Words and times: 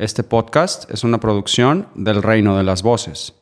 Este 0.00 0.22
podcast 0.22 0.90
es 0.90 1.04
una 1.04 1.20
producción 1.20 1.86
del 1.94 2.22
Reino 2.22 2.56
de 2.56 2.64
las 2.64 2.82
Voces. 2.82 3.34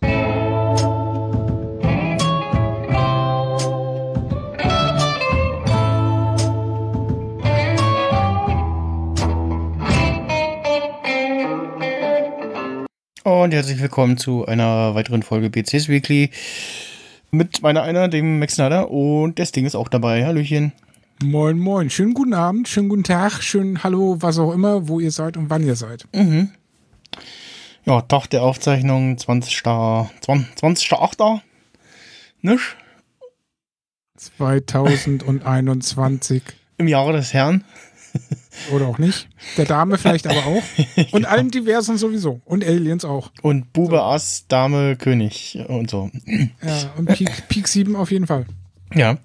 Und 13.23 13.55
herzlich 13.55 13.81
willkommen 13.81 14.19
zu 14.19 14.45
einer 14.47 14.97
weiteren 14.97 15.23
Folge 15.23 15.51
BCS 15.51 15.89
Weekly 15.89 16.31
mit 17.31 17.63
meiner 17.63 17.83
einer, 17.83 18.09
dem 18.09 18.41
Max 18.41 18.55
Snyder 18.55 18.91
und 18.91 19.39
das 19.39 19.53
Ding 19.53 19.65
ist 19.65 19.77
auch 19.77 19.87
dabei. 19.87 20.27
Hallöchen. 20.27 20.73
Moin, 21.25 21.59
moin. 21.59 21.91
Schönen 21.91 22.15
guten 22.15 22.33
Abend, 22.33 22.69
schönen 22.69 22.89
guten 22.89 23.03
Tag, 23.03 23.43
schönen 23.43 23.83
Hallo, 23.83 24.19
was 24.21 24.39
auch 24.39 24.53
immer, 24.53 24.87
wo 24.87 25.01
ihr 25.01 25.11
seid 25.11 25.37
und 25.37 25.51
wann 25.51 25.67
ihr 25.67 25.75
seid. 25.75 26.07
Mhm. 26.15 26.51
Ja, 27.85 28.03
Tag 28.03 28.29
der 28.29 28.45
Aufzeichnung, 28.45 29.19
20. 29.19 29.65
20. 29.65 30.55
20. 30.55 30.93
8. 30.93 31.19
Nicht? 32.41 32.77
2021. 34.15 36.45
Im 36.77 36.87
Jahre 36.87 37.15
des 37.15 37.35
Herrn. 37.35 37.65
Oder 38.71 38.87
auch 38.87 38.99
nicht. 38.99 39.29
Der 39.57 39.65
Dame 39.65 39.99
vielleicht 39.99 40.29
aber 40.29 40.47
auch. 40.47 40.63
Und 41.11 41.23
ja. 41.23 41.31
allen 41.31 41.51
Diversen 41.51 41.99
sowieso. 41.99 42.41
Und 42.45 42.65
Aliens 42.65 43.05
auch. 43.05 43.33
Und 43.43 43.73
Bube, 43.73 43.97
so. 43.97 44.03
Ass, 44.03 44.45
Dame, 44.47 44.95
König 44.95 45.59
und 45.67 45.91
so. 45.91 46.13
Ja, 46.63 46.93
und 46.97 47.07
Peak, 47.07 47.49
Peak 47.49 47.67
7 47.67 47.97
auf 47.97 48.13
jeden 48.13 48.29
Fall. 48.29 48.47
Ja. 48.95 49.19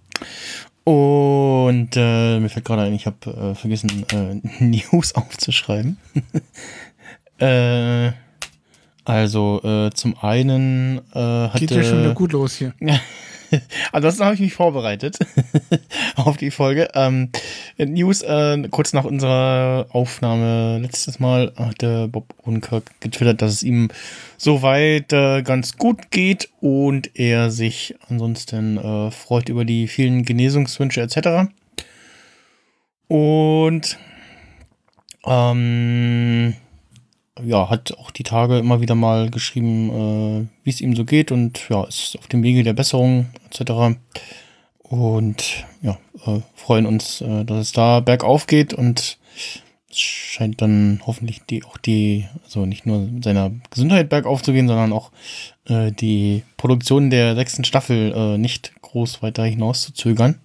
Und 0.83 1.91
äh, 1.95 2.39
mir 2.39 2.49
fällt 2.49 2.65
gerade 2.65 2.81
ein, 2.83 2.93
ich 2.93 3.05
habe 3.05 3.17
äh, 3.25 3.55
vergessen, 3.55 4.05
äh, 4.11 4.41
News 4.63 5.15
aufzuschreiben. 5.15 5.97
äh, 7.39 8.11
also 9.05 9.61
äh, 9.63 9.91
zum 9.91 10.17
einen 10.19 10.99
äh, 11.13 11.19
hatte... 11.19 11.59
Geht 11.59 11.71
ja 11.71 11.83
schon 11.83 11.99
wieder 11.99 12.13
gut 12.13 12.33
los 12.33 12.55
hier. 12.55 12.73
Ansonsten 13.91 14.23
habe 14.23 14.35
ich 14.35 14.41
mich 14.41 14.53
vorbereitet 14.53 15.17
auf 16.15 16.37
die 16.37 16.51
Folge. 16.51 16.89
Ähm, 16.93 17.29
News, 17.77 18.21
äh, 18.21 18.61
kurz 18.69 18.93
nach 18.93 19.05
unserer 19.05 19.87
Aufnahme 19.91 20.79
letztes 20.79 21.19
Mal 21.19 21.53
hatte 21.55 22.07
Bob 22.07 22.33
Odenkirk 22.43 22.99
getwittert, 22.99 23.41
dass 23.41 23.51
es 23.51 23.63
ihm 23.63 23.89
soweit 24.37 25.13
äh, 25.13 25.41
ganz 25.41 25.77
gut 25.77 26.11
geht 26.11 26.49
und 26.59 27.17
er 27.17 27.51
sich 27.51 27.95
ansonsten 28.09 28.77
äh, 28.77 29.11
freut 29.11 29.49
über 29.49 29.65
die 29.65 29.87
vielen 29.87 30.23
Genesungswünsche 30.23 31.01
etc. 31.01 31.51
Und 33.07 33.97
ähm, 35.25 36.55
ja, 37.42 37.70
hat 37.70 37.98
auch 37.98 38.12
die 38.12 38.23
Tage 38.23 38.59
immer 38.59 38.81
wieder 38.81 38.95
mal 38.95 39.30
geschrieben, 39.30 39.89
äh, 39.89 40.48
wie 40.64 40.70
es 40.70 40.81
ihm 40.81 40.95
so 40.95 41.06
geht 41.06 41.31
und 41.31 41.67
ja, 41.70 41.84
ist 41.86 42.17
auf 42.20 42.28
dem 42.28 42.44
Wege 42.44 42.64
der 42.64 42.73
Besserung 42.73 43.28
etc. 43.50 43.98
Und 44.84 45.66
ja, 45.81 45.98
äh, 46.26 46.42
freuen 46.56 46.86
uns, 46.86 47.22
äh, 47.22 47.44
dass 47.45 47.58
es 47.59 47.72
da 47.72 48.00
bergauf 48.00 48.48
geht 48.48 48.73
und 48.73 49.17
es 49.89 50.00
scheint 50.00 50.61
dann 50.61 51.02
hoffentlich 51.06 51.42
die 51.50 51.64
auch 51.64 51.78
die, 51.78 52.28
also 52.44 52.66
nicht 52.66 52.86
nur 52.86 53.00
mit 53.00 53.23
seiner 53.23 53.52
Gesundheit 53.70 54.09
bergauf 54.09 54.42
zu 54.42 54.54
gehen, 54.54 54.67
sondern 54.67 54.94
auch 54.94 55.11
äh, 55.66 55.92
die 55.92 56.44
Produktion 56.58 57.09
der 57.09 57.36
sechsten 57.36 57.64
Staffel 57.64 58.14
äh, 58.16 58.38
nicht 58.38 58.73
groß 58.81 59.22
weiter 59.22 59.44
hinaus 59.45 59.84
zu 59.84 59.94
zögern. 59.94 60.39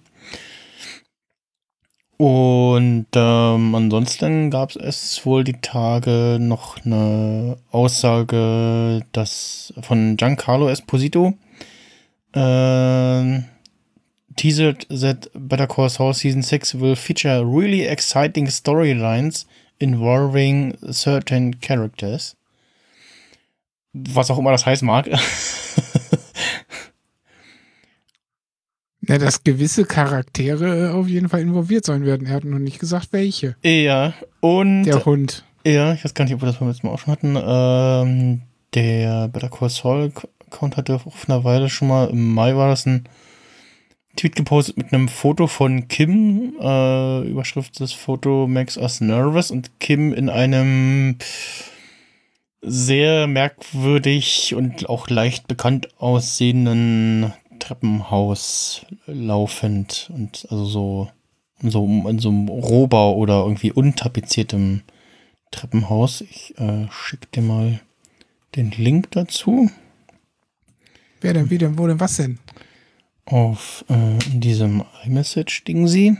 Und 2.21 3.07
ähm, 3.15 3.75
ansonsten 3.75 4.51
gab 4.51 4.75
es 4.75 5.25
wohl 5.25 5.45
die 5.45 5.53
Tage 5.53 6.35
noch 6.37 6.75
eine 6.83 7.55
Aussage, 7.71 9.05
dass 9.13 9.73
von 9.79 10.17
Giancarlo 10.17 10.67
Esposito 10.67 11.37
äh, 12.33 13.39
teased 14.35 14.89
that 14.89 15.31
Better 15.33 15.65
Call 15.65 15.89
Saul 15.89 16.13
Season 16.13 16.41
6 16.41 16.81
will 16.81 16.97
feature 16.97 17.41
really 17.41 17.85
exciting 17.85 18.47
storylines 18.47 19.45
involving 19.79 20.77
certain 20.91 21.61
characters. 21.61 22.35
Was 23.93 24.29
auch 24.29 24.39
immer 24.39 24.51
das 24.51 24.65
heißen 24.65 24.85
mag. 24.85 25.09
Ja, 29.09 29.17
dass 29.17 29.43
gewisse 29.43 29.85
Charaktere 29.85 30.93
auf 30.93 31.07
jeden 31.07 31.29
Fall 31.29 31.41
involviert 31.41 31.85
sein 31.85 32.05
werden. 32.05 32.27
Er 32.27 32.35
hat 32.35 32.43
noch 32.43 32.59
nicht 32.59 32.79
gesagt, 32.79 33.09
welche. 33.11 33.55
Ja, 33.63 34.13
und. 34.39 34.83
Der 34.83 35.03
Hund. 35.03 35.43
Ja, 35.65 35.93
ich 35.93 36.05
weiß 36.05 36.13
gar 36.13 36.25
nicht, 36.25 36.33
ob 36.35 36.41
wir 36.41 36.45
das 36.45 36.57
beim 36.57 36.69
letzten 36.69 36.87
Mal 36.87 36.93
auch 36.93 36.99
schon 36.99 37.11
hatten. 37.11 37.35
Ähm, 37.35 38.41
der 38.73 39.27
Better 39.27 39.49
Call 39.49 39.69
Saul 39.69 40.11
Account 40.47 40.77
hatte 40.77 40.99
vor 40.99 41.13
einer 41.27 41.43
Weile 41.43 41.69
schon 41.69 41.87
mal, 41.87 42.09
im 42.09 42.33
Mai 42.33 42.55
war 42.55 42.69
das 42.69 42.85
ein 42.85 43.09
Tweet 44.15 44.35
gepostet 44.35 44.77
mit 44.77 44.93
einem 44.93 45.07
Foto 45.07 45.47
von 45.47 45.87
Kim. 45.87 46.53
Äh, 46.59 47.27
Überschrift 47.29 47.79
des 47.79 47.93
Foto 47.93 48.47
makes 48.47 48.77
us 48.77 49.01
nervous 49.01 49.51
und 49.51 49.79
Kim 49.79 50.13
in 50.13 50.29
einem 50.29 51.17
sehr 52.61 53.27
merkwürdig 53.27 54.53
und 54.55 54.89
auch 54.89 55.09
leicht 55.09 55.47
bekannt 55.47 55.89
aussehenden 55.97 57.33
Treppenhaus 57.69 58.83
laufend 59.05 60.09
und 60.11 60.47
also 60.49 60.65
so, 60.65 61.11
so 61.61 61.85
in 61.85 62.17
so 62.17 62.29
einem 62.29 62.47
Rohbau 62.47 63.15
oder 63.15 63.43
irgendwie 63.43 63.71
untapeziertem 63.71 64.81
Treppenhaus. 65.51 66.21
Ich 66.21 66.57
äh, 66.57 66.87
schicke 66.89 67.27
dir 67.27 67.43
mal 67.43 67.79
den 68.55 68.71
Link 68.71 69.11
dazu. 69.11 69.69
Wer 71.21 71.33
denn, 71.33 71.51
wie 71.51 71.59
denn, 71.59 71.77
wo 71.77 71.85
denn, 71.85 71.99
was 71.99 72.17
denn? 72.17 72.39
Auf 73.25 73.85
äh, 73.87 74.17
diesem 74.29 74.83
iMessage-Ding 75.05 75.87
sie. 75.87 76.17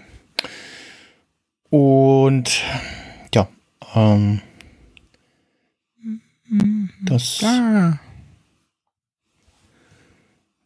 Und 1.71 2.61
ja, 3.33 3.49
ähm, 3.95 4.41
mhm. 6.47 6.91
das. 7.01 7.43
Ah. 7.43 7.99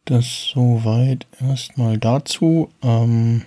Das 0.04 0.50
soweit 0.52 1.26
erstmal 1.40 1.96
dazu. 1.98 2.70
Ähm 2.82 3.46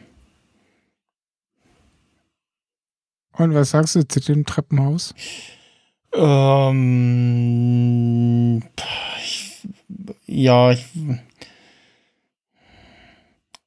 Und 3.34 3.54
was 3.54 3.70
sagst 3.70 3.96
du 3.96 4.08
zu 4.08 4.20
dem 4.20 4.46
Treppenhaus? 4.46 5.14
Ähm, 6.14 6.64
ich, 9.24 9.68
ja, 10.26 10.72
ich, 10.72 10.86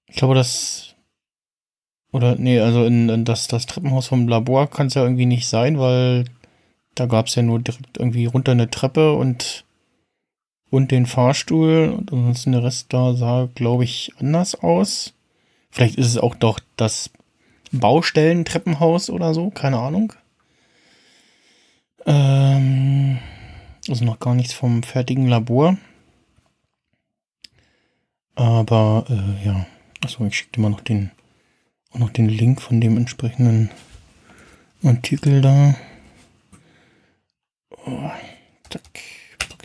ich 0.09 0.17
glaube, 0.17 0.35
das 0.35 0.91
oder 2.13 2.35
nee, 2.37 2.59
also 2.59 2.85
in, 2.85 3.09
in 3.09 3.25
das, 3.25 3.47
das 3.47 3.67
Treppenhaus 3.67 4.09
vom 4.09 4.27
Labor 4.27 4.69
kann 4.69 4.89
es 4.89 4.95
ja 4.95 5.03
irgendwie 5.03 5.27
nicht 5.27 5.47
sein, 5.49 5.79
weil 5.79 6.25
da 6.97 7.07
gab 7.07 7.27
es 7.27 7.37
ja 7.37 7.43
nur 7.43 7.61
direkt 7.61 7.99
irgendwie 7.99 8.27
runter 8.27 8.53
eine 8.53 8.69
Treppe 8.69 9.13
und 9.13 9.65
und 10.71 10.91
den 10.91 11.07
Fahrstuhl. 11.07 11.95
Und 11.97 12.13
ansonsten 12.13 12.53
der 12.53 12.63
Rest 12.63 12.93
da 12.93 13.15
sah, 13.15 13.49
glaube 13.55 13.85
ich, 13.85 14.13
anders 14.19 14.55
aus. 14.55 15.13
Vielleicht 15.71 15.97
ist 15.97 16.07
es 16.07 16.19
auch 16.19 16.35
doch 16.35 16.61
das 16.77 17.11
Baustellentreppenhaus 17.73 19.11
oder 19.11 19.35
so, 19.35 19.51
keine 19.51 19.79
Ahnung. 19.79 20.13
Ähm, 22.07 23.19
also 23.89 24.05
noch 24.05 24.19
gar 24.19 24.35
nichts 24.35 24.53
vom 24.53 24.83
fertigen 24.83 25.29
Labor. 25.29 25.77
Aber 28.35 29.05
äh, 29.09 29.47
ja, 29.47 29.67
achso, 30.03 30.25
ich 30.25 30.37
schicke 30.37 30.53
dir 30.53 30.63
mal 30.63 30.71
noch 30.71 30.81
den, 30.81 31.11
auch 31.93 31.99
noch 31.99 32.11
den 32.11 32.29
Link 32.29 32.63
von 32.63 32.81
dem 32.81 32.97
entsprechenden 32.97 33.71
Artikel 34.83 35.43
da. 35.43 35.75
Oh, 37.87 38.11
zack 38.71 39.20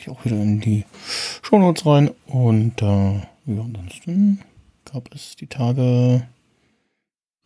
ich 0.06 0.12
auch 0.12 0.25
wieder 0.25 0.36
in 0.36 0.60
die 0.62 0.86
Shownotes 1.42 1.86
rein. 1.86 2.12
Und 2.28 2.81
äh, 2.81 3.16
ja, 3.16 3.62
ansonsten 3.62 4.42
gab 4.92 5.13
es 5.13 5.36
die 5.36 5.48
Tage 5.48 6.28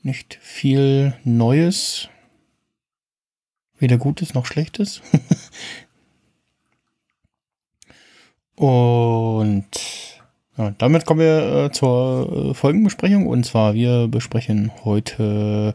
nicht 0.02 0.38
viel 0.42 1.14
Neues. 1.24 2.10
Weder 3.78 3.98
Gutes 3.98 4.34
noch 4.34 4.46
Schlechtes. 4.46 5.02
Und 8.56 9.70
ja, 10.58 10.72
damit 10.78 11.06
kommen 11.06 11.22
wir 11.22 11.66
äh, 11.66 11.72
zur 11.72 12.50
äh, 12.52 12.54
Folgenbesprechung. 12.54 13.26
Und 13.28 13.46
zwar, 13.46 13.74
wir 13.74 14.10
besprechen 14.10 14.72
heute 14.84 15.74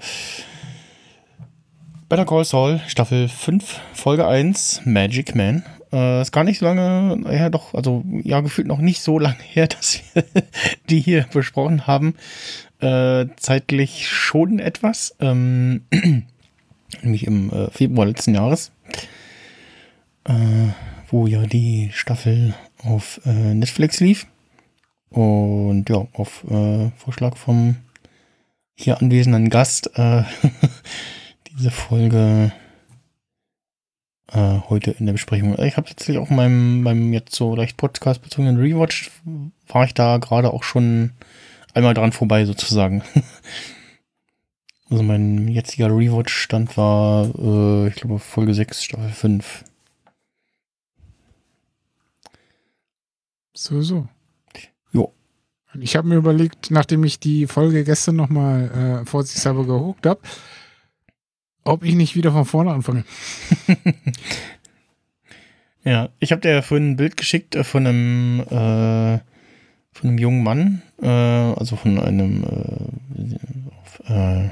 Better 2.11 2.27
Call 2.27 2.45
Saul, 2.45 2.83
Staffel 2.87 3.29
5, 3.29 3.81
Folge 3.95 4.27
1, 4.27 4.83
Magic 4.85 5.35
Man. 5.35 5.65
Äh, 5.95 6.23
ist 6.23 6.33
gar 6.33 6.43
nicht 6.43 6.59
so 6.59 6.67
lange 6.67 7.31
her, 7.31 7.51
doch, 7.51 7.73
also 7.73 8.03
ja, 8.25 8.41
gefühlt 8.41 8.67
noch 8.67 8.81
nicht 8.81 9.01
so 9.01 9.21
lange 9.21 9.39
her, 9.53 9.69
dass 9.69 10.01
wir 10.13 10.25
die 10.91 11.01
hier 11.01 11.27
besprochen 11.33 11.87
haben. 11.87 12.17
Äh, 12.81 13.27
zeitlich 13.37 14.09
schon 14.09 14.59
etwas, 14.59 15.15
ähm, 15.21 15.83
nämlich 17.03 17.27
im 17.29 17.51
äh, 17.53 17.71
Februar 17.71 18.07
letzten 18.07 18.35
Jahres. 18.35 18.73
äh, 20.25 20.33
wo 21.09 21.29
ja 21.29 21.47
die 21.47 21.91
Staffel 21.93 22.55
auf 22.83 23.21
äh, 23.25 23.55
Netflix 23.55 24.01
lief. 24.01 24.27
Und 25.11 25.89
ja, 25.89 26.09
auf 26.15 26.45
äh, 26.51 26.91
Vorschlag 26.97 27.37
vom 27.37 27.77
hier 28.75 29.01
anwesenden 29.01 29.49
Gast 29.49 29.91
diese 31.57 31.71
Folge 31.71 32.51
äh, 34.35 34.61
heute 34.69 34.91
in 34.91 35.07
der 35.07 35.13
Besprechung. 35.13 35.57
Ich 35.61 35.77
habe 35.77 35.89
tatsächlich 35.89 36.19
auch 36.19 36.29
meinem, 36.29 36.83
meinem 36.83 37.13
jetzt 37.13 37.35
so 37.35 37.55
leicht 37.55 37.77
Podcast-bezogenen 37.77 38.57
Rewatch, 38.57 39.11
war 39.69 39.85
ich 39.85 39.95
da 39.95 40.19
gerade 40.19 40.53
auch 40.53 40.65
schon 40.65 41.13
einmal 41.73 41.95
dran 41.95 42.13
vorbei 42.13 42.45
sozusagen. 42.45 43.03
also 44.91 45.03
mein 45.03 45.49
jetziger 45.49 45.87
Rewatch-Stand 45.89 46.77
war, 46.77 47.27
äh, 47.39 47.89
ich 47.89 47.95
glaube, 47.95 48.19
Folge 48.19 48.55
6, 48.55 48.85
Staffel 48.85 49.11
5. 49.11 49.65
So, 53.57 53.81
so. 53.83 54.09
Jo. 54.93 55.13
Ich 55.79 55.95
habe 55.95 56.09
mir 56.09 56.17
überlegt, 56.17 56.73
nachdem 56.73 57.05
ich 57.05 57.21
die 57.21 57.47
Folge 57.47 57.85
gestern 57.85 58.17
nochmal 58.17 59.03
äh, 59.03 59.07
vorsichtshalber 59.07 59.65
gehuckt 59.65 60.07
habe, 60.07 60.21
ob 61.65 61.85
ich 61.85 61.95
nicht 61.95 62.17
wieder 62.17 62.33
von 62.33 62.45
vorne 62.45 62.73
anfange. 62.73 63.05
ja, 65.85 66.11
ich 66.21 66.33
habe 66.33 66.41
dir 66.41 66.63
vorhin 66.63 66.93
ein 66.93 66.97
Bild 66.97 67.17
geschickt 67.17 67.55
äh, 67.57 67.65
von 67.65 67.87
einem, 67.87 68.41
äh, 68.41 69.19
von 69.93 70.09
einem 70.09 70.19
jungen 70.19 70.43
Mann, 70.43 70.83
äh, 71.03 71.09
also 71.09 71.77
von 71.77 71.99
einem 71.99 72.45
äh, 74.07 74.49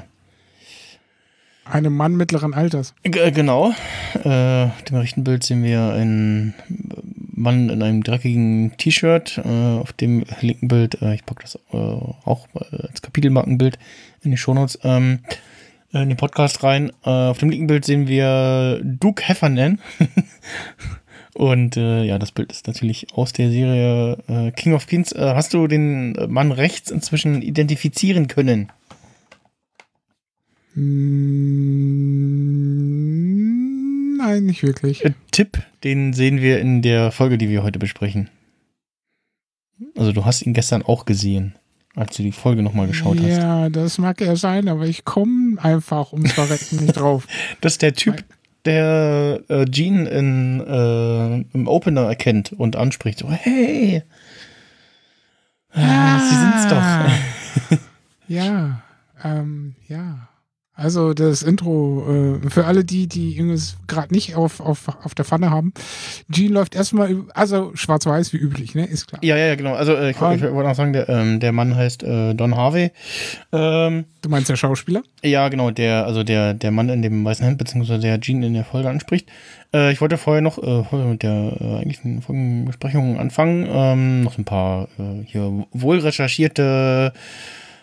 einem 1.65 1.95
Mann 1.95 2.15
mittleren 2.15 2.53
Alters. 2.53 2.93
Genau. 3.03 3.73
Äh, 4.15 4.23
dem 4.23 4.95
rechten 4.95 5.23
Bild 5.23 5.43
sehen 5.43 5.63
wir 5.63 5.93
einen 5.93 6.53
Mann 7.35 7.69
in 7.69 7.81
einem 7.81 8.03
dreckigen 8.03 8.75
T-Shirt. 8.77 9.39
Äh, 9.43 9.47
auf 9.47 9.93
dem 9.93 10.25
linken 10.41 10.67
Bild, 10.67 11.01
äh, 11.01 11.15
ich 11.15 11.25
packe 11.25 11.43
das 11.43 11.55
äh, 11.71 11.77
auch 11.77 12.47
als 12.71 13.01
Kapitelmarkenbild 13.01 13.79
in 14.21 14.31
die 14.31 14.37
Shownotes, 14.37 14.79
ähm, 14.83 15.19
in 16.01 16.09
den 16.09 16.17
Podcast 16.17 16.63
rein. 16.63 16.91
Äh, 17.03 17.09
auf 17.09 17.37
dem 17.37 17.49
linken 17.49 17.67
Bild 17.67 17.85
sehen 17.85 18.07
wir 18.07 18.81
Duke 18.83 19.27
Heffernan. 19.27 19.79
Und 21.35 21.77
äh, 21.77 22.03
ja, 22.03 22.19
das 22.19 22.31
Bild 22.31 22.51
ist 22.51 22.67
natürlich 22.67 23.07
aus 23.13 23.33
der 23.33 23.49
Serie 23.49 24.51
King 24.55 24.73
of 24.73 24.85
Kings. 24.85 25.15
hast 25.17 25.53
du 25.53 25.67
den 25.67 26.13
Mann 26.31 26.51
rechts 26.51 26.91
inzwischen 26.91 27.41
identifizieren 27.41 28.27
können? 28.27 28.71
Hm, 30.73 31.37
nein, 34.17 34.45
nicht 34.45 34.63
wirklich. 34.63 35.05
Äh, 35.05 35.13
Tipp, 35.31 35.61
den 35.83 36.13
sehen 36.13 36.41
wir 36.41 36.59
in 36.59 36.81
der 36.81 37.11
Folge, 37.11 37.37
die 37.37 37.49
wir 37.49 37.61
heute 37.63 37.77
besprechen. 37.79 38.29
Also 39.95 40.11
du 40.11 40.25
hast 40.25 40.41
ihn 40.41 40.53
gestern 40.53 40.81
auch 40.81 41.05
gesehen, 41.05 41.55
als 41.95 42.17
du 42.17 42.23
die 42.23 42.31
Folge 42.31 42.63
nochmal 42.63 42.87
geschaut 42.87 43.19
ja, 43.19 43.27
hast. 43.27 43.37
Ja, 43.37 43.69
das 43.69 43.97
mag 43.97 44.19
er 44.21 44.35
sein, 44.35 44.67
aber 44.67 44.85
ich 44.85 45.05
komme 45.05 45.57
einfach 45.61 46.11
ums 46.11 46.33
Verrecken 46.33 46.77
nicht 46.77 46.93
drauf. 46.93 47.27
Das 47.61 47.73
ist 47.73 47.81
der 47.81 47.93
Typ, 47.93 48.23
der 48.65 49.41
äh, 49.47 49.65
Gene 49.65 50.09
in, 50.09 50.59
äh, 50.61 51.45
im 51.55 51.67
Opener 51.67 52.01
erkennt 52.01 52.53
und 52.53 52.75
anspricht. 52.75 53.19
So, 53.19 53.29
hey, 53.29 54.03
ah, 55.73 56.19
Sie 56.19 56.35
sind's 56.35 56.67
doch. 57.69 57.79
ja, 58.27 58.81
ähm, 59.23 59.75
ja. 59.87 60.29
Also 60.75 61.13
das 61.13 61.43
Intro, 61.43 62.39
äh, 62.43 62.49
für 62.49 62.65
alle 62.65 62.83
die, 62.83 63.05
die 63.07 63.37
irgendwas 63.37 63.77
gerade 63.85 64.11
nicht 64.11 64.35
auf, 64.35 64.59
auf, 64.59 64.87
auf 65.03 65.13
der 65.13 65.23
Pfanne 65.23 65.51
haben, 65.51 65.71
Gene 66.29 66.55
läuft 66.55 66.73
erstmal, 66.73 67.15
also 67.35 67.71
schwarz-weiß 67.75 68.33
wie 68.33 68.37
üblich, 68.37 68.73
ne? 68.73 68.85
Ist 68.85 69.07
klar. 69.07 69.23
Ja, 69.23 69.37
ja, 69.37 69.53
genau. 69.53 69.75
Also 69.75 69.93
äh, 69.93 70.09
ich, 70.09 70.15
ich 70.15 70.21
wollte 70.21 70.41
noch 70.41 70.75
sagen, 70.75 70.93
der, 70.93 71.07
ähm, 71.09 71.39
der 71.39 71.51
Mann 71.51 71.75
heißt 71.75 72.01
äh, 72.01 72.33
Don 72.33 72.55
Harvey. 72.55 72.91
Ähm, 73.51 74.05
du 74.23 74.29
meinst 74.29 74.49
der 74.49 74.55
Schauspieler? 74.55 75.03
Ja, 75.21 75.47
genau, 75.49 75.69
der, 75.69 76.07
also 76.07 76.23
der, 76.23 76.55
der 76.55 76.71
Mann 76.71 76.89
in 76.89 77.03
dem 77.03 77.23
weißen 77.23 77.45
Hemd, 77.45 77.59
beziehungsweise 77.59 77.99
der 77.99 78.17
Gene 78.17 78.47
in 78.47 78.55
der 78.55 78.65
Folge 78.65 78.89
anspricht. 78.89 79.29
Äh, 79.75 79.91
ich 79.91 80.01
wollte 80.01 80.17
vorher 80.17 80.41
noch 80.41 80.57
äh, 80.57 80.95
mit 80.95 81.21
der 81.21 81.55
äh, 81.61 81.77
eigentlichen 81.81 82.23
Folgenbesprechung 82.23 83.19
anfangen. 83.19 83.67
Ähm, 83.69 84.23
noch 84.23 84.39
ein 84.39 84.45
paar 84.45 84.87
äh, 84.97 85.23
hier 85.25 85.67
wohl 85.71 85.99
recherchierte 85.99 87.13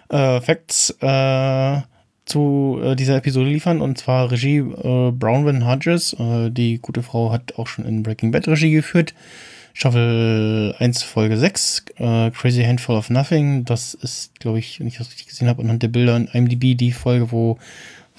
äh, 0.08 0.40
Facts 0.40 0.96
äh, 1.00 1.80
zu 2.30 2.80
äh, 2.82 2.96
dieser 2.96 3.16
Episode 3.16 3.50
liefern. 3.50 3.80
Und 3.80 3.98
zwar 3.98 4.30
Regie 4.30 4.58
äh, 4.58 5.10
Brownwin 5.12 5.66
Hodges. 5.66 6.14
Äh, 6.14 6.50
die 6.50 6.78
gute 6.78 7.02
Frau 7.02 7.30
hat 7.30 7.58
auch 7.58 7.66
schon 7.66 7.84
in 7.84 8.02
Breaking 8.02 8.30
Bad 8.30 8.48
Regie 8.48 8.70
geführt. 8.70 9.14
Staffel 9.72 10.74
1, 10.78 11.02
Folge 11.02 11.36
6, 11.36 11.84
äh, 11.96 12.30
Crazy 12.30 12.64
Handful 12.64 12.96
of 12.96 13.10
Nothing. 13.10 13.64
Das 13.64 13.94
ist, 13.94 14.38
glaube 14.40 14.58
ich, 14.58 14.80
wenn 14.80 14.86
ich 14.86 14.98
das 14.98 15.08
richtig 15.08 15.28
gesehen 15.28 15.48
habe, 15.48 15.62
anhand 15.62 15.82
der 15.82 15.88
Bilder 15.88 16.16
in 16.16 16.26
IMDb 16.26 16.76
die 16.76 16.92
Folge, 16.92 17.30
wo 17.30 17.58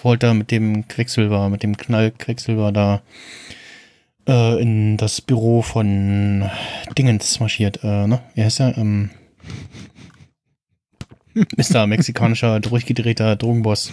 Walter 0.01 0.33
mit 0.33 0.51
dem 0.51 0.87
Quecksilber, 0.87 1.49
mit 1.49 1.63
dem 1.63 1.77
Knall 1.77 2.11
Quecksilber 2.11 2.71
da 2.71 3.01
äh, 4.27 4.61
in 4.61 4.97
das 4.97 5.21
Büro 5.21 5.61
von 5.61 6.49
Dingens 6.97 7.39
marschiert. 7.39 7.83
Äh, 7.83 8.07
ne? 8.07 8.21
Wie 8.33 8.43
heißt 8.43 8.61
er? 8.61 8.77
Ähm, 8.77 9.09
Mr. 11.33 11.87
mexikanischer, 11.87 12.59
durchgedrehter 12.61 13.35
Drogenboss. 13.35 13.91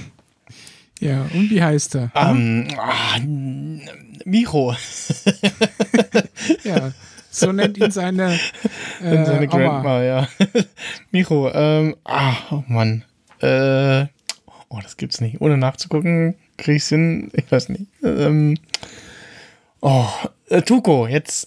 Ja, 1.00 1.22
und 1.32 1.50
wie 1.50 1.62
heißt 1.62 1.94
er? 1.94 2.10
Ähm, 2.14 2.66
ah, 2.76 3.18
Micho. 4.24 4.74
ja, 6.64 6.92
so 7.30 7.52
nennt 7.52 7.78
ihn 7.78 7.90
seine, 7.92 8.32
äh, 9.02 9.24
seine 9.24 9.46
Grandma, 9.46 10.02
ja. 10.02 10.28
Micho, 11.12 11.50
ähm, 11.52 11.94
ah, 12.04 12.34
oh 12.50 12.64
Mann. 12.66 13.04
Äh, 13.40 14.06
oh, 14.68 14.80
das 14.82 14.96
gibt's 14.96 15.20
nicht. 15.20 15.40
Ohne 15.40 15.56
nachzugucken, 15.56 16.34
krieg 16.56 16.76
ich's 16.76 16.88
hin. 16.88 17.30
Ich 17.32 17.50
weiß 17.50 17.68
nicht. 17.68 17.86
Ähm, 18.02 18.56
oh, 19.80 20.08
äh, 20.48 20.62
Tuko, 20.62 21.06
jetzt. 21.06 21.46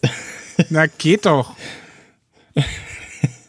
Na, 0.69 0.87
geht 0.87 1.25
doch. 1.25 1.55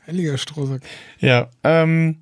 Heiliger 0.06 0.36
Strohsack. 0.36 0.82
Ja, 1.20 1.48
ähm, 1.62 2.21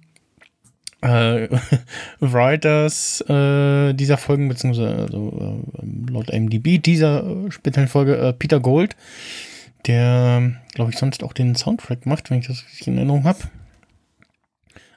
äh, 1.02 1.48
Writers 2.20 3.22
äh, 3.28 3.92
dieser 3.94 4.18
Folgen, 4.18 4.48
beziehungsweise 4.48 4.94
also, 4.96 5.62
äh, 5.78 6.12
laut 6.12 6.32
MDB 6.32 6.78
dieser 6.78 7.24
speziellen 7.50 7.88
Folge 7.88 8.16
äh, 8.16 8.32
Peter 8.32 8.60
Gold, 8.60 8.96
der, 9.86 10.52
glaube 10.74 10.90
ich, 10.90 10.98
sonst 10.98 11.22
auch 11.22 11.32
den 11.32 11.54
Soundtrack 11.54 12.06
macht, 12.06 12.30
wenn 12.30 12.38
ich 12.38 12.46
das 12.46 12.64
richtig 12.64 12.88
in 12.88 12.96
Erinnerung 12.96 13.24
habe. 13.24 13.38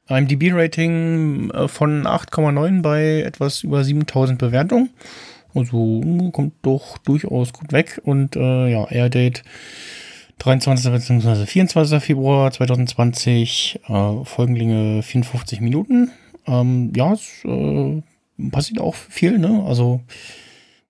IMDb-Rating 0.09 1.51
äh, 1.51 1.67
von 1.67 2.05
8,9 2.05 2.81
bei 2.81 3.21
etwas 3.21 3.63
über 3.63 3.83
7000 3.83 4.37
Bewertungen. 4.37 4.89
Also 5.55 6.01
kommt 6.31 6.53
doch 6.63 6.97
durchaus 6.99 7.53
gut 7.53 7.71
weg. 7.71 8.01
Und 8.03 8.35
äh, 8.35 8.69
ja, 8.69 8.85
Airdate 8.85 9.43
23. 10.39 10.91
bzw. 10.91 11.45
24. 11.45 12.03
Februar 12.03 12.51
2020, 12.51 13.79
äh, 13.87 14.25
Folgenlänge 14.25 15.01
54 15.03 15.61
Minuten. 15.61 16.11
Ähm, 16.45 16.91
ja, 16.95 17.13
es 17.13 17.43
äh, 17.45 18.01
passiert 18.49 18.79
auch 18.81 18.95
viel, 18.95 19.37
ne? 19.37 19.63
Also 19.65 20.01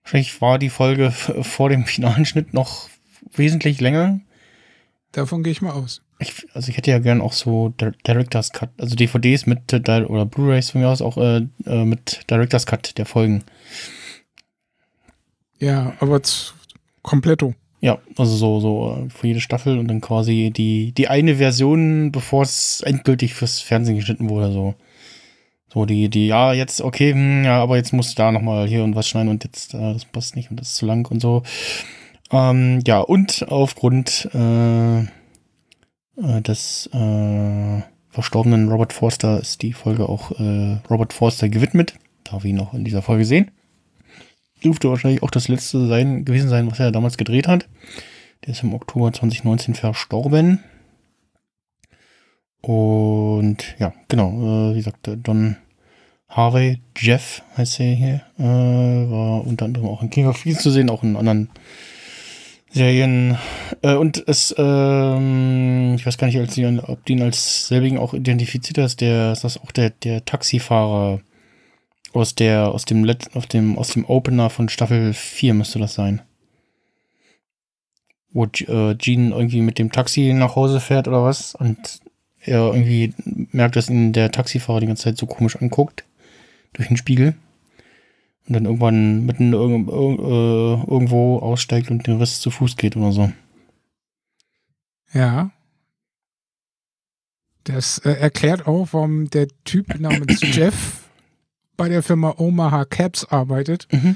wahrscheinlich 0.04 0.42
war 0.42 0.58
die 0.60 0.70
Folge 0.70 1.12
vor 1.42 1.70
dem 1.70 1.86
finalen 1.86 2.26
Schnitt 2.26 2.54
noch 2.54 2.90
wesentlich 3.36 3.80
länger. 3.82 4.20
Davon 5.12 5.44
gehe 5.44 5.52
ich 5.52 5.62
mal 5.62 5.74
aus. 5.74 6.02
Ich, 6.20 6.48
also 6.54 6.70
ich 6.70 6.78
hätte 6.78 6.92
ja 6.92 7.00
gern 7.00 7.22
auch 7.22 7.34
so 7.34 7.70
Director's 7.70 8.52
Cut, 8.52 8.70
also 8.78 8.96
DVDs 8.96 9.46
mit 9.46 9.74
oder 9.74 10.26
Blu-rays 10.26 10.72
von 10.72 10.82
mir 10.82 10.90
aus 10.90 11.02
auch 11.02 11.18
äh, 11.18 11.48
äh, 11.66 11.86
mit 11.86 12.30
Director's 12.30 12.66
Cut 12.66 12.98
der 12.98 13.06
Folgen. 13.06 13.44
Ja, 15.60 15.94
aber 16.00 16.22
kompletto. 17.02 17.54
Ja, 17.84 17.98
also 18.18 18.38
so, 18.38 18.62
so 18.62 18.98
äh, 18.98 19.10
für 19.10 19.28
jede 19.28 19.42
Staffel 19.42 19.78
und 19.78 19.90
dann 19.90 20.00
quasi 20.00 20.54
die, 20.56 20.94
die 20.94 21.10
eine 21.10 21.36
Version, 21.36 22.14
bevor 22.14 22.44
es 22.44 22.80
endgültig 22.80 23.34
fürs 23.34 23.60
Fernsehen 23.60 23.98
geschnitten 23.98 24.30
wurde, 24.30 24.54
so. 24.54 24.76
So, 25.68 25.86
die, 25.86 26.08
die, 26.08 26.28
ja, 26.28 26.54
jetzt, 26.54 26.80
okay, 26.80 27.12
hm, 27.12 27.44
ja, 27.44 27.62
aber 27.62 27.76
jetzt 27.76 27.92
musst 27.92 28.14
du 28.14 28.22
da 28.22 28.32
nochmal 28.32 28.68
hier 28.68 28.86
und 28.86 28.96
was 28.96 29.10
schneiden 29.10 29.28
und 29.28 29.44
jetzt, 29.44 29.74
äh, 29.74 29.92
das 29.92 30.06
passt 30.06 30.38
nicht 30.38 30.50
und 30.50 30.62
das 30.62 30.70
ist 30.70 30.76
zu 30.78 30.86
lang 30.86 31.12
und 31.12 31.20
so. 31.20 31.44
Ähm, 32.32 32.80
ja, 32.88 33.02
und 33.02 33.46
aufgrund 33.50 34.30
äh, 34.34 35.00
äh, 35.02 35.06
des 36.42 36.90
äh, 36.94 37.82
verstorbenen 38.12 38.70
Robert 38.70 38.94
Forster 38.94 39.42
ist 39.42 39.62
die 39.62 39.74
Folge 39.74 40.08
auch 40.08 40.32
äh, 40.40 40.78
Robert 40.90 41.12
Forster 41.12 41.50
gewidmet. 41.50 41.96
Darf 42.24 42.46
ich 42.46 42.52
ihn 42.52 42.62
auch 42.62 42.74
in 42.74 42.86
dieser 42.86 43.02
Folge 43.02 43.26
sehen 43.26 43.52
dürfte 44.64 44.90
wahrscheinlich 44.90 45.24
auch 45.24 45.32
das 45.32 45.48
letzte 45.48 45.88
sein, 45.88 46.26
gewesen 46.26 46.50
sein, 46.50 46.70
was 46.70 46.80
er 46.80 46.92
damals 46.92 47.18
gedreht 47.18 47.48
hat. 47.48 47.68
Der 48.46 48.54
ist 48.54 48.64
im 48.64 48.74
Oktober 48.74 49.12
2019 49.12 49.76
verstorben. 49.76 50.64
Und 52.62 53.76
ja, 53.78 53.94
genau, 54.08 54.30
äh, 54.30 54.74
wie 54.74 54.78
gesagt, 54.78 55.10
Don 55.24 55.58
Harvey, 56.30 56.80
Jeff 56.98 57.44
heißt 57.58 57.80
er 57.82 57.94
hier, 57.94 58.22
äh, 58.40 58.44
war 58.44 59.46
unter 59.46 59.66
anderem 59.66 59.88
auch 59.88 60.02
in 60.02 60.10
King 60.10 60.28
of 60.28 60.42
Thieves 60.42 60.64
zu 60.64 60.72
sehen, 60.72 60.90
auch 60.90 61.04
in 61.04 61.16
anderen 61.16 61.50
Serien. 62.72 63.38
Äh, 63.82 63.96
und 63.96 64.24
es, 64.28 64.56
ähm, 64.58 65.96
ich 65.96 66.06
weiß 66.06 66.18
gar 66.18 66.28
nicht, 66.28 66.40
als 66.40 66.56
die, 66.56 66.66
ob 66.66 67.06
die 67.06 67.14
ihn 67.14 67.22
als 67.22 67.68
selbigen 67.68 68.00
auch 68.00 68.14
identifiziert 68.14 68.80
ist, 68.80 69.02
der 69.02 69.34
ist 69.34 69.44
das 69.44 69.62
auch 69.62 69.72
der, 69.72 69.92
der 69.92 70.26
Taxifahrer 70.26 71.20
aus 72.14 72.36
der, 72.36 72.70
aus 72.70 72.86
dem 72.86 73.04
Let 73.04 73.36
auf 73.36 73.48
dem, 73.48 73.78
aus 73.78 73.90
dem 73.90 74.06
Opener 74.06 74.50
von 74.50 74.70
Staffel 74.70 75.14
4 75.14 75.54
müsste 75.54 75.80
das 75.80 75.94
sein. 75.94 76.22
Wo 78.32 78.46
äh, 78.46 78.96
Gene 78.96 79.36
irgendwie 79.36 79.62
mit 79.62 79.78
dem 79.80 79.92
Taxi 79.92 80.34
nach 80.34 80.56
Hause 80.56 80.80
fährt 80.80 81.08
oder 81.08 81.24
was 81.24 81.56
und 81.56 82.02
er 82.40 82.74
irgendwie 82.74 83.14
merkt, 83.52 83.76
dass 83.76 83.90
ihn 83.90 84.14
der 84.14 84.32
Taxifahrer 84.32 84.80
die 84.80 84.88
ganze 84.88 85.04
Zeit 85.04 85.18
so 85.18 85.26
komisch 85.26 85.56
anguckt 85.56 86.04
durch 86.74 86.88
den 86.88 86.98
Spiegel 86.98 87.36
und 88.48 88.54
dann 88.54 88.66
irgendwann 88.66 89.26
mitten 89.26 89.54
irg 89.54 89.88
äh, 89.88 90.92
irgendwo 90.92 91.40
aussteigt 91.40 91.90
und 91.92 92.08
den 92.08 92.18
Rest 92.18 92.42
zu 92.42 92.52
Fuß 92.52 92.76
geht 92.76 92.98
oder 92.98 93.12
so. 93.12 93.32
Ja. 95.14 95.52
Das 97.64 98.00
äh, 98.00 98.12
erklärt 98.12 98.68
auch, 98.68 98.90
warum 98.92 99.30
der 99.30 99.48
Typ 99.64 100.00
namens 100.00 100.42
Jeff 100.56 101.03
bei 101.78 101.90
der 101.90 102.04
Firma 102.04 102.36
Omaha 102.38 102.86
Cabs 102.86 103.26
arbeitet. 103.26 103.88
Mhm. 103.92 104.16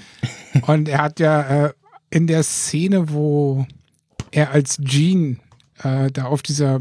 Und 0.64 0.88
er 0.90 1.00
hat 1.02 1.20
ja 1.20 1.66
äh, 1.68 1.74
in 2.10 2.28
der 2.28 2.44
Szene, 2.44 3.10
wo 3.12 3.66
er 4.32 4.52
als 4.52 4.78
Gene 4.82 5.38
äh, 5.84 6.12
da 6.12 6.26
auf 6.26 6.42
dieser 6.44 6.80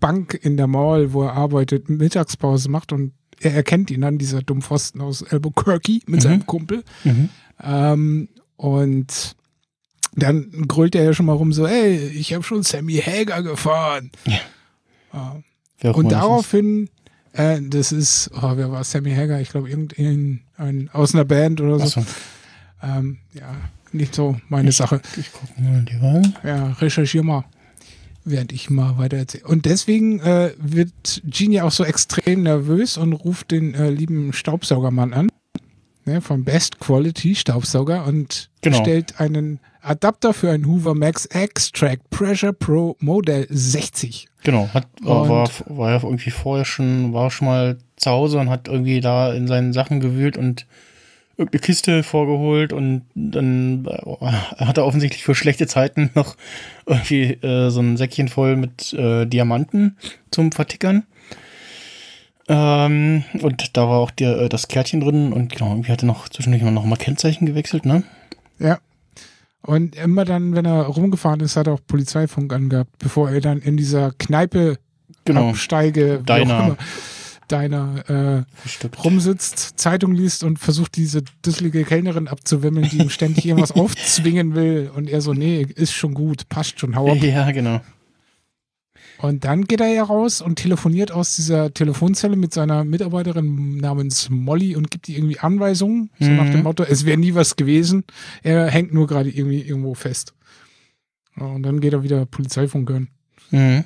Bank 0.00 0.34
in 0.42 0.56
der 0.56 0.66
Mall, 0.66 1.12
wo 1.12 1.22
er 1.24 1.32
arbeitet, 1.32 1.88
Mittagspause 1.88 2.70
macht 2.70 2.92
und 2.92 3.12
er 3.40 3.54
erkennt 3.54 3.90
ihn 3.90 4.00
dann, 4.02 4.18
dieser 4.18 4.42
Dummpfosten 4.42 5.00
aus 5.00 5.22
Albuquerque 5.22 6.00
mit 6.06 6.16
Mhm. 6.16 6.20
seinem 6.20 6.46
Kumpel. 6.46 6.84
Mhm. 7.04 7.28
Ähm, 7.62 8.28
und 8.56 9.36
dann 10.14 10.50
grölt 10.66 10.94
er 10.96 11.04
ja 11.04 11.12
schon 11.14 11.26
mal 11.26 11.34
rum 11.34 11.52
so, 11.52 11.66
ey, 11.66 11.96
ich 11.96 12.34
habe 12.34 12.42
schon 12.42 12.62
Sammy 12.64 12.94
Hager 12.96 13.42
gefahren. 13.42 14.10
Ja. 14.26 15.36
Äh, 15.80 15.88
und 15.90 16.10
daraufhin, 16.10 16.90
äh, 17.38 17.60
das 17.62 17.92
ist, 17.92 18.30
oh, 18.34 18.52
wer 18.56 18.70
war 18.70 18.84
Sammy 18.84 19.14
Hager? 19.14 19.40
Ich 19.40 19.50
glaube, 19.50 19.70
irgendein 19.70 20.40
ein, 20.56 20.90
aus 20.92 21.14
einer 21.14 21.24
Band 21.24 21.60
oder 21.60 21.78
so. 21.78 22.00
Achso, 22.00 22.02
Ähm, 22.82 23.18
ja, 23.34 23.54
nicht 23.92 24.14
so 24.14 24.36
meine 24.48 24.72
Sache. 24.72 25.00
ich 25.16 25.32
gucke 25.32 25.60
mal 25.60 25.82
die 25.84 26.00
Wahl. 26.00 26.22
Ja, 26.44 26.72
recherchier 26.80 27.22
mal, 27.22 27.44
während 28.24 28.52
ich 28.52 28.70
mal 28.70 28.98
weiter 28.98 29.16
erzähle. 29.16 29.44
Und 29.46 29.64
deswegen 29.64 30.20
äh, 30.20 30.52
wird 30.58 31.22
Gene 31.24 31.54
ja 31.54 31.64
auch 31.64 31.72
so 31.72 31.84
extrem 31.84 32.42
nervös 32.42 32.96
und 32.98 33.12
ruft 33.14 33.50
den 33.50 33.74
äh, 33.74 33.90
lieben 33.90 34.32
Staubsaugermann 34.32 35.12
an. 35.14 35.28
Ne, 36.04 36.20
vom 36.22 36.44
Best 36.44 36.78
Quality 36.80 37.34
Staubsauger 37.34 38.06
und 38.06 38.48
Genau. 38.62 38.80
stellt 38.80 39.20
einen 39.20 39.60
Adapter 39.88 40.34
für 40.34 40.50
einen 40.50 40.66
Hoover 40.66 40.94
Max 40.94 41.24
Extract 41.26 42.10
Pressure 42.10 42.52
Pro 42.52 42.96
Modell 43.00 43.46
60. 43.48 44.28
Genau, 44.44 44.68
hat, 44.74 44.86
war, 45.00 45.28
war, 45.28 45.50
war 45.66 45.90
ja 45.90 46.02
irgendwie 46.02 46.30
vorher 46.30 46.64
schon, 46.64 47.14
war 47.14 47.30
schon 47.30 47.48
mal 47.48 47.78
zu 47.96 48.10
Hause 48.10 48.38
und 48.38 48.50
hat 48.50 48.68
irgendwie 48.68 49.00
da 49.00 49.32
in 49.32 49.46
seinen 49.46 49.72
Sachen 49.72 50.00
gewühlt 50.00 50.36
und 50.36 50.66
irgendeine 51.38 51.60
Kiste 51.60 52.02
vorgeholt 52.02 52.72
und 52.72 53.02
dann 53.14 53.86
äh, 53.86 54.26
hat 54.64 54.76
er 54.76 54.84
offensichtlich 54.84 55.24
für 55.24 55.34
schlechte 55.34 55.66
Zeiten 55.66 56.10
noch 56.14 56.36
irgendwie 56.84 57.32
äh, 57.42 57.70
so 57.70 57.80
ein 57.80 57.96
Säckchen 57.96 58.28
voll 58.28 58.56
mit 58.56 58.92
äh, 58.92 59.24
Diamanten 59.24 59.96
zum 60.30 60.52
Vertickern. 60.52 61.04
Ähm, 62.48 63.24
und 63.40 63.76
da 63.76 63.88
war 63.88 63.98
auch 63.98 64.10
der, 64.10 64.38
äh, 64.38 64.48
das 64.48 64.68
Kärtchen 64.68 65.00
drin 65.00 65.32
und 65.32 65.52
genau, 65.52 65.70
irgendwie 65.70 65.92
hat 65.92 66.02
er 66.02 66.06
noch 66.06 66.28
zwischendurch 66.28 66.62
noch 66.62 66.84
mal 66.84 66.96
Kennzeichen 66.96 67.46
gewechselt, 67.46 67.86
ne? 67.86 68.02
Ja. 68.58 68.78
Und 69.62 69.96
immer 69.96 70.24
dann, 70.24 70.54
wenn 70.54 70.64
er 70.64 70.82
rumgefahren 70.82 71.40
ist, 71.40 71.56
hat 71.56 71.66
er 71.66 71.74
auch 71.74 71.80
Polizeifunk 71.86 72.52
angehabt, 72.52 72.90
bevor 72.98 73.30
er 73.30 73.40
dann 73.40 73.58
in 73.58 73.76
dieser 73.76 74.12
Kneipe 74.12 74.78
Genau, 75.24 75.50
absteige, 75.50 76.22
Deiner. 76.24 76.76
deiner 77.48 78.08
äh, 78.08 78.96
rumsitzt, 79.04 79.78
Zeitung 79.78 80.12
liest 80.12 80.44
und 80.44 80.58
versucht, 80.58 80.96
diese 80.96 81.22
dusselige 81.42 81.84
Kellnerin 81.84 82.28
abzuwimmeln, 82.28 82.88
die 82.88 82.98
ihm 82.98 83.10
ständig 83.10 83.46
irgendwas 83.46 83.72
aufzwingen 83.76 84.54
will. 84.54 84.90
Und 84.94 85.08
er 85.08 85.20
so, 85.20 85.32
nee, 85.32 85.66
ist 85.74 85.92
schon 85.92 86.14
gut, 86.14 86.48
passt 86.48 86.80
schon, 86.80 86.96
hau 86.96 87.10
ab. 87.10 87.18
Ja, 87.22 87.50
genau. 87.50 87.80
Und 89.20 89.44
dann 89.44 89.64
geht 89.64 89.80
er 89.80 89.88
ja 89.88 90.04
raus 90.04 90.40
und 90.40 90.56
telefoniert 90.56 91.10
aus 91.10 91.34
dieser 91.36 91.74
Telefonzelle 91.74 92.36
mit 92.36 92.54
seiner 92.54 92.84
Mitarbeiterin 92.84 93.76
namens 93.78 94.30
Molly 94.30 94.76
und 94.76 94.90
gibt 94.92 95.08
ihr 95.08 95.16
irgendwie 95.18 95.40
Anweisungen, 95.40 96.10
so 96.20 96.30
Mhm. 96.30 96.36
nach 96.36 96.50
dem 96.50 96.62
Motto, 96.62 96.84
es 96.84 97.04
wäre 97.04 97.18
nie 97.18 97.34
was 97.34 97.56
gewesen. 97.56 98.04
Er 98.42 98.68
hängt 98.68 98.94
nur 98.94 99.06
gerade 99.08 99.28
irgendwie 99.30 99.60
irgendwo 99.60 99.94
fest. 99.94 100.34
Und 101.36 101.62
dann 101.64 101.80
geht 101.80 101.92
er 101.92 102.02
wieder 102.04 102.26
Polizeifunk 102.26 102.90
hören. 102.90 103.08
Mhm. 103.50 103.84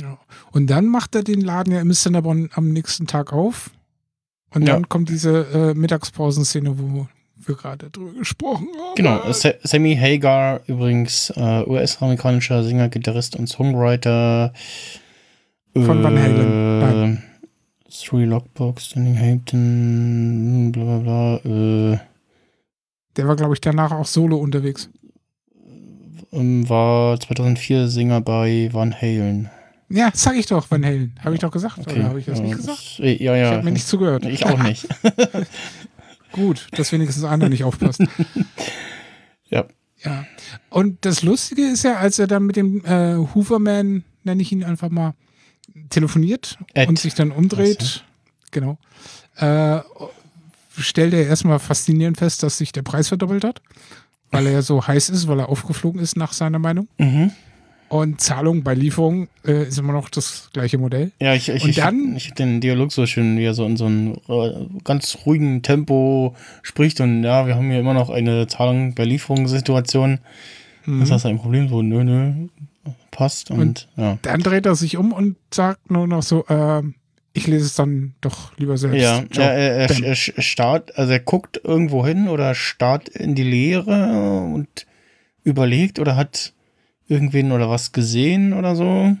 Ja. 0.00 0.18
Und 0.52 0.66
dann 0.68 0.86
macht 0.86 1.14
er 1.14 1.22
den 1.22 1.40
Laden 1.40 1.72
ja 1.72 1.80
im 1.80 1.90
Cinnabon 1.92 2.50
am 2.52 2.68
nächsten 2.72 3.06
Tag 3.06 3.32
auf. 3.32 3.70
Und 4.54 4.66
Ja. 4.68 4.74
dann 4.74 4.88
kommt 4.90 5.08
diese 5.08 5.46
äh, 5.52 5.74
Mittagspausenszene, 5.74 6.78
wo 6.78 7.08
wir 7.48 7.56
gerade 7.56 7.90
drüber 7.90 8.12
gesprochen 8.18 8.68
haben. 8.78 8.94
Genau, 8.96 9.32
Sa 9.32 9.50
Sammy 9.62 9.96
Hagar, 9.96 10.60
übrigens 10.66 11.30
äh, 11.36 11.62
US-amerikanischer 11.66 12.62
Sänger, 12.64 12.88
Gitarrist 12.88 13.36
und 13.36 13.46
Songwriter. 13.48 14.52
Von 15.74 16.02
Van 16.02 16.18
Halen, 16.18 16.40
Äh, 16.40 16.80
nein. 16.80 17.22
Three 17.90 18.24
Lockbox, 18.24 18.86
Standing 18.86 19.18
Hampton, 19.18 20.72
bla 20.72 20.84
bla 20.98 21.38
bla. 21.42 21.92
Äh, 21.94 21.98
Der 23.16 23.28
war, 23.28 23.36
glaube 23.36 23.54
ich, 23.54 23.60
danach 23.60 23.90
auch 23.92 24.06
solo 24.06 24.36
unterwegs. 24.36 24.90
ähm, 26.32 26.68
war 26.68 27.18
2004 27.20 27.88
Sänger 27.88 28.20
bei 28.20 28.68
Van 28.72 28.94
Halen. 28.94 29.50
Ja, 29.88 30.10
sag 30.12 30.34
ich 30.36 30.46
doch, 30.46 30.68
Van 30.70 30.84
Halen. 30.84 31.14
Habe 31.22 31.34
ich 31.36 31.40
doch 31.40 31.50
gesagt. 31.50 31.78
Okay. 31.78 32.00
Oder 32.00 32.08
habe 32.08 32.18
ich 32.18 32.26
das 32.26 32.38
ja, 32.38 32.44
nicht 32.44 32.56
gesagt? 32.56 32.98
äh, 33.00 33.22
Ja, 33.22 33.34
Ich 33.34 33.40
ja. 33.40 33.50
habe 33.52 33.62
mir 33.64 33.70
nicht 33.72 33.86
zugehört. 33.86 34.24
ich 34.26 34.44
auch 34.44 34.62
nicht. 34.62 34.86
Gut, 36.36 36.68
dass 36.72 36.92
wenigstens 36.92 37.24
einer 37.24 37.48
nicht 37.48 37.64
aufpasst. 37.64 38.02
Ja. 39.48 39.66
Ja. 40.04 40.26
Und 40.70 41.04
das 41.04 41.22
Lustige 41.22 41.62
ist 41.62 41.84
ja, 41.84 41.96
als 41.96 42.18
er 42.18 42.26
dann 42.26 42.44
mit 42.44 42.56
dem 42.56 42.84
äh, 42.84 43.16
Hooverman, 43.16 44.04
nenne 44.24 44.42
ich 44.42 44.50
ihn 44.52 44.64
einfach 44.64 44.90
mal, 44.90 45.14
telefoniert 45.90 46.58
Ed. 46.74 46.88
und 46.88 46.98
sich 46.98 47.14
dann 47.14 47.30
umdreht, 47.30 47.80
Was, 47.80 48.02
genau, 48.50 48.78
äh, 49.36 49.80
stellt 50.76 51.14
er 51.14 51.26
erstmal 51.26 51.58
faszinierend 51.58 52.18
fest, 52.18 52.42
dass 52.42 52.58
sich 52.58 52.72
der 52.72 52.82
Preis 52.82 53.08
verdoppelt 53.08 53.44
hat, 53.44 53.62
weil 54.30 54.46
er 54.46 54.52
ja 54.52 54.62
so 54.62 54.86
heiß 54.86 55.10
ist, 55.10 55.28
weil 55.28 55.38
er 55.40 55.48
aufgeflogen 55.48 56.00
ist, 56.00 56.16
nach 56.16 56.32
seiner 56.32 56.58
Meinung. 56.58 56.88
Mhm. 56.98 57.30
Und 57.88 58.20
Zahlung 58.20 58.64
bei 58.64 58.74
Lieferung 58.74 59.28
äh, 59.46 59.68
ist 59.68 59.78
immer 59.78 59.92
noch 59.92 60.08
das 60.08 60.50
gleiche 60.52 60.76
Modell. 60.76 61.12
Ja, 61.20 61.34
ich, 61.34 61.48
ich, 61.48 61.62
Und 61.62 61.70
ich, 61.70 61.76
dann- 61.76 62.16
ich 62.16 62.24
finde 62.24 62.42
den 62.42 62.60
Dialog 62.60 62.90
so 62.92 63.06
schön, 63.06 63.38
wie 63.38 63.44
er 63.44 63.54
so 63.54 63.64
in 63.64 63.76
so 63.76 63.86
einem 63.86 64.16
äh, 64.28 64.66
ganz 64.82 65.18
ruhigen 65.24 65.62
Tempo 65.62 66.34
spricht 66.62 67.00
und 67.00 67.22
ja, 67.22 67.46
wir 67.46 67.54
haben 67.54 67.70
hier 67.70 67.78
immer 67.80 67.94
noch 67.94 68.10
eine 68.10 68.46
Zahlung 68.48 68.94
bei 68.94 69.04
Lieferungssituation. 69.04 70.18
Mhm. 70.84 71.02
Ist 71.02 71.10
das 71.12 71.26
ein 71.26 71.38
Problem? 71.38 71.68
So, 71.68 71.82
nö, 71.82 72.02
nö, 72.02 72.48
passt 73.10 73.50
und, 73.50 73.88
ja. 73.96 74.18
Dann 74.22 74.40
dreht 74.40 74.66
er 74.66 74.74
sich 74.74 74.96
um 74.96 75.12
und 75.12 75.36
sagt 75.52 75.90
nur 75.90 76.06
noch 76.08 76.22
so, 76.22 76.44
ähm, 76.48 76.94
ich 77.32 77.46
lese 77.46 77.66
es 77.66 77.74
dann 77.74 78.14
doch 78.20 78.56
lieber 78.58 78.76
selbst. 78.78 79.00
Ja, 79.00 79.22
Ciao. 79.30 79.44
ja 79.46 79.52
er, 79.52 79.76
er, 79.76 79.88
Bam. 79.88 80.02
er 80.04 80.14
starrt, 80.16 80.98
also 80.98 81.12
er 81.12 81.20
guckt 81.20 81.60
irgendwo 81.62 82.04
hin 82.06 82.28
oder 82.28 82.54
starrt 82.54 83.08
in 83.10 83.34
die 83.34 83.42
Leere 83.44 84.42
und 84.52 84.86
überlegt 85.44 85.98
oder 86.00 86.16
hat 86.16 86.52
irgendwen 87.08 87.52
oder 87.52 87.68
was 87.70 87.92
gesehen 87.92 88.52
oder 88.52 88.74
so. 88.76 89.16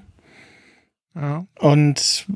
ja. 1.14 1.46
Und 1.58 2.26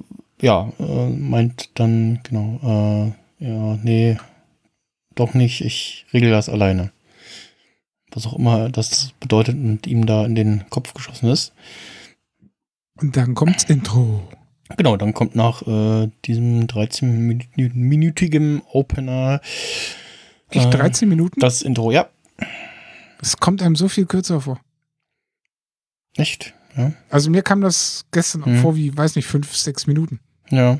ja, 0.40 0.72
äh, 0.78 1.08
meint 1.10 1.70
dann, 1.78 2.20
genau, 2.22 2.58
äh, 2.62 3.44
ja, 3.44 3.78
nee, 3.82 4.16
doch 5.14 5.34
nicht, 5.34 5.60
ich 5.60 6.06
regel 6.14 6.30
das 6.30 6.48
alleine. 6.48 6.92
Was 8.12 8.26
auch 8.26 8.38
immer 8.38 8.70
das 8.70 9.12
bedeutet 9.20 9.54
und 9.54 9.86
ihm 9.86 10.06
da 10.06 10.24
in 10.24 10.34
den 10.34 10.64
Kopf 10.70 10.94
geschossen 10.94 11.28
ist. 11.30 11.52
Und 13.00 13.16
dann 13.16 13.34
kommt's 13.34 13.64
Intro. 13.64 14.26
Genau, 14.76 14.96
dann 14.96 15.12
kommt 15.14 15.34
nach 15.34 15.62
äh, 15.66 16.10
diesem 16.24 16.66
13-minütigen 16.66 18.62
Opener 18.72 19.40
Echt 20.50 20.66
Äh, 20.66 20.78
13 20.78 21.08
Minuten? 21.08 21.38
das 21.40 21.62
Intro, 21.62 21.90
ja, 21.92 22.08
Es 23.20 23.36
kommt 23.36 23.62
einem 23.62 23.76
so 23.76 23.88
viel 23.88 24.06
kürzer 24.06 24.40
vor. 24.40 24.60
Echt, 26.16 26.54
ja, 26.76 26.92
Also 27.10 27.30
mir 27.30 27.42
kam 27.42 27.60
das 27.60 28.04
gestern 28.12 28.42
auch 28.42 28.46
Mhm. 28.48 28.60
vor 28.60 28.76
wie, 28.76 28.96
weiß 28.96 29.16
nicht, 29.16 29.26
fünf, 29.26 29.54
sechs 29.56 29.86
Minuten. 29.86 30.20
ja. 30.50 30.78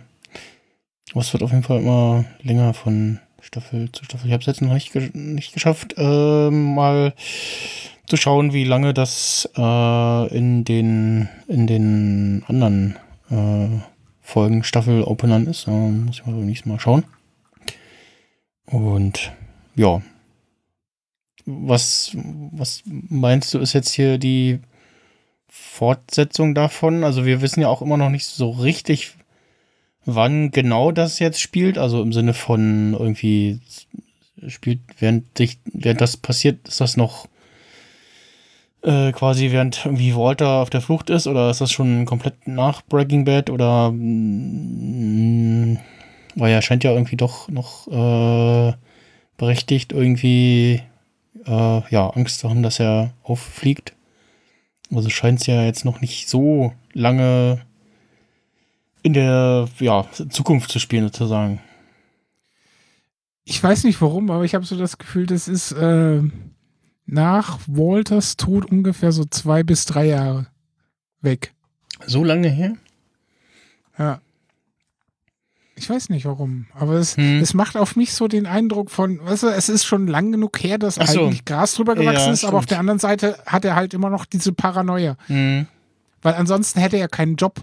Aber 1.13 1.23
es 1.23 1.33
wird 1.33 1.43
auf 1.43 1.51
jeden 1.51 1.65
Fall 1.65 1.81
immer 1.81 2.25
länger 2.41 2.73
von 2.73 3.19
Staffel 3.41 3.91
zu 3.91 4.05
Staffel. 4.05 4.29
Ich 4.29 4.33
habe 4.33 4.43
es 4.43 4.47
jetzt 4.47 4.63
noch 4.63 4.73
nicht, 4.73 4.93
ge 4.93 5.11
nicht 5.13 5.53
geschafft, 5.53 5.95
äh, 5.97 6.51
mal 6.51 7.15
zu 8.07 8.17
schauen, 8.17 8.53
wie 8.53 8.63
lange 8.63 8.95
das 8.95 9.49
äh, 9.57 10.37
in 10.37 10.63
den 10.65 11.29
in 11.49 11.67
den 11.67 12.45
anderen 12.47 12.97
äh, 13.29 13.81
Folgen 14.21 14.63
Staffel-Openern 14.63 15.49
ist. 15.49 15.67
Da 15.67 15.73
muss 15.73 16.21
ich 16.21 16.27
mal 16.27 16.33
beim 16.37 16.47
nächsten 16.47 16.69
Mal 16.69 16.79
schauen. 16.79 17.03
Und 18.67 19.33
ja. 19.75 20.03
was, 21.45 22.13
was 22.53 22.83
meinst 22.87 23.53
du, 23.53 23.59
ist 23.59 23.73
jetzt 23.73 23.91
hier 23.93 24.19
die 24.19 24.61
Fortsetzung 25.81 26.55
davon? 26.55 27.05
Also 27.05 27.25
wir 27.25 27.41
wissen 27.41 27.63
ja 27.63 27.69
auch 27.69 27.81
immer 27.81 27.97
noch 27.97 28.11
nicht 28.11 28.27
so 28.27 28.51
richtig, 28.51 29.13
wann 30.05 30.51
genau 30.51 30.93
das 30.93 31.19
jetzt 31.21 31.41
spielt. 31.41 31.79
Also 31.79 32.03
im 32.03 32.13
Sinne 32.13 32.35
von 32.35 32.93
irgendwie 32.93 33.61
spielt, 34.47 34.81
während, 34.99 35.39
sich, 35.39 35.59
während 35.73 36.03
das 36.03 36.19
passiert, 36.19 36.69
ist 36.69 36.83
das 36.83 36.99
noch 36.99 37.29
äh, 38.83 39.13
quasi 39.13 39.53
während 39.53 39.87
irgendwie 39.87 40.15
Walter 40.15 40.61
auf 40.61 40.69
der 40.69 40.83
Flucht 40.83 41.09
ist 41.09 41.27
oder 41.27 41.49
ist 41.49 41.63
das 41.63 41.73
schon 41.73 42.05
komplett 42.05 42.47
nach 42.47 42.83
Breaking 42.83 43.25
Bad 43.25 43.49
oder 43.49 43.91
mh, 43.91 45.81
weil 46.35 46.53
er 46.53 46.61
scheint 46.61 46.85
ja 46.85 46.93
irgendwie 46.93 47.17
doch 47.17 47.49
noch 47.49 47.89
äh, 47.89 48.75
berechtigt 49.39 49.93
irgendwie 49.93 50.83
äh, 51.47 51.81
ja 51.91 52.11
Angst 52.11 52.41
zu 52.41 52.51
haben, 52.51 52.63
dass 52.63 52.81
er 52.81 53.15
auffliegt. 53.23 53.95
Also 54.93 55.09
scheint 55.09 55.41
es 55.41 55.47
ja 55.47 55.65
jetzt 55.65 55.85
noch 55.85 56.01
nicht 56.01 56.29
so 56.29 56.73
lange 56.93 57.61
in 59.03 59.13
der 59.13 59.69
ja, 59.79 60.07
Zukunft 60.31 60.71
zu 60.71 60.79
spielen, 60.79 61.05
sozusagen. 61.05 61.61
Ich 63.45 63.63
weiß 63.63 63.85
nicht 63.85 64.01
warum, 64.01 64.31
aber 64.31 64.45
ich 64.45 64.55
habe 64.55 64.65
so 64.65 64.77
das 64.77 64.99
Gefühl, 64.99 65.27
das 65.27 65.49
ist 65.49 65.73
äh, 65.73 66.23
nach 67.07 67.59
Walters 67.67 68.37
Tod 68.37 68.67
ungefähr 68.67 69.13
so 69.13 69.25
zwei 69.25 69.63
bis 69.63 69.87
drei 69.87 70.07
Jahre 70.07 70.47
weg. 71.21 71.55
So 72.07 72.25
lange 72.25 72.49
her? 72.49 72.77
Ja. 73.99 74.21
Ich 75.81 75.89
weiß 75.89 76.11
nicht 76.11 76.27
warum, 76.27 76.67
aber 76.75 76.95
es, 76.95 77.17
Hm. 77.17 77.41
es 77.41 77.55
macht 77.55 77.77
auf 77.77 77.97
mich 77.97 78.13
so 78.13 78.29
den 78.29 78.47
Eindruck 78.47 78.91
von, 78.91 79.19
weißt 79.25 79.45
du, 79.45 79.47
es 79.49 79.69
ist 79.71 79.85
schon 79.87 80.07
lang 80.07 80.31
genug 80.31 80.63
her, 80.63 80.77
dass 80.79 80.97
so. 80.97 81.03
eigentlich 81.25 81.45
Gras 81.47 81.75
drüber 81.75 81.95
gewachsen 81.95 82.27
Ja, 82.27 82.33
ist, 82.33 82.45
aber 82.45 82.59
auf 82.59 82.67
der 82.67 82.79
anderen 82.79 82.99
Seite 82.99 83.39
hat 83.47 83.65
er 83.65 83.75
halt 83.77 83.95
immer 83.95 84.11
noch 84.11 84.27
diese 84.27 84.53
Paranoia, 84.53 85.17
Hm. 85.27 85.67
weil 86.23 86.35
ansonsten 86.35 86.81
hätte 86.81 86.99
er 86.99 87.09
keinen 87.09 87.37
Job. 87.37 87.61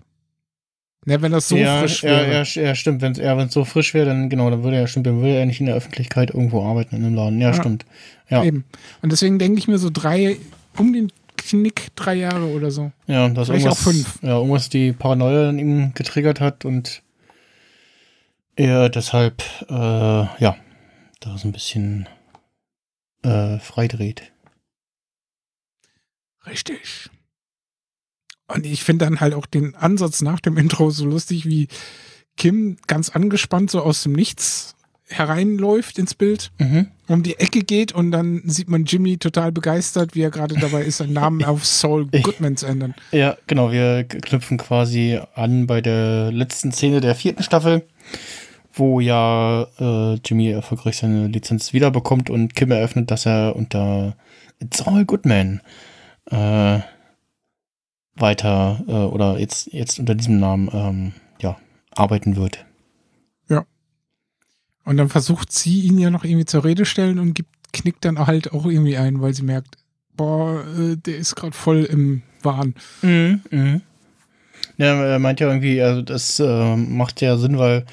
Ne, 1.06 1.22
wenn 1.22 1.32
das 1.32 1.48
so 1.48 1.56
ja, 1.56 1.80
frisch 1.80 2.04
ja, 2.04 2.10
wäre. 2.10 2.34
ja, 2.34 2.42
st- 2.42 2.62
ja, 2.62 2.76
stimmt. 2.76 3.02
Wenn 3.02 3.14
es 3.14 3.18
ja, 3.20 3.38
wenn's 3.38 3.54
so 3.54 3.64
frisch 3.64 3.94
wäre, 3.94 4.08
dann 4.08 4.30
genau, 4.30 4.50
dann 4.50 4.64
würde 4.64 4.76
er 4.78 4.88
stimmt, 4.88 5.08
dann 5.08 5.22
würde 5.22 5.36
er 5.38 5.46
nicht 5.46 5.62
in 5.62 5.68
der 5.68 5.76
Öffentlichkeit 5.76 6.32
irgendwo 6.32 6.66
arbeiten 6.66 6.98
in 6.98 7.06
einem 7.06 7.16
Laden. 7.16 7.40
Ja, 7.40 7.52
Ja. 7.52 7.54
stimmt. 7.54 7.86
Ja, 8.30 8.44
Eben. 8.44 8.66
Und 9.02 9.12
deswegen 9.14 9.40
denke 9.40 9.58
ich 9.58 9.70
mir 9.70 9.78
so 9.78 9.90
drei, 9.94 10.36
um 10.76 10.92
den 10.92 11.10
Knick 11.38 11.96
drei 11.96 12.16
Jahre 12.16 12.48
oder 12.48 12.72
so. 12.72 12.92
ja, 13.06 13.30
dass 13.30 13.48
Vielleicht 13.48 13.68
auch 13.70 13.78
fünf. 13.78 14.20
ja, 14.22 14.36
irgendwas 14.38 14.68
die 14.68 14.92
Paranoia 14.92 15.50
in 15.50 15.60
ihm 15.60 15.92
getriggert 15.94 16.42
hat 16.42 16.66
und 16.66 17.02
er 18.58 18.90
deshalb, 18.90 19.42
äh, 19.70 19.74
ja, 19.74 20.58
da 21.22 21.38
so 21.38 21.48
ein 21.48 21.52
bisschen 21.54 22.08
äh, 23.24 23.58
freidreht. 23.60 24.32
Richtig. 26.46 27.10
Und 28.48 28.66
ich 28.66 28.84
finde 28.84 29.06
dann 29.06 29.20
halt 29.20 29.34
auch 29.34 29.46
den 29.46 29.76
Ansatz 29.76 30.22
nach 30.22 30.40
dem 30.40 30.58
Intro 30.58 30.90
so 30.90 31.06
lustig, 31.06 31.46
wie 31.46 31.68
Kim 32.38 32.78
ganz 32.88 33.10
angespannt 33.10 33.72
so 33.72 33.82
aus 33.82 34.04
dem 34.04 34.14
Nichts 34.14 34.76
hereinläuft 35.10 35.98
ins 36.00 36.14
Bild, 36.16 36.52
Mhm. 36.60 36.88
um 37.08 37.24
die 37.24 37.40
Ecke 37.40 37.62
geht 37.64 37.94
und 37.94 38.12
dann 38.12 38.42
sieht 38.46 38.68
man 38.70 38.84
Jimmy 38.86 39.18
total 39.18 39.52
begeistert, 39.54 40.16
wie 40.16 40.22
er 40.22 40.32
gerade 40.32 40.56
dabei 40.56 40.84
ist, 40.84 40.98
seinen 40.98 41.14
Namen 41.14 41.44
auf 41.46 41.66
Saul 41.66 42.08
Goodman 42.08 42.58
zu 42.58 42.66
ändern. 42.66 42.94
Ja, 43.12 43.38
genau, 43.48 43.72
wir 43.72 44.04
knüpfen 44.04 44.58
quasi 44.58 45.20
an 45.34 45.66
bei 45.66 45.80
der 45.82 46.32
letzten 46.34 46.72
Szene 46.74 47.00
der 47.00 47.16
vierten 47.16 47.42
Staffel, 47.44 47.88
wo 48.79 49.00
ja 49.00 49.67
äh, 49.79 50.19
Jimmy 50.25 50.50
erfolgreich 50.50 50.98
seine 50.98 51.27
Lizenz 51.27 51.74
wiederbekommt 51.74 52.29
und 52.29 52.55
Kim 52.55 52.72
eröffnet, 52.72 53.12
dass 53.12 53.25
er 53.25 53.55
unter 53.55 54.15
It's 54.60 54.81
All 54.86 55.05
Goodman 55.05 55.62
äh, 56.25 56.79
weiter 58.15 58.84
äh, 58.88 58.91
oder 58.91 59.39
jetzt, 59.39 59.72
jetzt 59.74 60.00
unter 60.00 60.16
diesem 60.16 60.40
Namen 60.40 60.70
ähm, 60.74 61.13
ja, 61.42 61.57
arbeiten 61.92 62.35
wird. 62.35 62.66
Und 64.87 64.96
dann 64.96 65.09
versucht 65.09 65.51
sie 65.51 65.81
ihn 65.81 65.98
ja 66.00 66.09
noch 66.09 66.24
irgendwie 66.24 66.46
zur 66.46 66.63
Rede 66.63 66.85
stellen 66.85 67.20
und 67.20 67.33
gibt, 67.33 67.50
knickt 67.74 68.05
dann 68.05 68.25
halt 68.25 68.53
auch 68.53 68.66
irgendwie 68.66 68.96
ein, 68.96 69.20
weil 69.20 69.33
sie 69.33 69.44
merkt, 69.44 69.75
boah, 70.16 70.63
äh, 70.79 70.96
der 70.96 71.18
ist 71.18 71.35
gerade 71.35 71.51
voll 71.51 71.83
im 71.83 72.22
Wahn. 72.42 72.74
Mhm, 73.01 73.42
mhm. 73.51 73.81
Ja, 74.77 74.94
er 75.03 75.20
meint 75.20 75.42
ja 75.42 75.48
irgendwie, 75.48 75.81
also 75.81 76.01
das 76.01 76.40
äh, 76.40 76.75
macht 76.77 77.20
ja 77.20 77.35
Sinn, 77.35 77.57
weil 77.57 77.85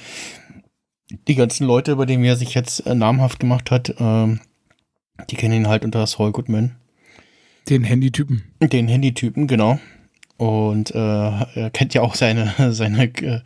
die 1.28 1.34
ganzen 1.34 1.66
Leute, 1.66 1.92
über 1.92 2.06
die 2.06 2.14
er 2.24 2.36
sich 2.36 2.54
jetzt 2.54 2.86
äh, 2.86 2.94
namhaft 2.94 3.40
gemacht 3.40 3.70
hat, 3.70 3.94
ähm, 3.98 4.40
die 5.30 5.36
kennen 5.36 5.54
ihn 5.54 5.68
halt 5.68 5.84
unter 5.84 6.06
Saul 6.06 6.32
Goodman. 6.32 6.76
Den 7.68 7.84
Handytypen. 7.84 8.42
Den 8.60 8.88
Handytypen, 8.88 9.46
genau. 9.46 9.78
Und 10.36 10.90
äh, 10.90 10.98
er 10.98 11.70
kennt 11.72 11.94
ja 11.94 12.02
auch 12.02 12.14
seine, 12.16 12.52
seine 12.72 13.04
äh, 13.04 13.40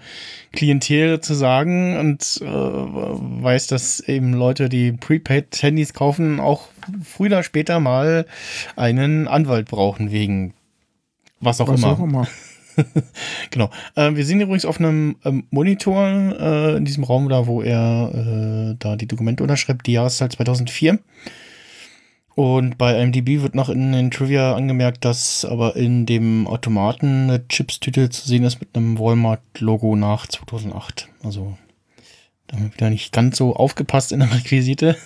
Klientel 0.52 1.20
zu 1.20 1.34
sagen 1.34 1.98
und 1.98 2.40
äh, 2.40 2.46
weiß, 2.46 3.66
dass 3.66 4.00
eben 4.00 4.32
Leute, 4.32 4.68
die 4.68 4.92
Prepaid-Handys 4.92 5.92
kaufen, 5.92 6.40
auch 6.40 6.68
früher 7.04 7.28
oder 7.28 7.42
später 7.42 7.78
mal 7.78 8.26
einen 8.74 9.28
Anwalt 9.28 9.68
brauchen 9.68 10.10
wegen 10.10 10.54
was 11.40 11.60
auch 11.60 11.68
Was 11.68 11.80
immer. 11.80 11.92
auch 11.92 12.00
immer. 12.00 12.28
Genau. 13.50 13.70
Äh, 13.94 14.14
wir 14.14 14.24
sind 14.24 14.40
übrigens 14.40 14.64
auf 14.64 14.78
einem 14.78 15.16
ähm, 15.24 15.44
Monitor 15.50 16.06
äh, 16.06 16.76
in 16.76 16.84
diesem 16.84 17.04
Raum 17.04 17.28
da, 17.28 17.46
wo 17.46 17.62
er 17.62 18.12
äh, 18.14 18.76
da 18.78 18.96
die 18.96 19.06
Dokumente 19.06 19.42
unterschreibt, 19.42 19.86
die 19.86 19.92
Jahreszahl 19.92 20.30
2004. 20.30 20.98
Und 22.34 22.78
bei 22.78 23.02
IMDb 23.02 23.42
wird 23.42 23.56
noch 23.56 23.68
in 23.68 23.90
den 23.90 24.12
Trivia 24.12 24.54
angemerkt, 24.54 25.04
dass 25.04 25.44
aber 25.44 25.74
in 25.74 26.06
dem 26.06 26.46
Automaten 26.46 27.24
eine 27.24 27.48
Chips-Tüte 27.48 28.10
zu 28.10 28.28
sehen 28.28 28.44
ist 28.44 28.60
mit 28.60 28.76
einem 28.76 28.96
Walmart-Logo 28.96 29.96
nach 29.96 30.26
2008. 30.28 31.08
Also 31.24 31.58
da 32.46 32.56
haben 32.56 32.66
wir 32.66 32.74
wieder 32.74 32.90
nicht 32.90 33.12
ganz 33.12 33.38
so 33.38 33.56
aufgepasst 33.56 34.12
in 34.12 34.20
der 34.20 34.32
Requisite. 34.32 34.96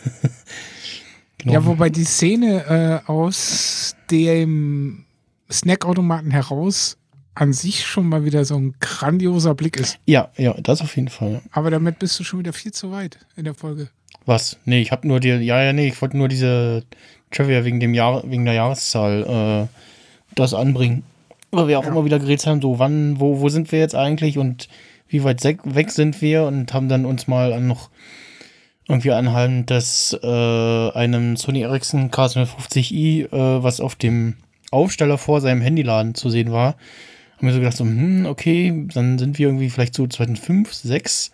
genau. 1.38 1.54
Ja, 1.54 1.64
wobei 1.64 1.88
die 1.88 2.04
Szene 2.04 3.02
äh, 3.06 3.10
aus 3.10 3.96
dem 4.10 5.06
Snackautomaten 5.50 6.30
heraus 6.32 6.98
an 7.34 7.52
sich 7.52 7.86
schon 7.86 8.08
mal 8.08 8.24
wieder 8.24 8.44
so 8.44 8.56
ein 8.56 8.74
grandioser 8.80 9.54
Blick 9.54 9.78
ist. 9.78 9.98
ja, 10.06 10.28
ja, 10.36 10.54
das 10.62 10.80
auf 10.82 10.96
jeden 10.96 11.08
Fall. 11.08 11.40
Aber 11.50 11.70
damit 11.70 11.98
bist 11.98 12.18
du 12.20 12.24
schon 12.24 12.40
wieder 12.40 12.52
viel 12.52 12.72
zu 12.72 12.90
weit 12.92 13.18
in 13.36 13.44
der 13.44 13.54
Folge. 13.54 13.88
Was? 14.26 14.58
Nee, 14.66 14.80
ich 14.82 14.92
habe 14.92 15.08
nur 15.08 15.18
die, 15.20 15.28
ja, 15.30 15.62
ja, 15.62 15.72
nee, 15.72 15.88
ich 15.88 16.00
wollte 16.02 16.16
nur 16.16 16.28
diese 16.28 16.84
Trivia 17.30 17.64
wegen 17.64 17.80
dem 17.80 17.94
Jahr, 17.94 18.22
wegen 18.30 18.44
der 18.44 18.54
Jahreszahl 18.54 19.68
äh, 19.70 20.34
das 20.34 20.52
anbringen. 20.54 21.02
Weil 21.50 21.68
wir 21.68 21.78
auch 21.78 21.84
Ja. 21.84 21.90
immer 21.90 22.04
wieder 22.04 22.18
geredet 22.18 22.46
haben, 22.46 22.60
so 22.62 22.78
wann, 22.78 23.18
wo, 23.18 23.40
wo 23.40 23.48
sind 23.48 23.72
wir 23.72 23.78
jetzt 23.78 23.94
eigentlich 23.94 24.38
und 24.38 24.68
wie 25.08 25.24
weit 25.24 25.42
weg 25.44 25.90
sind 25.90 26.20
wir 26.22 26.44
und 26.44 26.72
haben 26.72 26.88
dann 26.88 27.04
uns 27.04 27.26
mal 27.26 27.52
an 27.52 27.66
noch 27.66 27.90
irgendwie 28.88 29.12
anhand 29.12 29.70
des 29.70 30.16
äh, 30.22 30.90
einem 30.92 31.36
Sony 31.36 31.62
Ericsson 31.62 32.10
K750i, 32.10 33.24
äh, 33.32 33.62
was 33.62 33.80
auf 33.80 33.94
dem 33.94 34.36
Aufsteller 34.70 35.18
vor 35.18 35.40
seinem 35.40 35.60
Handyladen 35.60 36.14
zu 36.14 36.30
sehen 36.30 36.52
war, 36.52 36.76
haben 37.42 37.48
wir 37.48 37.54
so 37.54 37.58
gedacht, 37.58 37.76
so, 37.76 37.84
hm, 37.84 38.24
okay, 38.26 38.86
dann 38.94 39.18
sind 39.18 39.36
wir 39.36 39.48
irgendwie 39.48 39.68
vielleicht 39.68 39.94
so 39.94 40.06
2005, 40.06 40.72
6 40.72 41.32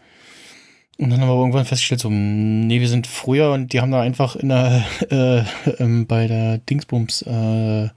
und 0.97 1.11
dann 1.11 1.21
haben 1.21 1.29
wir 1.29 1.37
irgendwann 1.37 1.67
festgestellt, 1.67 2.01
so, 2.01 2.09
nee, 2.11 2.81
wir 2.81 2.89
sind 2.89 3.07
früher 3.07 3.53
und 3.53 3.75
die 3.75 3.81
haben 3.83 3.93
da 3.93 4.01
einfach 4.01 4.37
in 4.37 4.49
der, 4.49 4.85
äh, 5.11 5.83
ähm, 5.83 6.07
bei 6.07 6.27
der 6.27 6.59
Dingsbums, 6.59 7.23
äh, 7.23 7.91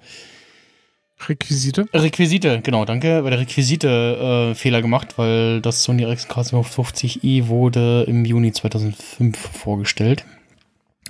Requisite. 1.29 1.87
Requisite, 1.93 2.61
genau, 2.61 2.83
danke, 2.83 3.21
bei 3.21 3.29
der 3.29 3.39
Requisite 3.39 4.51
äh, 4.51 4.55
Fehler 4.55 4.81
gemacht, 4.81 5.17
weil 5.17 5.61
das 5.61 5.83
Sony 5.83 6.03
Ericsson 6.03 6.31
K750i 6.31 7.47
wurde 7.47 8.03
im 8.07 8.25
Juni 8.25 8.51
2005 8.51 9.37
vorgestellt. 9.37 10.25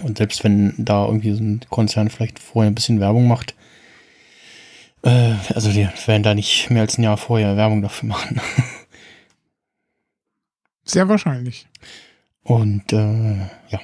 Und 0.04 0.18
selbst 0.18 0.44
wenn 0.44 0.74
da 0.78 1.06
irgendwie 1.06 1.32
so 1.32 1.42
ein 1.42 1.62
Konzern 1.70 2.10
vielleicht 2.10 2.40
vorher 2.40 2.70
ein 2.70 2.76
bisschen 2.76 3.00
Werbung 3.00 3.28
macht, 3.28 3.56
äh, 5.04 5.36
also 5.54 5.72
die 5.72 5.88
werden 6.06 6.24
da 6.24 6.34
nicht 6.34 6.70
mehr 6.70 6.82
als 6.82 6.98
ein 6.98 7.04
Jahr 7.04 7.18
vorher 7.18 7.58
Werbung 7.58 7.82
dafür 7.82 8.10
machen. 8.10 8.42
Sehr 10.84 11.08
wahrscheinlich. 11.08 11.68
Und 12.44 12.92
äh, 12.92 13.38
ja. 13.70 13.80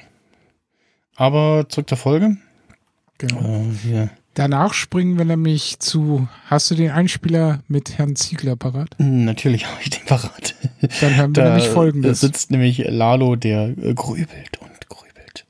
Aber 1.16 1.66
zurück 1.68 1.88
zur 1.88 1.98
Folge. 1.98 2.36
Genau. 3.18 3.40
Äh, 3.40 3.84
wir, 3.84 4.10
Danach 4.38 4.72
springen 4.72 5.18
wir 5.18 5.24
nämlich 5.24 5.80
zu, 5.80 6.28
hast 6.46 6.70
du 6.70 6.76
den 6.76 6.92
Einspieler 6.92 7.58
mit 7.66 7.98
Herrn 7.98 8.14
Ziegler 8.14 8.54
parat? 8.54 8.90
natürlich 8.98 9.66
habe 9.66 9.78
ich 9.82 9.90
den 9.90 10.06
parat. 10.06 10.54
Dann 11.00 11.16
hören 11.16 11.34
wir 11.34 11.42
nämlich 11.42 11.66
folgendes. 11.66 12.20
sitzt 12.20 12.52
nämlich 12.52 12.84
Lalo, 12.86 13.34
der 13.34 13.76
äh, 13.76 13.94
grübelt 13.94 14.58
und 14.60 14.88
grübelt. 14.88 15.44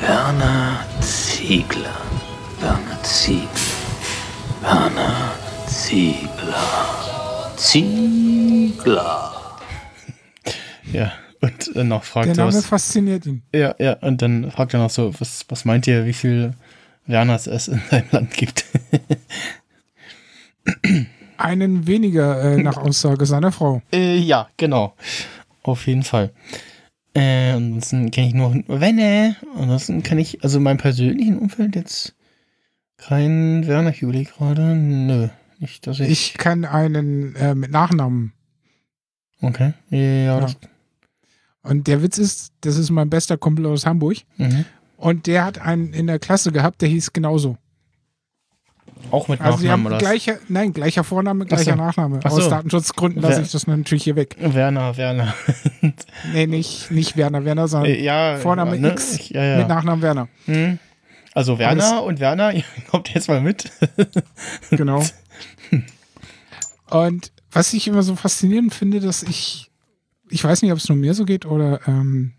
Werner 0.00 0.78
Ziegler. 1.00 2.02
Werner 2.60 3.02
Ziegler. 3.02 3.61
Werner 4.62 5.32
Ziegler. 5.66 7.52
Ziegler. 7.56 9.28
Ja, 10.92 11.12
Und 11.40 11.74
äh, 11.74 11.84
noch 11.84 12.04
fragt 12.04 12.26
Der 12.26 12.34
er, 12.34 12.44
Name 12.44 12.54
was, 12.58 12.66
fasziniert 12.66 13.24
ihn. 13.24 13.42
ja, 13.54 13.74
ja, 13.78 13.94
und 14.00 14.20
dann 14.20 14.50
fragt 14.50 14.74
er 14.74 14.80
noch 14.80 14.90
so, 14.90 15.14
was, 15.20 15.46
was 15.48 15.64
meint 15.64 15.86
ihr, 15.86 16.04
wie 16.04 16.12
viel 16.12 16.52
Werners 17.06 17.46
es 17.46 17.68
in 17.68 17.80
seinem 17.90 18.08
Land 18.10 18.34
gibt? 18.34 18.66
Einen 21.38 21.86
weniger 21.86 22.42
äh, 22.42 22.62
nach 22.62 22.76
Aussage 22.76 23.24
seiner 23.26 23.52
Frau. 23.52 23.80
Äh, 23.92 24.18
ja, 24.18 24.48
genau. 24.58 24.94
Auf 25.62 25.86
jeden 25.86 26.02
Fall. 26.02 26.30
Äh, 27.14 27.52
ansonsten 27.52 28.10
kenne 28.10 28.28
ich 28.28 28.34
nur 28.34 28.54
Wenne. 28.68 29.36
Ansonsten 29.56 30.02
kann 30.02 30.18
ich, 30.18 30.42
also 30.44 30.58
in 30.58 30.64
meinem 30.64 30.78
persönlichen 30.78 31.38
Umfeld 31.38 31.74
jetzt 31.74 32.14
kein 33.06 33.66
Werner 33.66 33.92
Juli 33.92 34.24
gerade. 34.24 34.62
Nö. 34.74 35.28
Nicht, 35.58 35.86
dass 35.86 36.00
ich. 36.00 36.08
Ich 36.10 36.34
kann 36.34 36.64
einen 36.64 37.34
äh, 37.36 37.54
mit 37.54 37.70
Nachnamen. 37.70 38.32
okay. 39.40 39.72
Ja, 39.90 40.40
das, 40.40 40.56
Und 41.62 41.86
der 41.86 42.02
Witz 42.02 42.18
ist, 42.18 42.52
das 42.62 42.76
ist 42.76 42.90
mein 42.90 43.10
bester 43.10 43.36
Kumpel 43.36 43.66
aus 43.66 43.86
Hamburg. 43.86 44.18
mhm. 44.36 44.64
Und 44.96 45.26
der 45.26 45.44
hat 45.44 45.58
einen 45.60 45.92
in 45.94 46.06
der 46.06 46.20
Klasse 46.20 46.52
gehabt, 46.52 46.80
der 46.80 46.88
hieß 46.88 47.12
genauso. 47.12 47.58
Auch 49.10 49.26
mit 49.26 49.40
Also 49.40 49.56
Nachnamen 49.56 49.70
haben 49.72 49.86
oder? 49.86 49.94
was? 49.96 50.02
gleicher, 50.02 50.38
nein, 50.48 50.72
gleicher 50.72 51.02
Vorname, 51.02 51.44
Ach 51.44 51.48
so. 51.50 51.56
gleicher 51.56 51.74
Nachname. 51.76 52.20
Ach 52.22 52.30
Aus 52.30 52.44
so. 52.44 52.50
Datenschutzgründen 52.50 53.20
lasse 53.20 53.38
Wer- 53.38 53.42
ich 53.42 53.50
das 53.50 53.66
natürlich 53.66 54.04
hier 54.04 54.14
weg. 54.14 54.36
Werner, 54.38 54.96
Werner. 54.96 55.34
Nee, 56.32 56.46
nicht, 56.46 56.92
nicht 56.92 57.16
Werner 57.16 57.44
Werner, 57.44 57.66
sondern 57.66 57.92
ja. 58.00 58.36
Vorname 58.36 58.78
ne? 58.78 58.92
X 58.92 59.14
Ich, 59.16 59.30
ja, 59.30 59.42
ja. 59.42 59.58
mit 59.58 59.66
Nachnamen 59.68 60.02
Werner. 60.02 60.28
Hm. 60.46 60.78
Also 61.34 61.58
Werner 61.58 62.02
und 62.02 62.20
Werner, 62.20 62.52
ihr 62.54 62.64
kommt 62.90 63.08
jetzt 63.14 63.28
mal 63.28 63.40
mit. 63.40 63.70
Genau. 64.70 65.02
Und 66.90 67.32
was 67.50 67.72
ich 67.72 67.86
immer 67.88 68.02
so 68.02 68.16
faszinierend 68.16 68.74
finde, 68.74 69.00
dass 69.00 69.22
ich, 69.22 69.70
ich 70.30 70.42
weiß 70.44 70.62
nicht, 70.62 70.72
ob 70.72 70.78
es 70.78 70.88
nur 70.88 70.98
mir 70.98 71.14
so 71.14 71.24
geht 71.24 71.46
oder 71.46 71.80
ähm, 71.86 72.32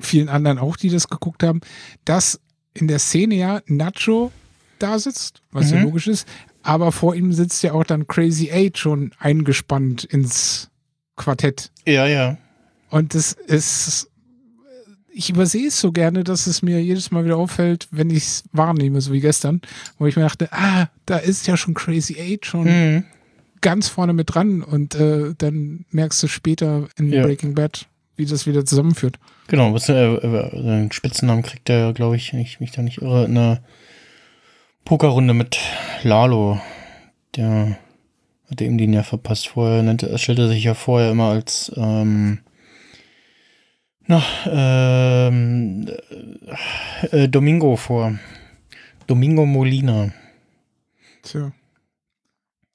vielen 0.00 0.28
anderen 0.28 0.58
auch, 0.58 0.76
die 0.76 0.88
das 0.90 1.08
geguckt 1.08 1.42
haben, 1.42 1.60
dass 2.04 2.40
in 2.74 2.88
der 2.88 2.98
Szene 2.98 3.34
ja 3.34 3.60
Nacho 3.66 4.32
da 4.78 4.98
sitzt, 4.98 5.42
was 5.50 5.70
ja 5.70 5.78
Mhm. 5.78 5.84
logisch 5.84 6.06
ist, 6.06 6.28
aber 6.62 6.92
vor 6.92 7.14
ihm 7.14 7.32
sitzt 7.32 7.62
ja 7.62 7.72
auch 7.72 7.84
dann 7.84 8.06
Crazy 8.06 8.50
Eight 8.50 8.76
schon 8.78 9.12
eingespannt 9.18 10.04
ins 10.04 10.68
Quartett. 11.16 11.70
Ja, 11.86 12.06
ja. 12.06 12.36
Und 12.90 13.14
das 13.14 13.32
ist, 13.32 14.10
ich 15.16 15.30
übersehe 15.30 15.68
es 15.68 15.80
so 15.80 15.92
gerne, 15.92 16.24
dass 16.24 16.46
es 16.46 16.60
mir 16.62 16.82
jedes 16.82 17.10
Mal 17.10 17.24
wieder 17.24 17.38
auffällt, 17.38 17.88
wenn 17.90 18.10
ich 18.10 18.18
es 18.18 18.44
wahrnehme, 18.52 19.00
so 19.00 19.12
wie 19.12 19.20
gestern, 19.20 19.62
wo 19.98 20.06
ich 20.06 20.14
mir 20.16 20.22
dachte, 20.22 20.48
ah, 20.52 20.88
da 21.06 21.16
ist 21.16 21.46
ja 21.46 21.56
schon 21.56 21.72
Crazy 21.74 22.16
Eight 22.20 22.44
schon 22.44 22.64
Mhm. 22.64 23.04
ganz 23.62 23.88
vorne 23.88 24.12
mit 24.12 24.34
dran 24.34 24.62
und 24.62 24.94
äh, 24.94 25.34
dann 25.38 25.86
merkst 25.90 26.22
du 26.22 26.28
später 26.28 26.88
in 26.98 27.10
Ja. 27.12 27.22
Breaking 27.22 27.54
Bad, 27.54 27.86
wie 28.16 28.26
das 28.26 28.46
wieder 28.46 28.64
zusammenführt. 28.66 29.18
Genau, 29.48 29.72
was, 29.72 29.88
äh, 29.88 29.94
äh, 30.14 30.50
den 30.50 30.92
Spitzennamen 30.92 31.42
kriegt 31.42 31.68
er, 31.70 31.92
glaube 31.94 32.16
ich, 32.16 32.32
wenn 32.32 32.40
ich 32.40 32.60
mich 32.60 32.72
da 32.72 32.82
nicht 32.82 33.00
irre, 33.00 33.24
in 33.24 33.38
einer 33.38 33.60
Pokerrunde 34.84 35.34
mit 35.34 35.58
Lalo. 36.02 36.60
Der 37.36 37.76
hatte 38.50 38.64
ihm 38.64 38.78
den 38.78 38.92
ja 38.92 39.02
verpasst. 39.02 39.48
Vorher 39.48 39.82
nannte, 39.82 40.08
er 40.08 40.18
stellte 40.18 40.48
sich 40.48 40.62
ja 40.64 40.74
vorher 40.74 41.10
immer 41.10 41.30
als 41.30 41.72
ähm, 41.76 42.38
na, 44.06 44.22
ähm, 44.46 45.88
äh, 47.10 47.28
Domingo 47.28 47.76
vor. 47.76 48.18
Domingo 49.06 49.46
Molina. 49.46 50.12
Tja. 51.22 51.52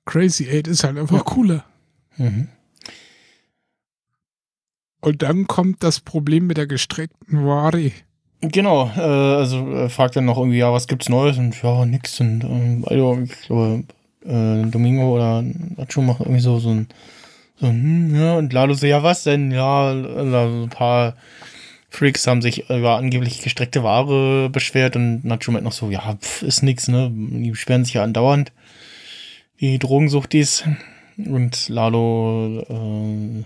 Crazy 0.06 0.50
Eight 0.50 0.68
ist 0.68 0.84
halt 0.84 0.98
einfach 0.98 1.24
cooler. 1.26 1.64
Mhm. 2.18 2.48
Und 5.02 5.22
dann 5.24 5.48
kommt 5.48 5.84
das 5.84 6.00
Problem 6.00 6.48
mit 6.48 6.58
der 6.58 6.68
gestreckten 6.68 7.46
Ware. 7.46 7.92
Genau, 8.42 8.92
äh, 8.96 9.00
also 9.00 9.68
er 9.72 9.90
fragt 9.90 10.16
dann 10.16 10.26
noch 10.26 10.38
irgendwie, 10.38 10.58
ja, 10.58 10.72
was 10.72 10.88
gibt's 10.88 11.10
Neues? 11.10 11.38
Und 11.38 11.60
ja, 11.62 11.86
nix. 11.86 12.20
Und 12.20 12.44
ähm, 12.44 12.86
also, 12.88 13.20
ich 13.22 13.42
glaube, 13.42 13.84
äh, 14.26 14.64
Domingo 14.70 15.16
oder 15.16 15.42
Nacho 15.42 16.02
macht 16.02 16.22
irgendwie 16.22 16.40
so, 16.40 16.60
so 16.60 16.70
ein, 16.70 16.88
so 17.62 17.68
ein, 17.68 17.82
hm, 17.82 18.16
ja, 18.16 18.34
und 18.34 18.52
Lalo 18.52 18.74
so, 18.74 18.86
ja, 18.88 19.04
was 19.04 19.24
denn? 19.24 19.52
Ja, 19.52 19.90
also 19.92 20.64
ein 20.64 20.70
paar 20.70 21.16
Freaks 21.90 22.26
haben 22.26 22.42
sich 22.42 22.70
über 22.70 22.98
angeblich 22.98 23.42
gestreckte 23.42 23.84
Ware 23.84 24.50
beschwert 24.50 24.96
und 24.96 25.24
Nacho 25.24 25.52
meint 25.52 25.66
noch 25.66 25.72
so, 25.72 25.92
ja, 25.92 26.18
pf, 26.20 26.42
ist 26.42 26.64
nix, 26.64 26.88
ne? 26.88 27.12
Die 27.14 27.52
beschweren 27.52 27.86
sich 27.86 27.96
ja 27.96 28.04
andauernd. 28.04 28.52
Die 29.60 29.78
Drogensuchtis. 29.78 30.64
Und 31.18 31.70
Lalo 31.70 32.64
äh, 32.68 33.44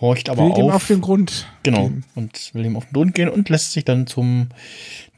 horcht 0.00 0.28
aber 0.28 0.42
Will 0.42 0.50
auf. 0.50 0.56
dem 0.56 0.70
auf 0.70 0.86
den 0.88 1.00
Grund. 1.00 1.46
Genau. 1.62 1.88
gehen. 1.88 2.04
Und 2.14 2.54
will 2.54 2.66
ihm 2.66 2.76
auf 2.76 2.84
den 2.86 2.92
Grund 2.92 3.14
gehen 3.14 3.28
und 3.28 3.48
lässt 3.48 3.72
sich 3.72 3.84
dann 3.84 4.06
zum 4.06 4.48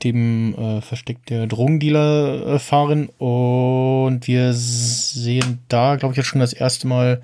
dem 0.05 0.55
äh, 0.55 0.81
Versteck 0.81 1.27
der 1.27 1.47
Drogendealer 1.47 2.47
äh, 2.47 2.59
fahren. 2.59 3.09
Und 3.19 4.29
wir 4.29 4.53
sehen 4.53 5.61
da, 5.69 5.97
glaube 5.97 6.13
ich, 6.13 6.19
jetzt 6.19 6.27
schon 6.27 6.41
das 6.41 6.53
erste 6.53 6.87
Mal 6.87 7.23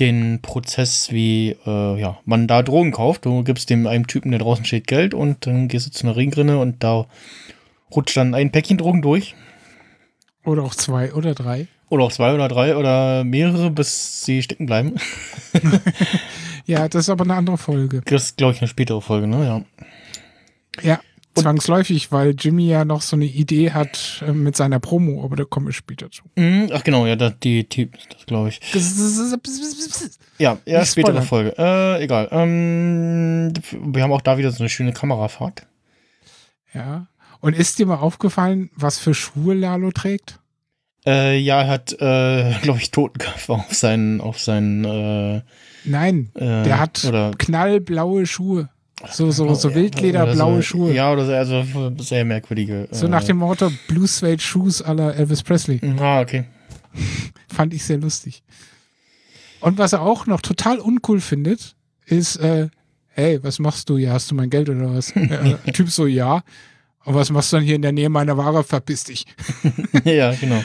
den 0.00 0.40
Prozess, 0.42 1.10
wie 1.10 1.56
äh, 1.66 2.00
ja, 2.00 2.18
man 2.24 2.46
da 2.46 2.62
Drogen 2.62 2.92
kauft. 2.92 3.24
Du 3.24 3.42
gibst 3.44 3.70
dem 3.70 3.86
einem 3.86 4.06
Typen, 4.06 4.30
der 4.30 4.40
draußen 4.40 4.64
steht, 4.64 4.86
Geld 4.86 5.14
und 5.14 5.46
dann 5.46 5.68
gehst 5.68 5.86
du 5.86 5.90
zu 5.90 6.06
einer 6.06 6.16
Ringrinne 6.16 6.58
und 6.58 6.82
da 6.82 7.06
rutscht 7.94 8.16
dann 8.16 8.34
ein 8.34 8.52
Päckchen 8.52 8.78
Drogen 8.78 9.02
durch. 9.02 9.34
Oder 10.44 10.62
auch 10.62 10.74
zwei 10.74 11.12
oder 11.12 11.34
drei. 11.34 11.66
Oder 11.88 12.04
auch 12.04 12.12
zwei 12.12 12.34
oder 12.34 12.48
drei 12.48 12.76
oder 12.76 13.24
mehrere, 13.24 13.70
bis 13.70 14.24
sie 14.24 14.42
stecken 14.42 14.66
bleiben. 14.66 14.96
Ja, 16.66 16.88
das 16.88 17.04
ist 17.04 17.10
aber 17.10 17.24
eine 17.24 17.34
andere 17.34 17.58
Folge. 17.58 18.02
Das 18.04 18.24
ist, 18.24 18.36
glaube 18.36 18.52
ich, 18.52 18.60
eine 18.60 18.68
spätere 18.68 19.00
Folge, 19.00 19.28
ne? 19.28 19.44
Ja. 19.44 19.62
Ja, 20.82 21.00
zwangsläufig, 21.36 22.12
weil 22.12 22.34
Jimmy 22.38 22.66
ja 22.68 22.84
noch 22.84 23.02
so 23.02 23.16
eine 23.16 23.26
Idee 23.26 23.72
hat 23.72 24.24
äh, 24.26 24.32
mit 24.32 24.56
seiner 24.56 24.80
Promo, 24.80 25.24
aber 25.24 25.36
da 25.36 25.44
kommen 25.44 25.66
wir 25.66 25.72
später 25.72 26.10
zu. 26.10 26.24
Mhm, 26.36 26.70
ach 26.72 26.82
genau, 26.82 27.06
ja, 27.06 27.16
da, 27.16 27.30
die, 27.30 27.68
die 27.68 27.90
das 27.90 28.26
glaube 28.26 28.48
ich. 28.48 28.60
Ja, 30.38 30.58
ja, 30.64 30.80
Nicht 30.80 30.90
spätere 30.92 31.22
spoilern. 31.22 31.54
Folge. 31.54 31.54
Äh, 31.58 32.04
egal. 32.04 32.28
Ähm, 32.30 33.52
wir 33.72 34.02
haben 34.02 34.12
auch 34.12 34.22
da 34.22 34.38
wieder 34.38 34.50
so 34.50 34.62
eine 34.62 34.68
schöne 34.68 34.92
Kamerafahrt. 34.92 35.66
Ja. 36.74 37.06
Und 37.40 37.54
ist 37.54 37.78
dir 37.78 37.86
mal 37.86 37.96
aufgefallen, 37.96 38.70
was 38.74 38.98
für 38.98 39.14
Schuhe 39.14 39.54
Lalo 39.54 39.90
trägt? 39.92 40.40
Äh, 41.06 41.38
ja, 41.38 41.62
er 41.62 41.68
hat, 41.68 41.92
äh, 42.00 42.52
glaube 42.62 42.80
ich, 42.80 42.90
Totenköpfe 42.90 43.52
auf 43.54 43.72
seinen, 43.72 44.20
auf 44.20 44.40
seinen, 44.40 44.84
äh, 44.84 45.42
Nein, 45.84 46.30
äh, 46.34 46.64
der 46.64 46.80
hat 46.80 47.08
knallblaue 47.38 48.26
Schuhe. 48.26 48.68
So, 49.12 49.30
so, 49.30 49.54
so 49.54 49.68
oder 49.68 49.74
Wildlederblaue 49.74 50.56
so, 50.56 50.62
Schuhe. 50.62 50.92
Ja, 50.94 51.12
oder 51.12 51.26
so, 51.26 51.32
also 51.32 51.92
sehr 51.98 52.24
merkwürdige. 52.24 52.88
So 52.90 53.08
nach 53.08 53.24
dem 53.24 53.36
Motto 53.36 53.70
Blue 53.88 54.06
Suede 54.06 54.40
Shoes 54.40 54.82
la 54.86 55.10
Elvis 55.10 55.42
Presley. 55.42 55.80
Ah, 55.98 56.20
okay. 56.20 56.44
Fand 57.52 57.74
ich 57.74 57.84
sehr 57.84 57.98
lustig. 57.98 58.42
Und 59.60 59.76
was 59.76 59.92
er 59.92 60.00
auch 60.00 60.26
noch 60.26 60.40
total 60.40 60.78
uncool 60.78 61.20
findet, 61.20 61.76
ist, 62.06 62.36
äh, 62.36 62.68
hey, 63.08 63.42
was 63.42 63.58
machst 63.58 63.90
du 63.90 63.98
hier? 63.98 64.12
Hast 64.12 64.30
du 64.30 64.34
mein 64.34 64.48
Geld 64.48 64.70
oder 64.70 64.94
was? 64.94 65.10
äh, 65.16 65.56
typ 65.72 65.90
so, 65.90 66.06
ja. 66.06 66.42
Und 67.04 67.14
was 67.14 67.30
machst 67.30 67.52
du 67.52 67.56
dann 67.56 67.64
hier 67.64 67.76
in 67.76 67.82
der 67.82 67.92
Nähe 67.92 68.08
meiner 68.08 68.36
Ware? 68.38 68.64
Verpiss 68.64 69.04
dich. 69.04 69.26
ja, 70.04 70.32
genau. 70.34 70.62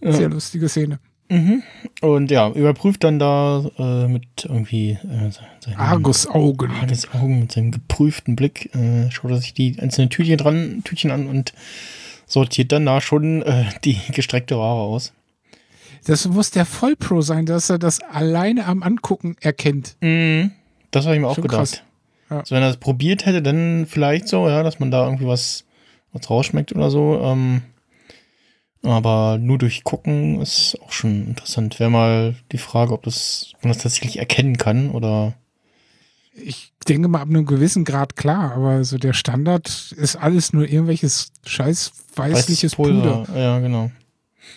Sehr 0.00 0.28
lustige 0.28 0.68
Szene. 0.68 0.98
Mhm. 1.32 1.62
Und 2.02 2.30
ja, 2.30 2.50
überprüft 2.50 3.04
dann 3.04 3.18
da 3.18 3.64
äh, 3.78 4.06
mit 4.06 4.44
irgendwie 4.44 4.98
äh, 5.02 5.30
seinen 5.60 5.76
Argusaugen. 5.76 6.70
Augen 7.14 7.40
mit 7.40 7.52
seinem 7.52 7.70
geprüften 7.70 8.36
Blick, 8.36 8.74
äh, 8.74 9.10
schaut 9.10 9.30
er 9.30 9.38
sich 9.38 9.54
die 9.54 9.78
einzelnen 9.80 10.10
Tütchen 10.10 10.36
dran, 10.36 10.82
Tütchen 10.84 11.10
an 11.10 11.26
und 11.26 11.54
sortiert 12.26 12.70
dann 12.70 12.84
da 12.84 13.00
schon 13.00 13.40
äh, 13.42 13.64
die 13.82 13.98
gestreckte 14.12 14.58
Ware 14.58 14.80
aus. 14.82 15.14
Das 16.04 16.28
muss 16.28 16.50
der 16.50 16.66
Vollpro 16.66 17.22
sein, 17.22 17.46
dass 17.46 17.70
er 17.70 17.78
das 17.78 18.00
alleine 18.00 18.66
am 18.66 18.82
Angucken 18.82 19.36
erkennt. 19.40 19.96
Mhm. 20.00 20.50
Das 20.90 21.06
habe 21.06 21.14
ich 21.14 21.20
mir 21.22 21.28
auch 21.28 21.34
Schon 21.36 21.42
gedacht. 21.42 21.58
krass. 21.58 21.82
Ja. 22.28 22.40
Also 22.40 22.54
wenn 22.54 22.62
er 22.62 22.68
das 22.68 22.76
probiert 22.76 23.24
hätte, 23.24 23.40
dann 23.40 23.86
vielleicht 23.88 24.28
so, 24.28 24.48
ja, 24.48 24.62
dass 24.62 24.80
man 24.80 24.90
da 24.90 25.04
irgendwie 25.06 25.26
was, 25.26 25.64
was 26.12 26.28
rausschmeckt 26.28 26.74
oder 26.74 26.90
so. 26.90 27.20
Ähm, 27.22 27.62
aber 28.82 29.38
nur 29.38 29.58
durch 29.58 29.84
Gucken 29.84 30.40
ist 30.40 30.76
auch 30.84 30.92
schon 30.92 31.26
interessant. 31.28 31.78
Wäre 31.80 31.90
mal 31.90 32.34
die 32.50 32.58
Frage, 32.58 32.92
ob 32.92 33.02
das, 33.04 33.52
man 33.62 33.72
das 33.72 33.82
tatsächlich 33.82 34.18
erkennen 34.18 34.56
kann 34.58 34.90
oder. 34.90 35.34
Ich 36.34 36.72
denke 36.88 37.08
mal 37.08 37.20
ab 37.20 37.28
einem 37.28 37.44
gewissen 37.44 37.84
Grad 37.84 38.16
klar, 38.16 38.52
aber 38.54 38.84
so 38.84 38.96
der 38.98 39.12
Standard 39.12 39.92
ist 39.96 40.16
alles 40.16 40.52
nur 40.54 40.66
irgendwelches 40.66 41.30
scheiß 41.44 41.92
weißliches 42.16 42.76
Puder. 42.76 43.26
Ja, 43.34 43.58
genau. 43.60 43.90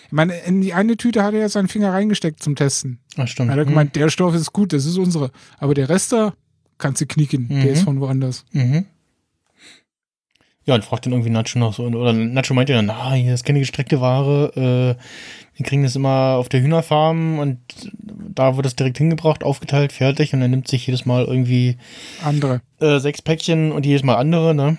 Ich 0.06 0.12
meine, 0.12 0.36
in 0.40 0.60
die 0.62 0.72
eine 0.72 0.96
Tüte 0.96 1.22
hat 1.22 1.34
er 1.34 1.40
ja 1.40 1.48
seinen 1.48 1.68
Finger 1.68 1.92
reingesteckt 1.92 2.42
zum 2.42 2.56
Testen. 2.56 2.98
Ach, 3.16 3.28
stimmt. 3.28 3.48
Da 3.48 3.52
hat 3.52 3.58
er 3.58 3.64
Mhm. 3.66 3.68
gemeint, 3.70 3.96
der 3.96 4.08
Stoff 4.08 4.34
ist 4.34 4.52
gut, 4.52 4.72
das 4.72 4.86
ist 4.86 4.96
unsere. 4.98 5.30
Aber 5.58 5.74
der 5.74 5.88
Rest 5.88 6.12
da 6.12 6.32
kannst 6.78 7.00
du 7.02 7.06
knicken, 7.06 7.42
Mhm. 7.48 7.60
der 7.62 7.72
ist 7.72 7.82
von 7.82 8.00
woanders. 8.00 8.44
Mhm. 8.52 8.86
Ja, 10.66 10.74
und 10.74 10.84
fragt 10.84 11.06
dann 11.06 11.12
irgendwie 11.12 11.30
Nacho 11.30 11.58
noch 11.58 11.72
so. 11.72 11.84
Oder 11.84 12.12
Nacho 12.12 12.52
meinte 12.52 12.72
dann, 12.72 12.90
ah, 12.90 13.12
hier 13.12 13.34
ist 13.34 13.44
keine 13.44 13.60
gestreckte 13.60 14.00
Ware. 14.00 14.96
Äh, 14.96 15.02
wir 15.56 15.64
kriegen 15.64 15.84
das 15.84 15.96
immer 15.96 16.36
auf 16.36 16.48
der 16.48 16.60
Hühnerfarm 16.60 17.38
und 17.38 17.58
da 17.94 18.56
wird 18.56 18.66
es 18.66 18.76
direkt 18.76 18.98
hingebracht, 18.98 19.42
aufgeteilt, 19.42 19.92
fertig 19.92 20.34
und 20.34 20.42
er 20.42 20.48
nimmt 20.48 20.68
sich 20.68 20.86
jedes 20.86 21.06
Mal 21.06 21.24
irgendwie 21.24 21.78
Andere. 22.22 22.60
äh, 22.80 22.98
sechs 22.98 23.22
Päckchen 23.22 23.72
und 23.72 23.86
jedes 23.86 24.02
Mal 24.02 24.16
andere, 24.16 24.54
ne? 24.54 24.76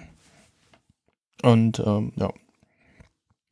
Und 1.42 1.80
ähm, 1.80 2.12
ja. 2.16 2.32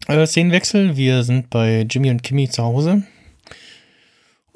Äh, 0.08 0.28
Szenenwechsel, 0.28 0.98
wir 0.98 1.24
sind 1.24 1.50
bei 1.50 1.88
Jimmy 1.90 2.12
und 2.12 2.22
Kimmy 2.22 2.50
zu 2.50 2.64
Hause. 2.64 3.04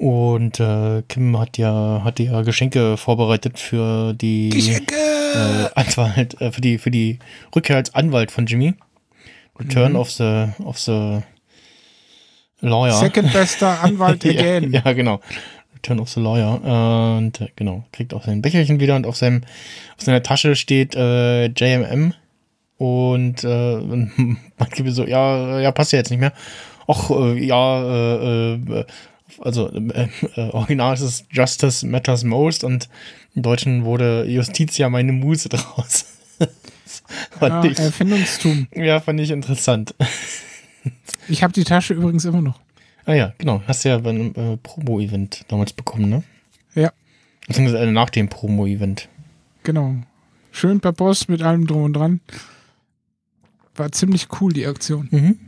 Und 0.00 0.58
äh, 0.60 1.02
Kim 1.08 1.38
hat 1.38 1.58
ja, 1.58 2.00
hat 2.02 2.18
ja 2.20 2.40
Geschenke 2.40 2.96
vorbereitet 2.96 3.58
für 3.58 4.14
die 4.14 4.48
Geschenke! 4.48 4.94
äh, 4.94 5.68
Anwalt, 5.74 6.40
äh, 6.40 6.50
für 6.50 6.62
die, 6.62 6.78
für 6.78 6.90
die 6.90 7.18
Rückkehr 7.54 7.76
als 7.76 7.94
Anwalt 7.94 8.30
von 8.30 8.46
Jimmy. 8.46 8.72
Return 9.58 9.92
Mhm. 9.92 9.98
of 9.98 10.10
the 10.10 10.46
of 10.64 10.78
the 10.78 11.20
Lawyer. 12.60 12.94
Second 12.94 13.30
bester 13.30 13.82
Anwalt 13.82 14.24
ja, 14.24 14.30
again. 14.30 14.72
ja, 14.72 14.90
genau. 14.94 15.20
Return 15.74 16.00
of 16.00 16.08
the 16.08 16.20
Lawyer. 16.20 17.18
Und 17.18 17.38
äh, 17.42 17.48
genau, 17.54 17.84
kriegt 17.92 18.14
auch 18.14 18.24
sein 18.24 18.40
Becherchen 18.40 18.80
wieder 18.80 18.96
und 18.96 19.04
auf 19.06 19.18
seinem 19.18 19.42
auf 19.98 20.02
seiner 20.02 20.22
Tasche 20.22 20.56
steht 20.56 20.94
äh, 20.94 21.48
JMM. 21.48 22.14
Und 22.78 23.44
äh, 23.44 23.76
man 23.76 24.38
gibt 24.74 24.90
so, 24.92 25.04
ja, 25.04 25.60
ja, 25.60 25.72
passt 25.72 25.92
ja 25.92 25.98
jetzt 25.98 26.08
nicht 26.08 26.20
mehr. 26.20 26.32
Ach, 26.88 27.10
äh, 27.10 27.44
ja, 27.44 27.82
äh, 27.82 28.54
äh, 28.54 28.84
also 29.40 29.70
äh, 29.72 30.08
äh, 30.36 30.50
original 30.50 30.94
ist 30.94 31.00
es 31.00 31.24
Justice 31.30 31.86
Matters 31.86 32.24
Most 32.24 32.62
und 32.64 32.88
im 33.34 33.42
Deutschen 33.42 33.84
wurde 33.84 34.24
Justitia 34.26 34.88
meine 34.88 35.12
Muse 35.12 35.48
draus. 35.48 36.04
Fand 37.38 37.64
Ja, 37.64 37.70
ich, 37.70 37.78
Erfindungstum. 37.78 38.68
ja, 38.74 39.00
fand 39.00 39.20
ich 39.20 39.30
interessant. 39.30 39.94
Ich 41.28 41.42
habe 41.42 41.52
die 41.52 41.64
Tasche 41.64 41.94
übrigens 41.94 42.24
immer 42.24 42.40
noch. 42.42 42.60
Ah 43.04 43.14
ja, 43.14 43.32
genau. 43.38 43.62
Hast 43.66 43.84
du 43.84 43.88
ja 43.88 43.98
bei 43.98 44.10
einem 44.10 44.32
äh, 44.36 44.56
Promo-Event 44.56 45.44
damals 45.48 45.72
bekommen, 45.72 46.08
ne? 46.08 46.22
Ja. 46.74 46.92
Beziehungsweise 47.46 47.84
äh, 47.84 47.90
nach 47.90 48.10
dem 48.10 48.28
Promo-Event. 48.28 49.08
Genau. 49.64 49.96
Schön 50.52 50.80
per 50.80 50.92
Post 50.92 51.28
mit 51.28 51.42
allem 51.42 51.66
drum 51.66 51.84
und 51.84 51.92
dran. 51.94 52.20
War 53.76 53.90
ziemlich 53.92 54.28
cool, 54.40 54.52
die 54.52 54.66
Aktion. 54.66 55.08
Mhm. 55.10 55.38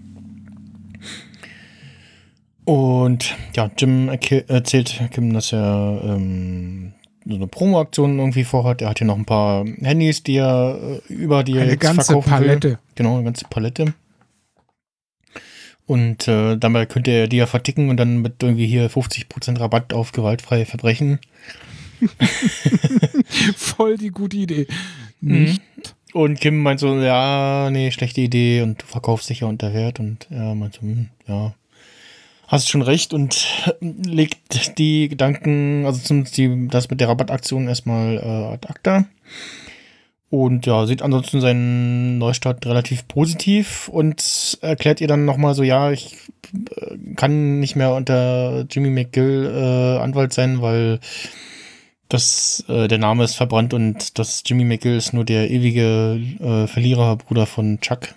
Und 2.65 3.35
ja, 3.57 3.71
Jim 3.77 4.09
erzählt 4.09 5.01
Kim, 5.11 5.33
dass 5.33 5.53
er 5.53 6.01
ähm, 6.05 6.93
so 7.27 7.35
eine 7.35 7.47
Promo-Aktion 7.47 8.19
irgendwie 8.19 8.45
vorhat. 8.45 8.83
Er 8.83 8.91
hat 8.91 8.99
hier 8.99 9.07
noch 9.07 9.17
ein 9.17 9.25
paar 9.25 9.65
Handys, 9.65 10.23
die 10.23 10.37
er 10.37 11.01
äh, 11.09 11.13
über 11.13 11.43
die 11.45 11.59
Eine 11.59 11.77
ganze 11.77 12.05
verkaufen 12.05 12.31
Will. 12.31 12.39
Palette. 12.39 12.79
Genau, 12.95 13.15
eine 13.15 13.25
ganze 13.25 13.47
Palette. 13.49 13.95
Und 15.87 16.29
äh, 16.29 16.57
dabei 16.57 16.87
könnte 16.87 17.11
er 17.11 17.29
die 17.29 17.39
ja 17.39 17.47
verticken 17.47 17.91
und 17.91 17.97
dann 17.97 18.19
mit 18.19 18.43
irgendwie 18.43 18.67
hier 18.67 18.89
50% 18.91 19.59
Rabatt 19.59 19.93
auf 19.93 20.13
gewaltfreie 20.13 20.65
Verbrechen. 20.65 21.19
Voll 23.57 23.97
die 23.97 24.11
gute 24.11 24.37
Idee. 24.37 24.67
Mhm. 25.21 25.59
Und 26.13 26.41
Kim 26.41 26.63
meint 26.63 26.81
so, 26.81 27.01
ja, 27.01 27.71
nee, 27.71 27.91
schlechte 27.91 28.21
Idee 28.21 28.63
und 28.63 28.83
du 28.83 28.87
verkaufst 28.87 29.31
dich 29.31 29.41
ja 29.41 29.49
unter 29.49 29.73
Wert 29.73 29.99
und 29.99 30.29
er 30.31 30.55
meint 30.55 30.75
so, 30.75 30.83
hm, 30.83 31.09
ja, 31.27 31.55
hast 32.53 32.69
schon 32.69 32.83
recht 32.83 33.15
und 33.15 33.47
legt 33.81 34.79
die 34.79 35.09
Gedanken, 35.09 35.85
also 35.87 36.01
zumindest 36.01 36.37
die, 36.37 36.69
das 36.69 36.91
mit 36.91 37.01
der 37.01 37.09
Rabattaktion 37.09 37.67
erstmal 37.67 38.19
äh, 38.19 38.53
ad 38.53 38.69
acta. 38.69 39.07
Und 40.29 40.65
ja, 40.65 40.87
sieht 40.87 41.03
ansonsten 41.03 41.41
seinen 41.41 42.19
Neustart 42.19 42.65
relativ 42.65 43.07
positiv 43.09 43.89
und 43.89 44.59
erklärt 44.63 45.01
ihr 45.01 45.09
dann 45.09 45.25
nochmal 45.25 45.55
so, 45.55 45.63
ja, 45.63 45.91
ich 45.91 46.17
äh, 46.77 47.15
kann 47.17 47.59
nicht 47.59 47.77
mehr 47.77 47.95
unter 47.95 48.67
Jimmy 48.71 48.91
McGill 48.91 49.51
äh, 49.55 49.99
Anwalt 49.99 50.33
sein, 50.33 50.63
weil 50.63 51.01
das, 52.09 52.65
äh, 52.69 52.89
der 52.89 52.99
Name 52.99 53.25
ist 53.25 53.35
verbrannt 53.35 53.75
und 53.75 54.19
das 54.19 54.43
Jimmy 54.47 54.65
McGill 54.65 54.97
ist 54.97 55.13
nur 55.13 55.25
der 55.25 55.51
ewige 55.51 56.21
äh, 56.41 56.67
Verliererbruder 56.67 57.47
von 57.47 57.81
Chuck. 57.81 58.15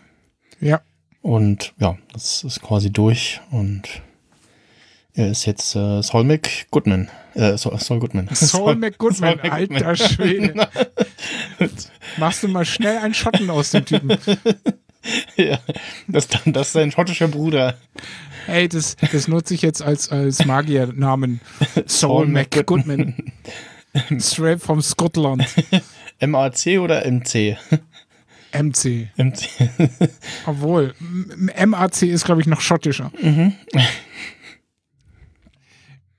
Ja. 0.59 0.81
Und 1.21 1.73
ja, 1.79 1.97
das 2.13 2.43
ist 2.43 2.61
quasi 2.61 2.91
durch 2.91 3.41
und 3.51 4.01
er 5.15 5.31
ist 5.31 5.45
jetzt 5.45 5.75
äh, 5.75 6.01
Saul 6.01 6.25
McGoodman. 6.25 7.09
Äh, 7.35 7.57
Saul, 7.57 7.79
Saul 7.79 7.99
Goodman. 7.99 8.27
Saul 8.33 8.75
McGoodman, 8.75 9.39
Saul 9.41 9.49
alter 9.49 9.95
Schwede. 9.95 10.67
Machst 12.17 12.43
du 12.43 12.47
mal 12.49 12.65
schnell 12.65 12.97
einen 12.97 13.13
Schotten 13.13 13.49
aus 13.49 13.71
dem 13.71 13.85
Typen. 13.85 14.17
ja, 15.37 15.59
das, 16.07 16.27
das 16.45 16.67
ist 16.67 16.73
sein 16.73 16.91
schottischer 16.91 17.29
Bruder. 17.29 17.77
Ey, 18.47 18.67
das, 18.67 18.97
das 19.11 19.27
nutze 19.27 19.53
ich 19.53 19.61
jetzt 19.61 19.81
als, 19.81 20.09
als 20.09 20.45
Magiernamen. 20.45 21.39
Saul 21.85 22.27
McGoodman. 22.27 23.15
Straight 24.19 24.61
from 24.61 24.81
Scotland. 24.81 25.45
MAC 26.19 26.79
oder 26.79 27.09
MC? 27.09 27.57
MC. 28.51 29.09
MC. 29.17 29.49
Obwohl, 30.45 30.93
MAC 31.65 32.01
ist, 32.03 32.25
glaube 32.25 32.41
ich, 32.41 32.47
noch 32.47 32.61
schottischer. 32.61 33.11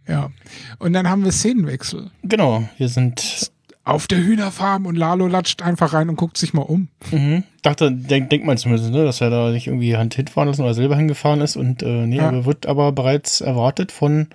Ja. 0.09 0.31
Und 0.79 0.93
dann 0.93 1.09
haben 1.09 1.25
wir 1.25 1.33
Szenenwechsel. 1.33 2.11
genau, 2.23 2.69
wir 2.79 2.89
sind. 2.89 3.51
Auf 3.85 4.09
der 4.09 4.19
Hühnerfarm 4.19 4.85
und 4.87 4.97
Lalo 4.97 5.29
latscht 5.29 5.63
einfach 5.63 5.93
rein 5.93 6.09
und 6.09 6.17
guckt 6.17 6.37
sich 6.37 6.53
mal 6.53 6.63
um. 6.63 6.89
Mhm. 7.13 7.45
Dachte, 7.63 7.93
denk, 7.93 8.31
denkt 8.31 8.45
man 8.45 8.59
zumindest, 8.59 8.91
ne, 8.91 9.05
dass 9.05 9.21
er 9.21 9.31
da 9.31 9.51
nicht 9.53 9.69
irgendwie 9.69 9.97
Hand 9.97 10.13
hinfahren 10.15 10.49
lassen 10.49 10.63
oder 10.63 10.75
selber 10.75 10.97
hingefahren 10.97 11.41
ist 11.41 11.55
und 11.57 11.85
äh, 11.85 12.05
nee, 12.05 12.17
Ja. 12.17 12.27
aber 12.29 12.47
wird 12.47 12.67
aber 12.67 12.91
bereits 12.91 13.41
erwartet 13.41 13.93
von 13.93 14.27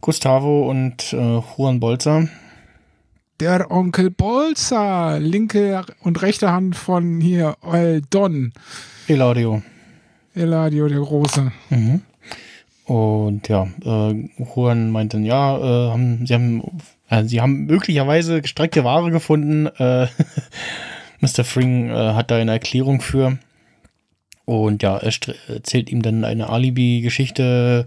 Gustavo 0.00 0.70
und 0.70 1.12
äh, 1.12 1.16
Juan 1.56 1.80
Bolzer. 1.80 2.28
Der 3.40 3.70
Onkel 3.70 4.10
Bolzer, 4.10 5.20
linke 5.20 5.84
und 6.00 6.22
rechte 6.22 6.50
Hand 6.50 6.74
von 6.74 7.20
hier, 7.20 7.56
El 7.70 8.00
Don, 8.08 8.54
Eladio. 9.06 9.62
Eladio 10.34 10.88
der 10.88 11.00
Große. 11.00 11.52
Mhm. 11.68 12.00
Und 12.88 13.48
ja, 13.48 13.68
äh, 13.84 14.28
Juan 14.38 14.90
meint 14.90 15.12
dann, 15.12 15.24
ja, 15.24 15.58
äh, 15.58 15.90
haben, 15.90 16.26
sie 16.26 16.34
haben 16.34 16.62
äh, 17.10 17.24
sie 17.24 17.40
haben 17.40 17.66
möglicherweise 17.66 18.42
gestreckte 18.42 18.84
Ware 18.84 19.10
gefunden. 19.10 19.66
Äh, 19.66 20.06
Mr. 21.20 21.44
Fring 21.44 21.90
äh, 21.90 22.14
hat 22.14 22.30
da 22.30 22.36
eine 22.36 22.52
Erklärung 22.52 23.00
für. 23.00 23.38
Und 24.44 24.82
ja, 24.82 24.96
er 24.96 25.12
erzählt 25.48 25.90
ihm 25.90 26.00
dann 26.00 26.24
eine 26.24 26.48
Alibi-Geschichte, 26.48 27.84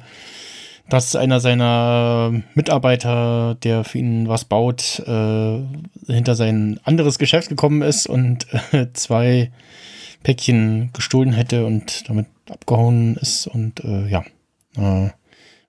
dass 0.89 1.15
einer 1.15 1.39
seiner 1.39 2.33
Mitarbeiter, 2.53 3.57
der 3.63 3.83
für 3.83 3.97
ihn 3.97 4.27
was 4.27 4.45
baut, 4.45 4.99
äh, 5.07 5.59
hinter 6.05 6.35
sein 6.35 6.79
anderes 6.83 7.17
Geschäft 7.17 7.49
gekommen 7.49 7.81
ist 7.81 8.05
und 8.05 8.45
äh, 8.73 8.87
zwei 8.93 9.51
Päckchen 10.21 10.91
gestohlen 10.93 11.33
hätte 11.33 11.65
und 11.65 12.07
damit 12.07 12.27
abgehauen 12.47 13.15
ist. 13.15 13.47
Und 13.47 13.83
äh, 13.83 14.07
ja, 14.07 14.23
äh, 14.77 15.09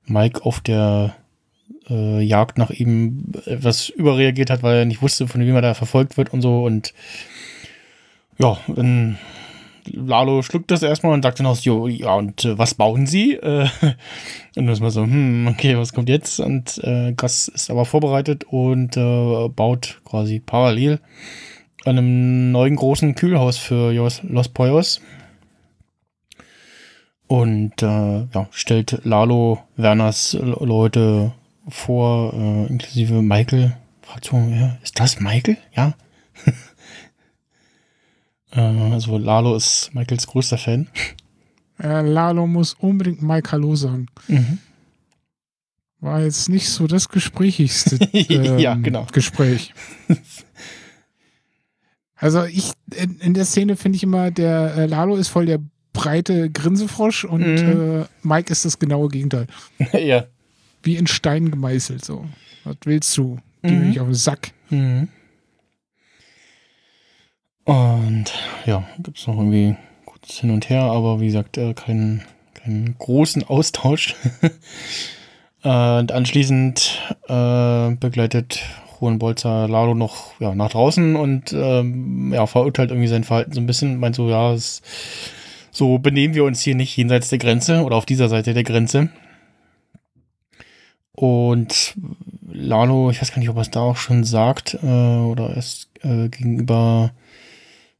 Mike 0.06 0.44
auf 0.44 0.60
der 0.60 1.14
äh, 1.88 2.20
Jagd 2.20 2.58
nach 2.58 2.70
ihm 2.70 3.32
etwas 3.46 3.88
überreagiert 3.88 4.50
hat, 4.50 4.62
weil 4.62 4.78
er 4.78 4.84
nicht 4.84 5.02
wusste, 5.02 5.28
von 5.28 5.40
wem 5.40 5.54
er 5.54 5.62
da 5.62 5.74
verfolgt 5.74 6.16
wird 6.16 6.32
und 6.32 6.42
so. 6.42 6.64
Und 6.64 6.94
ja, 8.38 8.58
dann 8.68 9.18
Lalo 9.90 10.42
schluckt 10.42 10.70
das 10.70 10.82
erstmal 10.82 11.12
und 11.12 11.22
sagt 11.22 11.40
dann 11.40 11.46
aus, 11.46 11.64
jo, 11.64 11.86
ja, 11.88 12.14
und 12.14 12.44
äh, 12.44 12.56
was 12.56 12.74
bauen 12.74 13.06
sie? 13.06 13.34
Äh, 13.34 13.68
und 13.82 14.66
dann 14.66 14.68
ist 14.68 14.80
man 14.80 14.90
so, 14.90 15.02
hm, 15.02 15.48
okay, 15.48 15.76
was 15.76 15.92
kommt 15.92 16.08
jetzt? 16.08 16.40
Und 16.40 16.78
äh, 16.84 17.12
Gas 17.12 17.48
ist 17.48 17.70
aber 17.70 17.84
vorbereitet 17.84 18.44
und 18.44 18.96
äh, 18.96 19.48
baut 19.48 20.00
quasi 20.04 20.40
parallel 20.40 21.00
an 21.84 21.98
einem 21.98 22.52
neuen 22.52 22.76
großen 22.76 23.14
Kühlhaus 23.14 23.58
für 23.58 23.92
Los 24.22 24.48
Poyos. 24.48 25.00
Und 27.32 27.82
äh, 27.82 28.26
ja, 28.26 28.46
stellt 28.50 29.00
Lalo 29.04 29.58
Werners 29.78 30.34
Leute 30.34 31.32
vor, 31.66 32.34
äh, 32.34 32.66
inklusive 32.66 33.22
Michael. 33.22 33.74
Fragt 34.02 34.26
so, 34.26 34.36
ja, 34.36 34.76
ist 34.82 35.00
das 35.00 35.18
Michael? 35.18 35.56
Ja. 35.74 35.94
äh, 38.52 38.60
also 38.60 39.16
Lalo 39.16 39.56
ist 39.56 39.94
Michaels 39.94 40.26
größter 40.26 40.58
Fan. 40.58 40.88
Äh, 41.82 42.02
Lalo 42.02 42.46
muss 42.46 42.74
unbedingt 42.74 43.22
Mike 43.22 43.50
Hallo 43.50 43.76
sagen. 43.76 44.08
Mhm. 44.28 44.58
War 46.00 46.20
jetzt 46.20 46.50
nicht 46.50 46.68
so 46.68 46.86
das 46.86 47.08
gesprächigste 47.08 47.96
ähm, 48.12 48.58
Ja, 48.58 48.74
genau. 48.74 49.06
Gespräch. 49.10 49.72
Also 52.14 52.44
ich, 52.44 52.70
in, 52.94 53.18
in 53.18 53.34
der 53.34 53.44
Szene 53.44 53.74
finde 53.74 53.96
ich 53.96 54.04
immer, 54.04 54.30
der 54.30 54.76
äh, 54.76 54.86
Lalo 54.86 55.16
ist 55.16 55.26
voll 55.26 55.46
der 55.46 55.58
breite 55.92 56.50
Grinsefrosch 56.50 57.24
und 57.24 57.40
Mhm. 57.42 58.02
äh, 58.02 58.04
Mike 58.22 58.50
ist 58.52 58.64
das 58.64 58.78
genaue 58.78 59.08
Gegenteil. 59.08 59.46
ja. 59.92 60.24
Wie 60.82 60.96
in 60.96 61.06
Stein 61.06 61.50
gemeißelt 61.50 62.04
so. 62.04 62.24
Was 62.64 62.76
willst 62.84 63.16
du? 63.16 63.38
Geh 63.62 63.70
Mhm. 63.72 63.88
nicht 63.88 64.00
auf 64.00 64.06
den 64.08 64.14
Sack. 64.14 64.52
Mhm. 64.70 65.08
Und 67.64 68.24
ja, 68.66 68.84
gibt 68.98 69.18
es 69.18 69.26
noch 69.26 69.36
irgendwie 69.36 69.76
kurz 70.04 70.32
hin 70.38 70.50
und 70.50 70.68
her, 70.68 70.82
aber 70.82 71.20
wie 71.20 71.26
gesagt, 71.26 71.56
äh, 71.58 71.74
keinen, 71.74 72.22
keinen 72.54 72.96
großen 72.98 73.44
Austausch. 73.44 74.14
Äh, 75.64 75.98
und 76.00 76.10
anschließend 76.10 76.98
äh, 77.28 77.94
begleitet 77.94 78.58
Hohenbolzer 79.00 79.68
Lalo 79.68 79.94
noch 79.94 80.32
ja, 80.40 80.56
nach 80.56 80.70
draußen 80.72 81.14
und 81.14 81.52
ähm, 81.52 82.32
ja, 82.34 82.48
verurteilt 82.48 82.90
irgendwie 82.90 83.06
sein 83.06 83.22
Verhalten 83.22 83.52
so 83.52 83.60
ein 83.60 83.66
bisschen. 83.66 84.00
Meint 84.00 84.16
so, 84.16 84.28
ja, 84.28 84.52
es, 84.54 84.82
so 85.72 85.98
benehmen 85.98 86.34
wir 86.34 86.44
uns 86.44 86.60
hier 86.60 86.74
nicht 86.76 86.96
jenseits 86.96 87.30
der 87.30 87.38
Grenze 87.38 87.82
oder 87.82 87.96
auf 87.96 88.06
dieser 88.06 88.28
Seite 88.28 88.54
der 88.54 88.62
Grenze. 88.62 89.08
Und 91.12 91.94
Lalo, 92.50 93.10
ich 93.10 93.20
weiß 93.20 93.32
gar 93.32 93.38
nicht, 93.38 93.48
ob 93.48 93.56
er 93.56 93.62
es 93.62 93.70
da 93.70 93.80
auch 93.80 93.96
schon 93.96 94.24
sagt 94.24 94.78
äh, 94.82 94.86
oder 94.86 95.56
erst 95.56 95.88
äh, 96.02 96.28
gegenüber 96.28 97.12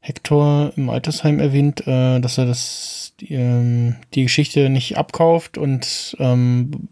Hector 0.00 0.72
im 0.76 0.90
Altersheim 0.90 1.40
erwähnt, 1.40 1.86
äh, 1.86 2.20
dass 2.20 2.38
er 2.38 2.46
das 2.46 3.14
die, 3.20 3.34
ähm, 3.34 3.96
die 4.14 4.24
Geschichte 4.24 4.68
nicht 4.68 4.98
abkauft 4.98 5.56
und 5.56 6.16
ähm, 6.18 6.88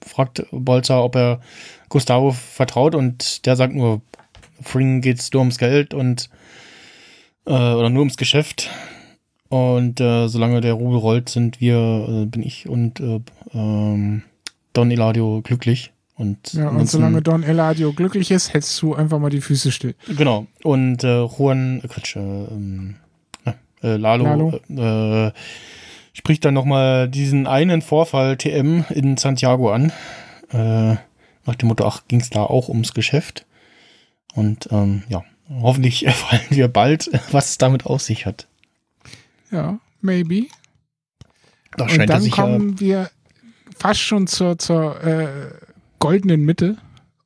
fragt 0.00 0.46
Bolzer, 0.50 1.04
ob 1.04 1.16
er 1.16 1.40
Gustavo 1.88 2.32
vertraut 2.32 2.94
und 2.94 3.44
der 3.46 3.56
sagt 3.56 3.74
nur, 3.74 4.00
Fring 4.62 5.00
geht's 5.00 5.32
nur 5.32 5.40
ums 5.40 5.58
Geld 5.58 5.94
und 5.94 6.30
äh, 7.46 7.50
oder 7.50 7.90
nur 7.90 8.00
ums 8.00 8.16
Geschäft. 8.16 8.70
Und 9.48 10.00
äh, 10.00 10.28
solange 10.28 10.60
der 10.60 10.74
Rubel 10.74 10.98
rollt, 10.98 11.28
sind 11.28 11.60
wir, 11.60 11.76
äh, 12.08 12.26
bin 12.26 12.42
ich 12.42 12.68
und 12.68 13.00
äh, 13.00 13.20
ähm, 13.54 14.22
Don 14.72 14.90
Eladio 14.90 15.40
glücklich. 15.42 15.92
Und, 16.16 16.52
Ja, 16.52 16.68
und 16.68 16.88
solange 16.88 17.22
Don 17.22 17.42
Eladio 17.44 17.92
glücklich 17.92 18.30
ist, 18.30 18.52
hältst 18.52 18.82
du 18.82 18.94
einfach 18.94 19.18
mal 19.20 19.30
die 19.30 19.40
Füße 19.40 19.70
still. 19.70 19.94
Genau. 20.16 20.46
Und 20.64 21.04
äh, 21.04 21.22
Juan, 21.22 21.80
äh, 21.82 21.88
Quatsch, 21.88 22.16
äh, 22.16 22.20
ähm, 22.20 22.96
äh, 23.82 23.96
Lalo, 23.96 24.24
Lalo. 24.24 25.28
Äh, 25.28 25.32
spricht 26.12 26.44
dann 26.44 26.54
nochmal 26.54 27.08
diesen 27.08 27.46
einen 27.46 27.82
Vorfall 27.82 28.36
TM 28.36 28.84
in 28.90 29.16
Santiago 29.16 29.72
an. 29.72 29.92
Äh, 30.50 30.96
nach 31.46 31.54
dem 31.54 31.68
Motto, 31.68 31.86
ach, 31.86 32.02
ging 32.08 32.20
es 32.20 32.30
da 32.30 32.42
auch 32.42 32.68
ums 32.68 32.92
Geschäft. 32.92 33.46
Und 34.34 34.68
ähm, 34.72 35.04
ja, 35.08 35.24
hoffentlich 35.62 36.04
erfahren 36.06 36.40
wir 36.50 36.68
bald, 36.68 37.10
was 37.30 37.50
es 37.50 37.58
damit 37.58 37.86
auf 37.86 38.02
sich 38.02 38.26
hat. 38.26 38.48
Ja, 39.50 39.78
maybe. 40.00 40.46
Da 41.76 41.84
Und 41.84 41.90
scheint 41.90 42.10
dann 42.10 42.22
sich 42.22 42.36
ja. 42.36 42.42
kommen 42.42 42.80
wir 42.80 43.10
fast 43.78 44.00
schon 44.00 44.26
zur, 44.26 44.58
zur 44.58 45.02
äh, 45.04 45.50
goldenen 45.98 46.44
Mitte 46.44 46.76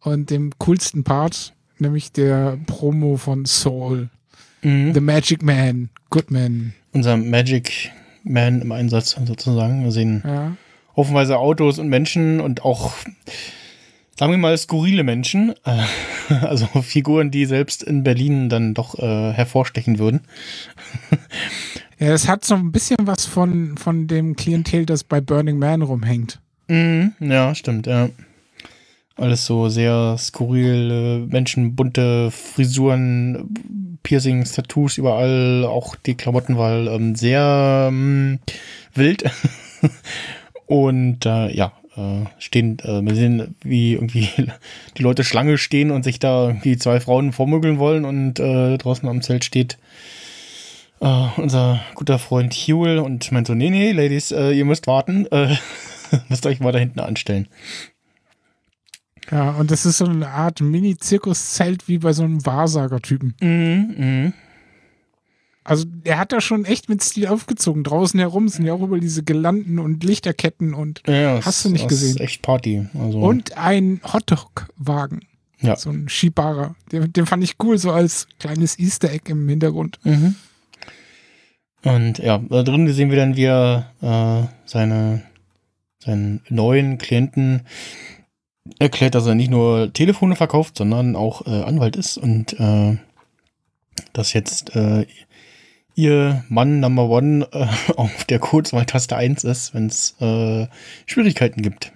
und 0.00 0.30
dem 0.30 0.50
coolsten 0.58 1.04
Part, 1.04 1.54
nämlich 1.78 2.12
der 2.12 2.58
Promo 2.66 3.16
von 3.16 3.46
Soul. 3.46 4.10
Mhm. 4.62 4.94
The 4.94 5.00
Magic 5.00 5.42
Man, 5.42 5.90
Goodman. 6.10 6.74
Unser 6.92 7.16
Magic 7.16 7.90
Man 8.24 8.60
im 8.62 8.72
Einsatz 8.72 9.16
sozusagen. 9.24 9.84
Wir 9.84 9.92
sehen 9.92 10.22
Ja. 10.24 10.56
haufenweise 10.96 11.38
Autos 11.38 11.78
und 11.78 11.88
Menschen 11.88 12.40
und 12.40 12.64
auch, 12.64 12.92
sagen 14.18 14.32
wir 14.32 14.38
mal, 14.38 14.56
skurrile 14.58 15.02
Menschen. 15.04 15.54
Äh, 15.64 15.84
Also 16.40 16.66
Figuren, 16.82 17.30
die 17.30 17.44
selbst 17.44 17.82
in 17.82 18.04
Berlin 18.04 18.48
dann 18.48 18.72
doch 18.74 18.98
äh, 18.98 19.32
hervorstechen 19.32 19.98
würden. 19.98 20.20
ja, 22.02 22.10
das 22.10 22.26
hat 22.26 22.44
so 22.44 22.56
ein 22.56 22.72
bisschen 22.72 22.96
was 23.02 23.26
von, 23.26 23.76
von 23.76 24.08
dem 24.08 24.34
Klientel, 24.34 24.86
das 24.86 25.04
bei 25.04 25.20
Burning 25.20 25.58
Man 25.58 25.82
rumhängt. 25.82 26.40
Mhm, 26.66 27.12
ja, 27.20 27.54
stimmt, 27.54 27.86
ja. 27.86 28.08
Alles 29.14 29.46
so 29.46 29.68
sehr 29.68 30.16
skurril, 30.18 30.90
äh, 30.90 31.32
Menschen, 31.32 31.76
bunte 31.76 32.32
Frisuren, 32.32 33.98
Piercings, 34.02 34.50
Tattoos 34.52 34.98
überall, 34.98 35.64
auch 35.64 35.94
die 35.94 36.16
Klamottenwahl 36.16 36.88
ähm, 36.88 37.14
sehr 37.14 37.86
ähm, 37.88 38.40
wild. 38.94 39.22
und 40.66 41.24
äh, 41.24 41.54
ja, 41.54 41.72
äh, 41.96 42.24
stehen, 42.38 42.80
äh, 42.80 43.00
wir 43.00 43.14
sehen, 43.14 43.54
wie 43.62 43.92
irgendwie 43.92 44.28
die 44.98 45.02
Leute 45.02 45.22
Schlange 45.22 45.56
stehen 45.56 45.92
und 45.92 46.02
sich 46.02 46.18
da 46.18 46.48
irgendwie 46.48 46.78
zwei 46.78 46.98
Frauen 46.98 47.32
vormögeln 47.32 47.78
wollen 47.78 48.04
und 48.04 48.40
äh, 48.40 48.76
draußen 48.76 49.08
am 49.08 49.22
Zelt 49.22 49.44
steht 49.44 49.78
äh, 51.02 51.28
unser 51.40 51.80
guter 51.94 52.18
Freund 52.18 52.54
Huel 52.54 52.98
und 52.98 53.30
meint 53.32 53.46
so, 53.46 53.54
nee, 53.54 53.70
nee, 53.70 53.92
Ladies, 53.92 54.30
äh, 54.32 54.52
ihr 54.52 54.64
müsst 54.64 54.86
warten, 54.86 55.26
äh, 55.26 55.54
müsst 56.28 56.46
euch 56.46 56.60
mal 56.60 56.72
da 56.72 56.78
hinten 56.78 57.00
anstellen. 57.00 57.48
Ja, 59.30 59.50
und 59.52 59.70
das 59.70 59.86
ist 59.86 59.98
so 59.98 60.04
eine 60.04 60.28
Art 60.28 60.60
Mini-Zirkuszelt 60.60 61.88
wie 61.88 61.98
bei 61.98 62.12
so 62.12 62.24
einem 62.24 62.44
Wahrsager-Typen. 62.44 63.34
Mhm, 63.40 63.94
mhm. 63.96 64.32
Also 65.64 65.86
er 66.02 66.18
hat 66.18 66.32
da 66.32 66.40
schon 66.40 66.64
echt 66.64 66.88
mit 66.88 67.04
Stil 67.04 67.28
aufgezogen. 67.28 67.84
Draußen 67.84 68.18
herum 68.18 68.48
sind 68.48 68.66
ja 68.66 68.72
auch 68.72 68.82
über 68.82 68.98
diese 68.98 69.22
Girlanden 69.22 69.78
und 69.78 70.02
Lichterketten 70.02 70.74
und 70.74 71.02
Ja, 71.06 71.36
Hast 71.36 71.46
das- 71.46 71.62
du 71.62 71.68
nicht 71.70 71.84
das 71.84 71.88
gesehen? 71.90 72.16
Ist 72.16 72.20
echt 72.20 72.42
Party. 72.42 72.86
Also, 72.98 73.20
und 73.20 73.56
ein 73.56 74.00
Hotdog-Wagen. 74.12 75.20
Ja. 75.60 75.76
So 75.76 75.90
ein 75.90 76.08
Skibarer. 76.08 76.74
Den, 76.90 77.12
den 77.12 77.26
fand 77.26 77.44
ich 77.44 77.54
cool, 77.62 77.78
so 77.78 77.92
als 77.92 78.26
kleines 78.40 78.76
Easter 78.80 79.10
Egg 79.12 79.30
im 79.30 79.48
Hintergrund. 79.48 80.00
Mhm. 80.02 80.34
Und 81.84 82.18
ja, 82.18 82.38
da 82.38 82.62
drin 82.62 82.92
sehen 82.92 83.10
wir 83.10 83.16
dann, 83.16 83.36
wie 83.36 83.44
er 83.44 83.90
äh, 84.00 84.46
seine, 84.64 85.22
seinen 85.98 86.40
neuen 86.48 86.98
Klienten 86.98 87.62
erklärt, 88.78 89.14
dass 89.14 89.26
er 89.26 89.34
nicht 89.34 89.50
nur 89.50 89.92
Telefone 89.92 90.36
verkauft, 90.36 90.78
sondern 90.78 91.16
auch 91.16 91.46
äh, 91.46 91.62
Anwalt 91.62 91.96
ist 91.96 92.18
und 92.18 92.58
äh, 92.58 92.96
dass 94.12 94.32
jetzt 94.32 94.76
äh, 94.76 95.06
ihr 95.94 96.44
Mann 96.48 96.80
Number 96.80 97.08
One 97.08 97.48
äh, 97.52 97.66
auf 97.96 98.24
der 98.24 98.38
Kurzwahltaste 98.38 99.16
1 99.16 99.44
ist, 99.44 99.74
wenn 99.74 99.86
es 99.86 100.14
äh, 100.20 100.68
Schwierigkeiten 101.06 101.62
gibt. 101.62 101.92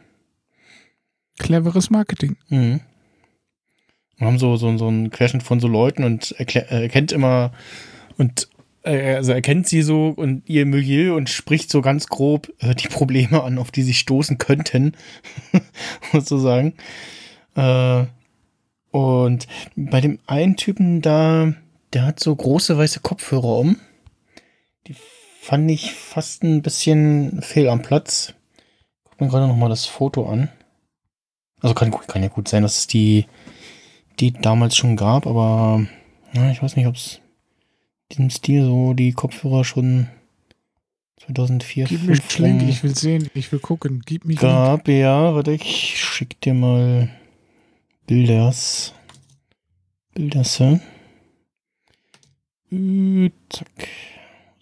Cleveres 1.39 1.91
Marketing. 1.91 2.37
Mhm. 2.49 2.81
Wir 4.17 4.27
haben 4.27 4.39
so, 4.39 4.57
so, 4.57 4.77
so 4.79 4.89
einen 4.89 5.11
Querschnitt 5.11 5.43
von 5.43 5.61
so 5.61 5.69
Leuten 5.69 6.03
und 6.03 6.35
er 6.39 6.71
erkennt 6.71 7.13
immer 7.13 7.53
und 8.17 8.49
also 8.87 9.33
er 9.33 9.43
kennt 9.43 9.67
sie 9.67 9.83
so 9.83 10.09
und 10.09 10.49
ihr 10.49 10.65
Milieu 10.65 11.17
und 11.17 11.29
spricht 11.29 11.71
so 11.71 11.83
ganz 11.83 12.07
grob 12.07 12.53
äh, 12.61 12.75
die 12.75 12.89
Probleme 12.89 13.43
an, 13.43 13.59
auf 13.59 13.71
die 13.71 13.83
sie 13.83 13.95
stoßen 13.95 14.39
könnten, 14.39 14.93
sozusagen. 16.13 16.75
Äh, 17.57 18.05
und 18.93 19.47
bei 19.75 20.01
dem 20.01 20.21
einen 20.27 20.57
Typen 20.57 21.03
da, 21.03 21.53
der 21.93 22.07
hat 22.07 22.21
so 22.21 22.35
große 22.35 22.79
weiße 22.79 23.01
Kopfhörer 23.01 23.59
um. 23.59 23.81
Die 24.87 24.95
fand 25.41 25.71
ich 25.71 25.93
fast 25.93 26.45
ein 26.45 26.63
bisschen 26.63 27.43
fehl 27.43 27.69
am 27.69 27.83
Platz. 27.83 28.35
Guck 29.05 29.21
mir 29.21 29.29
gerade 29.29 29.49
noch 29.49 29.57
mal 29.57 29.69
das 29.69 29.87
Foto 29.87 30.29
an. 30.29 30.49
Also 31.61 31.75
kann, 31.75 31.91
kann 31.91 32.23
ja 32.23 32.29
gut 32.29 32.49
sein, 32.49 32.63
dass 32.63 32.79
es 32.79 32.87
die, 32.87 33.27
die 34.21 34.33
damals 34.33 34.77
schon 34.77 34.97
gab, 34.97 35.27
aber 35.27 35.87
ja, 36.33 36.51
ich 36.51 36.63
weiß 36.63 36.77
nicht, 36.77 36.87
ob 36.87 36.95
es 36.95 37.21
diesem 38.13 38.31
Stil 38.31 38.65
so 38.65 38.95
die 38.95 39.13
Kopfhörer 39.13 39.65
schon 39.65 40.09
2004 41.19 41.87
Gib 41.87 42.03
mir 42.03 42.17
5 42.17 42.39
Link, 42.39 42.63
ich 42.69 42.83
will 42.83 42.95
sehen, 42.95 43.31
ich 43.35 43.51
will 43.51 43.59
gucken. 43.59 44.03
Gib 44.05 44.25
mich 44.25 44.41
Link. 44.41 44.53
gab. 44.53 44.89
Ja, 44.89 45.35
warte, 45.35 45.53
ich 45.53 45.99
schick 45.99 46.41
dir 46.41 46.55
mal 46.55 47.11
Bilders. 48.07 48.95
Bilderse. 50.15 50.81
Äh, 52.71 53.31
Zack. 53.51 53.89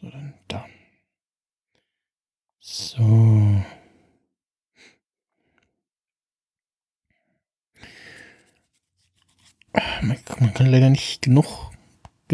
So, 0.00 0.10
dann 0.10 0.34
da. 0.48 0.66
So. 2.60 3.02
Man, 10.02 10.18
man 10.40 10.54
kann 10.54 10.66
leider 10.66 10.90
nicht 10.90 11.22
genug, 11.22 11.72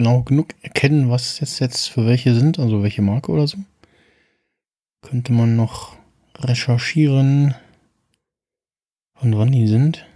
genau 0.01 0.23
genug 0.23 0.55
erkennen, 0.63 1.11
was 1.11 1.41
jetzt, 1.41 1.59
jetzt 1.61 1.89
für 1.89 2.07
welche 2.07 2.35
sind, 2.35 2.59
also 2.59 2.83
welche 2.83 3.03
Marke 3.03 3.33
oder 3.33 3.47
so. 3.47 3.59
Könnte 5.03 5.33
man 5.33 5.57
noch 5.57 5.95
recherchieren, 6.39 7.55
von 9.15 9.37
wann 9.37 9.53
die 9.53 9.67
sind. 9.67 10.07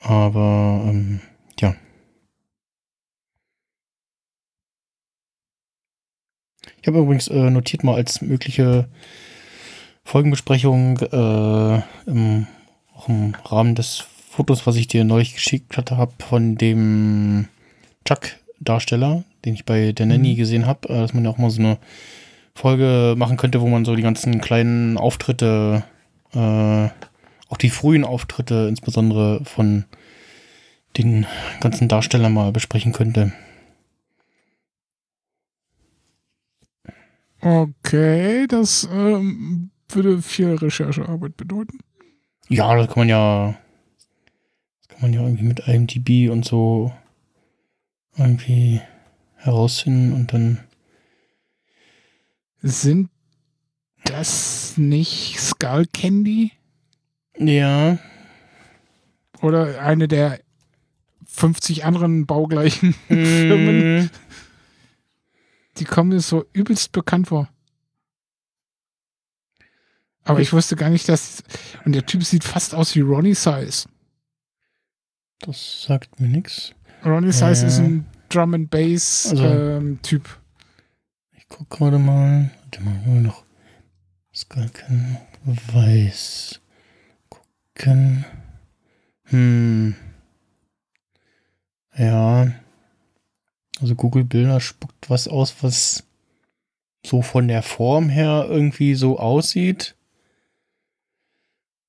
Aber, 0.00 0.84
ähm, 0.86 1.20
ja. 1.60 1.74
Ich 6.82 6.86
habe 6.86 6.98
übrigens 6.98 7.28
äh, 7.28 7.50
notiert 7.50 7.84
mal 7.84 7.94
als 7.94 8.20
mögliche 8.20 8.88
Folgenbesprechung 10.04 10.98
äh, 10.98 11.82
im, 12.06 12.46
auch 12.94 13.08
im 13.08 13.34
Rahmen 13.46 13.74
des 13.74 14.06
Fotos, 14.36 14.66
was 14.66 14.76
ich 14.76 14.86
dir 14.86 15.02
neulich 15.04 15.32
geschickt 15.32 15.78
hatte, 15.78 15.96
hab 15.96 16.22
von 16.22 16.56
dem 16.56 17.48
Chuck-Darsteller, 18.04 19.24
den 19.46 19.54
ich 19.54 19.64
bei 19.64 19.92
der 19.92 20.04
Nanny 20.04 20.34
Mhm. 20.34 20.36
gesehen 20.36 20.66
habe, 20.66 20.90
äh, 20.90 20.98
dass 20.98 21.14
man 21.14 21.24
ja 21.24 21.30
auch 21.30 21.38
mal 21.38 21.48
so 21.48 21.62
eine 21.62 21.78
Folge 22.54 23.14
machen 23.16 23.38
könnte, 23.38 23.62
wo 23.62 23.66
man 23.66 23.86
so 23.86 23.96
die 23.96 24.02
ganzen 24.02 24.42
kleinen 24.42 24.98
Auftritte, 24.98 25.84
äh, 26.34 26.88
auch 27.48 27.56
die 27.58 27.70
frühen 27.70 28.04
Auftritte 28.04 28.66
insbesondere 28.68 29.42
von 29.46 29.86
den 30.98 31.24
ganzen 31.60 31.88
Darstellern 31.88 32.34
mal 32.34 32.52
besprechen 32.52 32.92
könnte. 32.92 33.32
Okay, 37.40 38.46
das 38.48 38.86
ähm, 38.92 39.70
würde 39.88 40.20
viel 40.20 40.54
Recherchearbeit 40.56 41.36
bedeuten. 41.38 41.78
Ja, 42.48 42.74
das 42.76 42.88
kann 42.88 42.98
man 43.02 43.08
ja, 43.08 43.54
kann 44.98 45.10
man 45.10 45.12
ja 45.12 45.22
irgendwie 45.22 45.44
mit 45.44 45.60
IMDb 45.68 46.30
und 46.30 46.44
so 46.44 46.92
irgendwie 48.16 48.80
herausfinden 49.36 50.12
und 50.14 50.32
dann. 50.32 50.60
Sind 52.62 53.10
das 54.04 54.76
nicht 54.78 55.38
Skull 55.38 55.86
Candy? 55.92 56.52
Ja, 57.38 57.98
Oder 59.42 59.82
eine 59.82 60.08
der 60.08 60.40
50 61.26 61.84
anderen 61.84 62.24
baugleichen 62.26 62.94
Firmen? 63.08 64.04
mm, 64.04 64.10
Die 65.76 65.84
kommen 65.84 66.08
mir 66.08 66.20
so 66.20 66.46
übelst 66.54 66.92
bekannt 66.92 67.28
vor. 67.28 67.48
Aber 70.24 70.40
ich 70.40 70.52
wusste 70.52 70.74
gar 70.76 70.88
nicht, 70.88 71.08
dass. 71.08 71.44
Und 71.84 71.92
der 71.92 72.06
Typ 72.06 72.24
sieht 72.24 72.42
fast 72.42 72.74
aus 72.74 72.94
wie 72.96 73.00
Ronnie 73.02 73.34
Size. 73.34 73.86
Das 75.40 75.82
sagt 75.84 76.20
mir 76.20 76.28
nichts. 76.28 76.72
Ronnie 77.04 77.32
Size 77.32 77.66
ist 77.66 77.78
ein 77.78 78.06
Drum 78.28 78.54
and 78.54 78.70
Bass 78.70 79.28
Also- 79.30 79.44
ähm, 79.44 80.00
Typ. 80.02 80.38
Ich 81.36 81.46
guck 81.48 81.68
gerade 81.70 81.98
mal. 81.98 82.50
Warte 82.62 82.82
mal, 82.82 82.94
nur 83.06 83.20
noch. 83.20 83.44
Skalken 84.34 85.16
weiß. 85.44 86.60
Gucken. 87.28 88.24
Hm. 89.24 89.94
Ja. 91.96 92.52
Also 93.80 93.94
Google 93.94 94.24
Bilder 94.24 94.60
spuckt 94.60 95.08
was 95.10 95.28
aus, 95.28 95.54
was 95.62 96.04
so 97.04 97.22
von 97.22 97.46
der 97.48 97.62
Form 97.62 98.08
her 98.08 98.46
irgendwie 98.48 98.94
so 98.94 99.18
aussieht. 99.18 99.95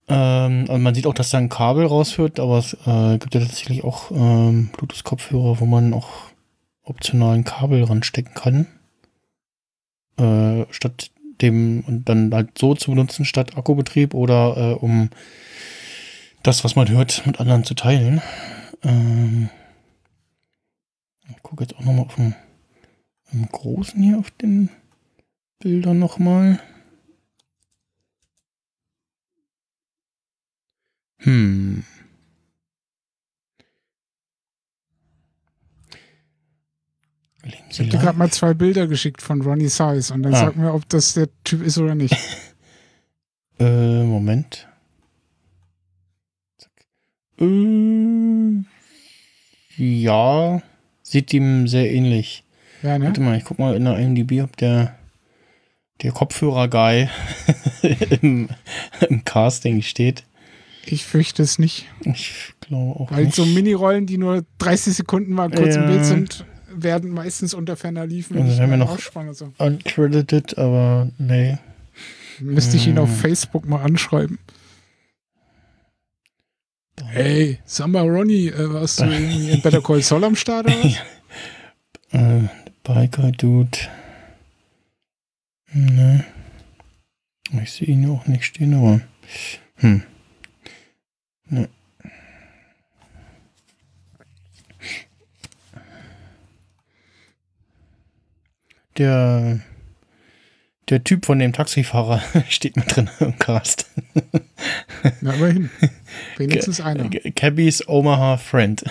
Ähm, 0.08 0.66
also 0.68 0.78
man 0.78 0.96
sieht 0.96 1.08
auch, 1.08 1.14
dass 1.14 1.30
da 1.30 1.38
ein 1.38 1.50
Kabel 1.50 1.86
rausführt, 1.86 2.40
aber 2.40 2.60
es 2.60 2.74
äh, 2.86 3.18
gibt 3.18 3.36
ja 3.36 3.42
tatsächlich 3.42 3.84
auch 3.84 4.12
ähm, 4.12 4.70
Bluetooth-Kopfhörer, 4.78 5.60
wo 5.60 5.66
man 5.66 5.94
auch 5.94 6.10
optional 6.84 7.36
ein 7.36 7.44
Kabel 7.44 7.84
ranstecken 7.84 8.34
kann 8.34 8.68
äh, 10.18 10.66
statt 10.72 11.12
dem 11.42 11.84
und 11.86 12.10
dann 12.10 12.34
halt 12.34 12.58
so 12.58 12.74
zu 12.74 12.92
benutzen 12.92 13.26
statt 13.26 13.58
Akkubetrieb 13.58 14.14
oder 14.14 14.58
äh, 14.58 14.74
um 14.74 15.10
das, 16.44 16.64
was 16.64 16.76
man 16.76 16.90
hört, 16.90 17.26
mit 17.26 17.40
anderen 17.40 17.64
zu 17.64 17.76
teilen. 17.76 18.22
Ähm, 18.84 19.50
ich 21.30 21.44
gucke 21.44 21.64
jetzt 21.64 21.76
auch 21.76 21.82
nochmal 21.82 22.06
auf 22.06 22.18
im 22.18 23.48
Großen 23.52 24.02
hier 24.02 24.18
auf 24.18 24.32
den 24.32 24.70
Bildern 25.60 26.00
nochmal. 26.00 26.60
Hm. 31.20 31.84
Ich 37.44 37.56
Sie 37.70 37.84
hab 37.84 37.90
dir 37.92 37.98
gerade 38.00 38.18
mal 38.18 38.30
zwei 38.32 38.54
Bilder 38.54 38.88
geschickt 38.88 39.22
von 39.22 39.42
Ronnie 39.42 39.70
Size 39.70 40.14
und 40.14 40.24
dann 40.24 40.34
Ah. 40.34 40.38
sag 40.46 40.56
mir, 40.58 40.74
ob 40.74 40.88
das 40.90 41.14
der 41.14 41.30
Typ 41.44 41.62
ist 41.64 41.78
oder 41.78 41.96
nicht. 41.96 42.16
Äh, 43.60 44.04
Moment. 44.04 44.68
Zack. 46.60 46.72
Äh, 47.40 48.64
ja, 49.78 50.62
sieht 51.02 51.34
ihm 51.34 51.68
sehr 51.68 51.92
ähnlich. 51.92 52.44
Ja, 52.84 53.00
ne? 53.00 53.06
Warte 53.06 53.22
mal, 53.22 53.36
ich 53.36 53.46
guck 53.46 53.58
mal 53.58 53.76
in 53.76 53.86
der 53.86 53.98
IMDb, 53.98 54.44
ob 54.44 54.56
der, 54.58 54.96
der 56.04 56.12
Kopfhörer-Guy 56.12 57.10
im, 58.22 58.50
im 59.10 59.26
Casting 59.26 59.82
steht. 59.82 60.24
Ich 60.90 61.06
fürchte 61.06 61.44
es 61.44 61.60
nicht. 61.60 61.86
Ich 62.06 62.54
glaube 62.62 63.00
auch 63.00 63.12
Weil 63.12 63.26
nicht. 63.26 63.36
so 63.36 63.46
Minirollen, 63.46 64.06
die 64.06 64.18
nur 64.18 64.46
30 64.60 64.94
Sekunden 64.96 65.34
mal 65.34 65.50
kurz 65.50 65.76
im 65.76 65.82
Ja. 65.84 65.88
Bild 65.90 66.06
sind, 66.06 66.46
werden 66.74 67.12
meistens 67.12 67.54
unter 67.54 67.76
ferner 67.76 68.06
Liefen. 68.08 68.38
Also 68.42 68.58
wenn 68.60 68.70
wir 68.70 68.78
noch- 68.78 68.98
so. 69.34 69.54
Uncredited, 69.58 70.58
aber 70.58 71.10
nee. 71.18 71.58
Müsste 72.40 72.78
ich 72.78 72.88
ihn 72.88 73.00
auf 73.00 73.10
Hm. 73.10 73.16
Facebook 73.18 73.66
mal 73.68 73.82
anschreiben. 73.84 74.38
Hey, 77.06 77.60
sag 77.66 77.88
mal, 77.88 78.08
Ronny, 78.08 78.48
äh, 78.48 78.74
warst 78.74 79.00
du 79.00 79.06
irgendwie 79.06 79.52
in 79.52 79.62
Better 79.62 79.82
Call 79.82 80.02
Saul 80.02 80.24
am 80.24 80.36
Start? 80.36 80.68
Äh, 82.12 82.44
Biker 82.84 83.34
Dude. 83.34 83.78
Ne. 85.74 86.24
Ich 87.62 87.72
sehe 87.74 87.90
ihn 87.90 88.10
auch 88.10 88.26
nicht 88.28 88.46
stehen, 88.46 88.74
aber. 88.74 89.02
Hm. 89.76 90.04
Ne. 91.50 91.70
Der. 98.98 99.60
Der 100.90 101.04
Typ 101.04 101.26
von 101.26 101.38
dem 101.38 101.52
Taxifahrer 101.52 102.24
steht 102.50 102.78
mit 102.78 102.96
drin 102.96 103.10
im 103.20 103.38
Cast. 103.38 103.92
Na, 105.20 105.34
immerhin. 105.34 105.70
Wenigstens 106.38 106.80
einer. 106.80 107.10
Cabby's 107.10 107.86
Omaha 107.88 108.38
Friend. 108.38 108.84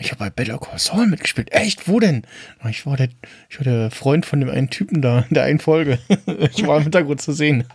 Ich 0.00 0.10
habe 0.12 0.18
bei 0.18 0.30
Better 0.30 0.58
Call 0.58 0.78
Saul 0.78 1.06
mitgespielt. 1.06 1.52
Echt? 1.52 1.88
Wo 1.88 1.98
denn? 1.98 2.22
Ich 2.68 2.86
war 2.86 2.96
der, 2.96 3.08
ich 3.48 3.58
war 3.58 3.64
der 3.64 3.90
Freund 3.90 4.26
von 4.26 4.40
dem 4.40 4.48
einen 4.48 4.70
Typen 4.70 5.02
da 5.02 5.20
in 5.28 5.34
der 5.34 5.44
einen 5.44 5.58
Folge. 5.58 5.98
Ich 6.54 6.66
war 6.66 6.76
im 6.76 6.84
Hintergrund 6.84 7.20
zu 7.20 7.32
sehen. 7.32 7.64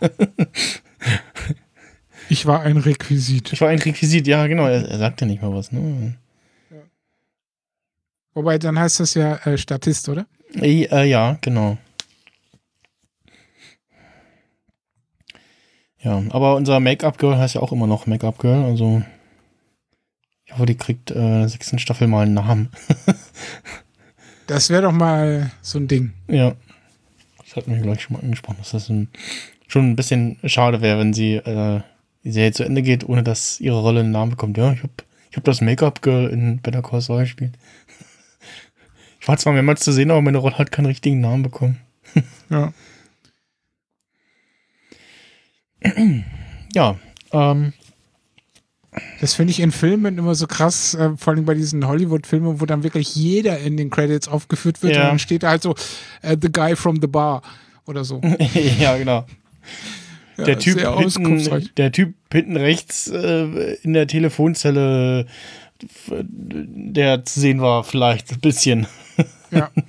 Ich 2.30 2.46
war 2.46 2.62
ein 2.62 2.78
Requisit. 2.78 3.52
Ich 3.52 3.60
war 3.60 3.68
ein 3.68 3.78
Requisit, 3.78 4.26
ja, 4.26 4.46
genau. 4.46 4.66
Er, 4.66 4.88
er 4.88 4.98
sagte 4.98 5.26
nicht 5.26 5.42
mal 5.42 5.52
was, 5.52 5.72
ne? 5.72 6.16
Wobei, 8.32 8.58
dann 8.58 8.78
heißt 8.78 9.00
das 9.00 9.12
ja 9.12 9.36
äh, 9.44 9.58
Statist, 9.58 10.08
oder? 10.08 10.26
Äh, 10.54 10.84
äh, 10.84 11.04
ja, 11.04 11.36
genau. 11.42 11.76
Ja, 16.00 16.22
aber 16.30 16.56
unser 16.56 16.80
Make-up-Girl 16.80 17.38
heißt 17.38 17.54
ja 17.54 17.60
auch 17.60 17.72
immer 17.72 17.86
noch 17.86 18.06
Make-up-Girl, 18.06 18.64
also 18.64 19.02
ich 20.54 20.58
hoffe, 20.58 20.66
die 20.66 20.76
kriegt 20.76 21.10
äh, 21.10 21.14
in 21.14 21.40
der 21.40 21.48
sechsten 21.48 21.80
Staffel 21.80 22.06
mal 22.06 22.22
einen 22.22 22.34
Namen. 22.34 22.70
Das 24.46 24.68
wäre 24.68 24.82
doch 24.82 24.92
mal 24.92 25.50
so 25.62 25.78
ein 25.78 25.88
Ding. 25.88 26.12
Ja. 26.28 26.54
Das 27.38 27.56
hatten 27.56 27.74
wir 27.74 27.80
gleich 27.80 28.02
schon 28.02 28.12
mal 28.12 28.22
angesprochen, 28.22 28.58
dass 28.58 28.72
das 28.72 28.90
ein, 28.90 29.08
schon 29.68 29.90
ein 29.90 29.96
bisschen 29.96 30.36
schade 30.44 30.82
wäre, 30.82 30.98
wenn 30.98 31.14
sie 31.14 31.36
äh, 31.36 31.80
die 32.24 32.30
Serie 32.30 32.52
zu 32.52 32.62
Ende 32.62 32.82
geht, 32.82 33.08
ohne 33.08 33.22
dass 33.22 33.58
ihre 33.58 33.80
Rolle 33.80 34.00
einen 34.00 34.10
Namen 34.10 34.32
bekommt. 34.32 34.58
Ja, 34.58 34.70
ich 34.72 34.82
habe 34.82 34.92
ich 35.30 35.38
hab 35.38 35.44
das 35.44 35.62
Make-up-Girl 35.62 36.28
in 36.28 36.60
Better 36.60 36.82
Call 36.82 37.00
Saul 37.00 37.22
gespielt. 37.22 37.56
Ich 39.18 39.28
war 39.28 39.38
zwar 39.38 39.54
mehrmals 39.54 39.80
zu 39.80 39.90
sehen, 39.90 40.10
aber 40.10 40.20
meine 40.20 40.36
Rolle 40.36 40.58
hat 40.58 40.70
keinen 40.70 40.84
richtigen 40.84 41.22
Namen 41.22 41.42
bekommen. 41.42 41.80
Ja. 42.50 42.74
Ja, 46.74 46.98
ähm, 47.32 47.72
Das 49.20 49.34
finde 49.34 49.50
ich 49.50 49.60
in 49.60 49.72
Filmen 49.72 50.18
immer 50.18 50.34
so 50.34 50.46
krass, 50.46 50.94
äh, 50.94 51.10
vor 51.16 51.32
allem 51.32 51.44
bei 51.44 51.54
diesen 51.54 51.86
Hollywood-Filmen, 51.86 52.60
wo 52.60 52.66
dann 52.66 52.82
wirklich 52.82 53.14
jeder 53.14 53.58
in 53.58 53.76
den 53.76 53.90
Credits 53.90 54.28
aufgeführt 54.28 54.82
wird 54.82 54.94
Ja. 54.94 55.02
und 55.02 55.08
dann 55.08 55.18
steht 55.18 55.42
da 55.42 55.50
halt 55.50 55.62
so 55.62 55.74
äh, 56.22 56.36
The 56.40 56.50
Guy 56.52 56.76
from 56.76 57.00
the 57.00 57.06
Bar 57.06 57.42
oder 57.86 58.04
so. 58.04 58.20
ja, 58.78 58.96
genau. 58.96 59.26
Ja, 60.36 60.44
der, 60.44 60.58
typ 60.58 60.80
hinten, 60.80 61.70
der 61.76 61.92
Typ 61.92 62.14
hinten 62.32 62.56
rechts 62.56 63.08
äh, 63.08 63.74
in 63.82 63.92
der 63.92 64.06
Telefonzelle, 64.06 65.26
der 66.08 67.24
zu 67.24 67.40
sehen 67.40 67.60
war, 67.60 67.84
vielleicht 67.84 68.32
ein 68.32 68.40
bisschen. 68.40 68.86
Ja. 69.50 69.70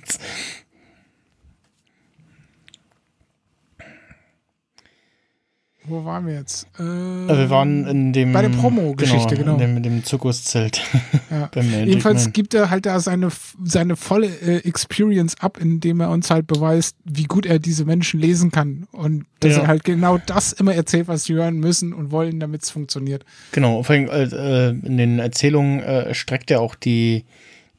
Wo 5.88 6.04
waren 6.04 6.26
wir 6.26 6.34
jetzt? 6.34 6.66
Äh, 6.78 6.82
wir 6.82 7.50
waren 7.50 7.86
in 7.86 8.12
dem. 8.12 8.32
Bei 8.32 8.42
der 8.42 8.48
Promo-Geschichte, 8.48 9.36
genau. 9.36 9.52
In 9.54 9.58
dem, 9.58 9.76
in 9.76 9.82
dem 9.82 10.04
Zirkuszelt. 10.04 10.80
ja. 11.30 11.50
Jedenfalls 11.84 12.32
gibt 12.32 12.54
er 12.54 12.70
halt 12.70 12.86
da 12.86 12.98
seine, 13.00 13.28
seine 13.64 13.96
volle 13.96 14.26
äh, 14.26 14.56
Experience 14.66 15.36
ab, 15.40 15.58
indem 15.60 16.00
er 16.00 16.10
uns 16.10 16.30
halt 16.30 16.46
beweist, 16.46 16.96
wie 17.04 17.24
gut 17.24 17.46
er 17.46 17.58
diese 17.58 17.84
Menschen 17.84 18.20
lesen 18.20 18.50
kann. 18.50 18.86
Und 18.92 19.26
dass 19.40 19.56
Ja. 19.56 19.62
er 19.62 19.66
halt 19.68 19.84
genau 19.84 20.18
das 20.18 20.52
immer 20.52 20.74
erzählt, 20.74 21.08
was 21.08 21.24
sie 21.24 21.34
hören 21.34 21.58
müssen 21.58 21.92
und 21.92 22.10
wollen, 22.10 22.40
damit 22.40 22.62
es 22.62 22.70
funktioniert. 22.70 23.24
Genau, 23.52 23.82
vor 23.82 23.94
allem 23.94 24.08
äh, 24.08 24.68
in 24.70 24.96
den 24.96 25.18
Erzählungen 25.18 25.80
äh, 25.80 26.14
streckt 26.14 26.50
er 26.50 26.60
auch 26.60 26.74
die, 26.74 27.24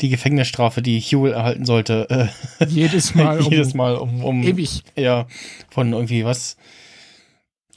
die 0.01 0.09
Gefängnisstrafe, 0.09 0.81
die 0.83 0.99
Huel 1.01 1.33
erhalten 1.33 1.65
sollte, 1.65 2.29
äh, 2.59 2.65
Jedes 2.67 3.15
Mal. 3.15 3.39
um 3.39 3.51
jedes 3.51 3.73
Mal 3.73 3.95
um, 3.95 4.23
um 4.23 4.43
Ewig. 4.43 4.83
ja, 4.95 5.25
von 5.69 5.93
irgendwie 5.93 6.23
was. 6.23 6.55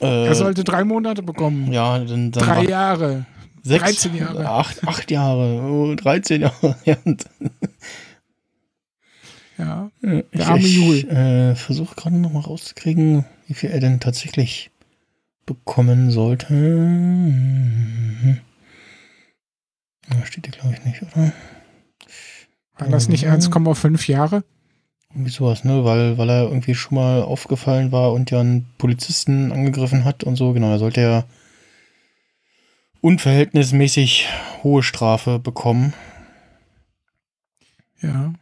Äh, 0.01 0.27
Er 0.29 0.35
sollte 0.35 0.65
drei 0.65 0.85
Monate 0.85 1.23
bekommen. 1.23 1.73
ja, 1.73 1.99
dann, 1.99 2.31
dann 2.33 2.45
Drei 2.45 2.57
war- 2.57 2.69
Jahre. 2.69 3.27
Sechs, 3.63 3.83
13 3.85 4.17
Jahre. 4.17 4.49
Acht, 4.49 4.87
acht 4.89 5.11
Jahre, 5.11 5.61
oh, 5.63 5.95
13 5.95 6.41
Jahre. 6.41 6.77
Ja, 9.59 9.91
äh, 10.03 10.23
ich, 10.31 10.47
arme 10.47 10.59
ich 10.61 10.75
Jul. 10.77 10.97
äh, 11.11 11.55
versuche 11.55 11.95
gerade 11.95 12.17
noch 12.17 12.33
mal 12.33 12.41
rauszukriegen, 12.41 13.27
wie 13.47 13.53
viel 13.53 13.71
er 13.71 13.81
denn 13.81 14.01
tatsächlich 14.01 14.71
bekommen 15.45 16.11
sollte. 16.11 16.47
Da 20.09 20.25
steht 20.25 20.47
hier, 20.47 20.55
glaube 20.59 20.75
ich, 20.79 20.85
nicht, 20.87 21.03
oder? 21.03 21.33
Waren 22.79 22.91
das 22.91 23.09
nicht 23.09 23.27
Mhm. 23.27 23.33
1,5 23.33 24.09
Jahre? 24.11 24.45
Irgendwie 25.13 25.31
sowas, 25.31 25.65
ne? 25.65 25.85
Weil, 25.85 26.19
weil 26.19 26.29
er 26.31 26.45
irgendwie 26.45 26.75
schon 26.75 26.95
mal 26.97 27.23
aufgefallen 27.23 27.91
war 27.93 28.13
und 28.13 28.31
ja 28.31 28.41
einen 28.41 28.67
Polizisten 28.79 29.51
angegriffen 29.53 30.05
hat 30.05 30.23
und 30.25 30.37
so. 30.37 30.53
Genau, 30.53 30.71
da 30.71 30.79
sollte 30.79 31.01
er 31.01 31.25
unverhältnismäßig 33.01 34.29
hohe 34.63 34.83
Strafe 34.83 35.39
bekommen. 35.39 35.95
Ja. 38.01 38.33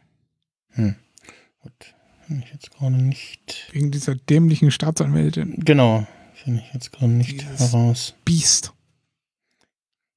Gut, 0.75 1.95
finde 2.25 2.45
ich 2.45 2.53
jetzt 2.53 2.71
gerade 2.71 2.95
nicht. 2.95 3.67
Wegen 3.73 3.91
dieser 3.91 4.15
dämlichen 4.15 4.71
Staatsanwältin. 4.71 5.55
Genau, 5.65 6.05
finde 6.35 6.61
ich 6.65 6.73
jetzt 6.73 6.91
gerade 6.91 7.11
nicht 7.11 7.41
Dieses- 7.41 7.59
heraus. 7.73 8.13
Biest. 8.25 8.73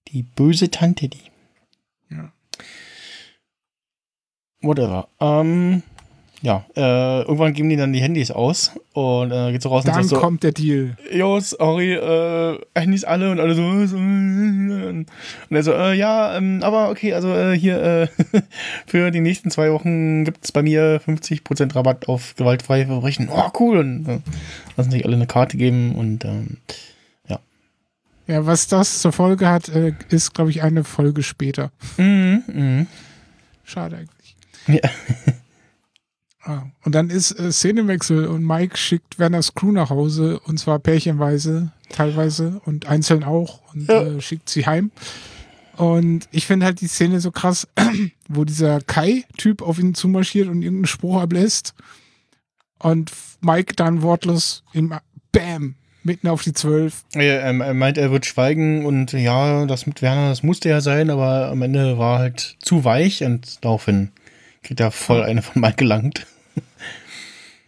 Die 0.09 0.23
böse 0.23 0.71
Tante, 0.71 1.09
die. 1.09 1.23
Ja. 2.11 2.33
Whatever. 4.61 5.09
Ähm, 5.19 5.83
ja, 6.43 6.65
äh, 6.77 7.21
irgendwann 7.23 7.53
geben 7.53 7.69
die 7.69 7.77
dann 7.77 7.93
die 7.93 8.01
Handys 8.03 8.33
aus 8.33 8.73
und 8.95 9.31
äh, 9.31 9.53
geht 9.53 9.63
so 9.63 9.69
raus 9.69 9.85
und 9.85 9.89
Dann 9.95 10.03
sagt 10.03 10.09
so, 10.09 10.17
kommt 10.17 10.43
der 10.43 10.51
Deal. 10.51 10.97
Jo, 11.13 11.39
sorry, 11.39 11.95
äh, 11.95 12.59
Handys 12.75 13.05
alle 13.05 13.31
und 13.31 13.39
alle 13.39 13.55
so, 13.55 13.63
äh, 13.63 13.87
so 13.87 13.97
und 13.97 15.07
er 15.51 15.63
so, 15.63 15.73
äh, 15.73 15.95
ja, 15.95 16.37
ähm, 16.37 16.61
aber 16.65 16.91
okay, 16.91 17.15
also 17.15 17.33
äh, 17.33 17.57
hier, 17.57 17.81
äh, 17.81 18.09
für 18.87 19.13
die 19.13 19.21
nächsten 19.21 19.53
zwei 19.53 19.71
Wochen 19.71 20.25
gibt's 20.25 20.51
bei 20.51 20.63
mir 20.63 21.01
50% 21.07 21.77
Rabatt 21.77 22.09
auf 22.09 22.35
gewaltfreie 22.35 22.87
Verbrechen. 22.87 23.29
Oh, 23.31 23.51
cool. 23.61 23.79
Und 23.79 24.09
äh, 24.09 24.19
lassen 24.77 24.91
sich 24.91 25.05
alle 25.05 25.15
eine 25.15 25.29
Karte 25.29 25.57
geben 25.57 25.95
und 25.95 26.25
ähm, 26.25 26.59
Ja, 28.27 28.47
was 28.47 28.67
das 28.67 29.01
zur 29.01 29.13
Folge 29.13 29.49
hat, 29.49 29.69
äh, 29.69 29.93
ist, 30.09 30.35
glaube 30.35 30.51
ich, 30.51 30.63
eine 30.63 30.83
Folge 30.85 31.23
später. 31.23 31.71
mhm, 31.97 32.43
mhm. 32.47 32.87
Schade 33.65 33.97
eigentlich. 33.97 34.37
Ja. 34.67 34.91
Ah, 36.45 36.65
und 36.85 36.95
dann 36.95 37.09
ist 37.09 37.39
äh, 37.39 37.53
Szenenwechsel 37.53 38.27
und 38.27 38.45
Mike 38.45 38.77
schickt 38.77 39.19
Werners 39.19 39.55
Crew 39.55 39.71
nach 39.71 39.91
Hause 39.91 40.41
und 40.41 40.59
zwar 40.59 40.79
pärchenweise, 40.81 41.71
teilweise 41.89 42.61
und 42.65 42.87
einzeln 42.87 43.23
auch 43.23 43.61
und 43.73 43.89
Ja. 43.89 44.03
äh, 44.03 44.21
schickt 44.21 44.49
sie 44.49 44.67
heim. 44.67 44.91
Und 45.77 46.29
ich 46.33 46.47
finde 46.47 46.67
halt 46.67 46.81
die 46.81 46.89
Szene 46.89 47.21
so 47.21 47.31
krass, 47.31 47.69
wo 48.29 48.45
dieser 48.45 48.81
Kai-Typ 48.81 49.63
auf 49.63 49.79
ihn 49.79 49.95
zumarschiert 49.95 50.49
und 50.49 50.63
irgendeinen 50.63 50.87
Spruch 50.87 51.21
ablässt 51.21 51.75
und 52.79 53.13
Mike 53.41 53.75
dann 53.77 54.03
wortlos 54.03 54.65
ihm 54.73 54.93
Bam 55.31 55.77
mitten 56.03 56.27
auf 56.27 56.43
die 56.43 56.53
Zwölf. 56.53 57.05
Er, 57.15 57.41
er, 57.41 57.55
er 57.61 57.75
meint, 57.75 57.97
er 57.97 58.11
wird 58.11 58.27
schweigen 58.27 58.85
und 58.85 59.13
ja, 59.13 59.65
das 59.67 59.87
mit 59.87 60.03
Werner, 60.03 60.29
das 60.31 60.43
musste 60.43 60.69
ja 60.69 60.81
sein, 60.81 61.09
aber 61.11 61.49
am 61.49 61.63
Ende 61.63 61.97
war 61.99 62.19
halt 62.19 62.57
zu 62.61 62.85
weich 62.85 63.23
und 63.23 63.65
daraufhin 63.65 64.11
kriegt 64.65 64.81
er 64.81 64.91
voll 64.91 65.23
eine 65.23 65.43
von 65.43 65.63
Mike 65.63 65.77
gelangt. 65.77 66.27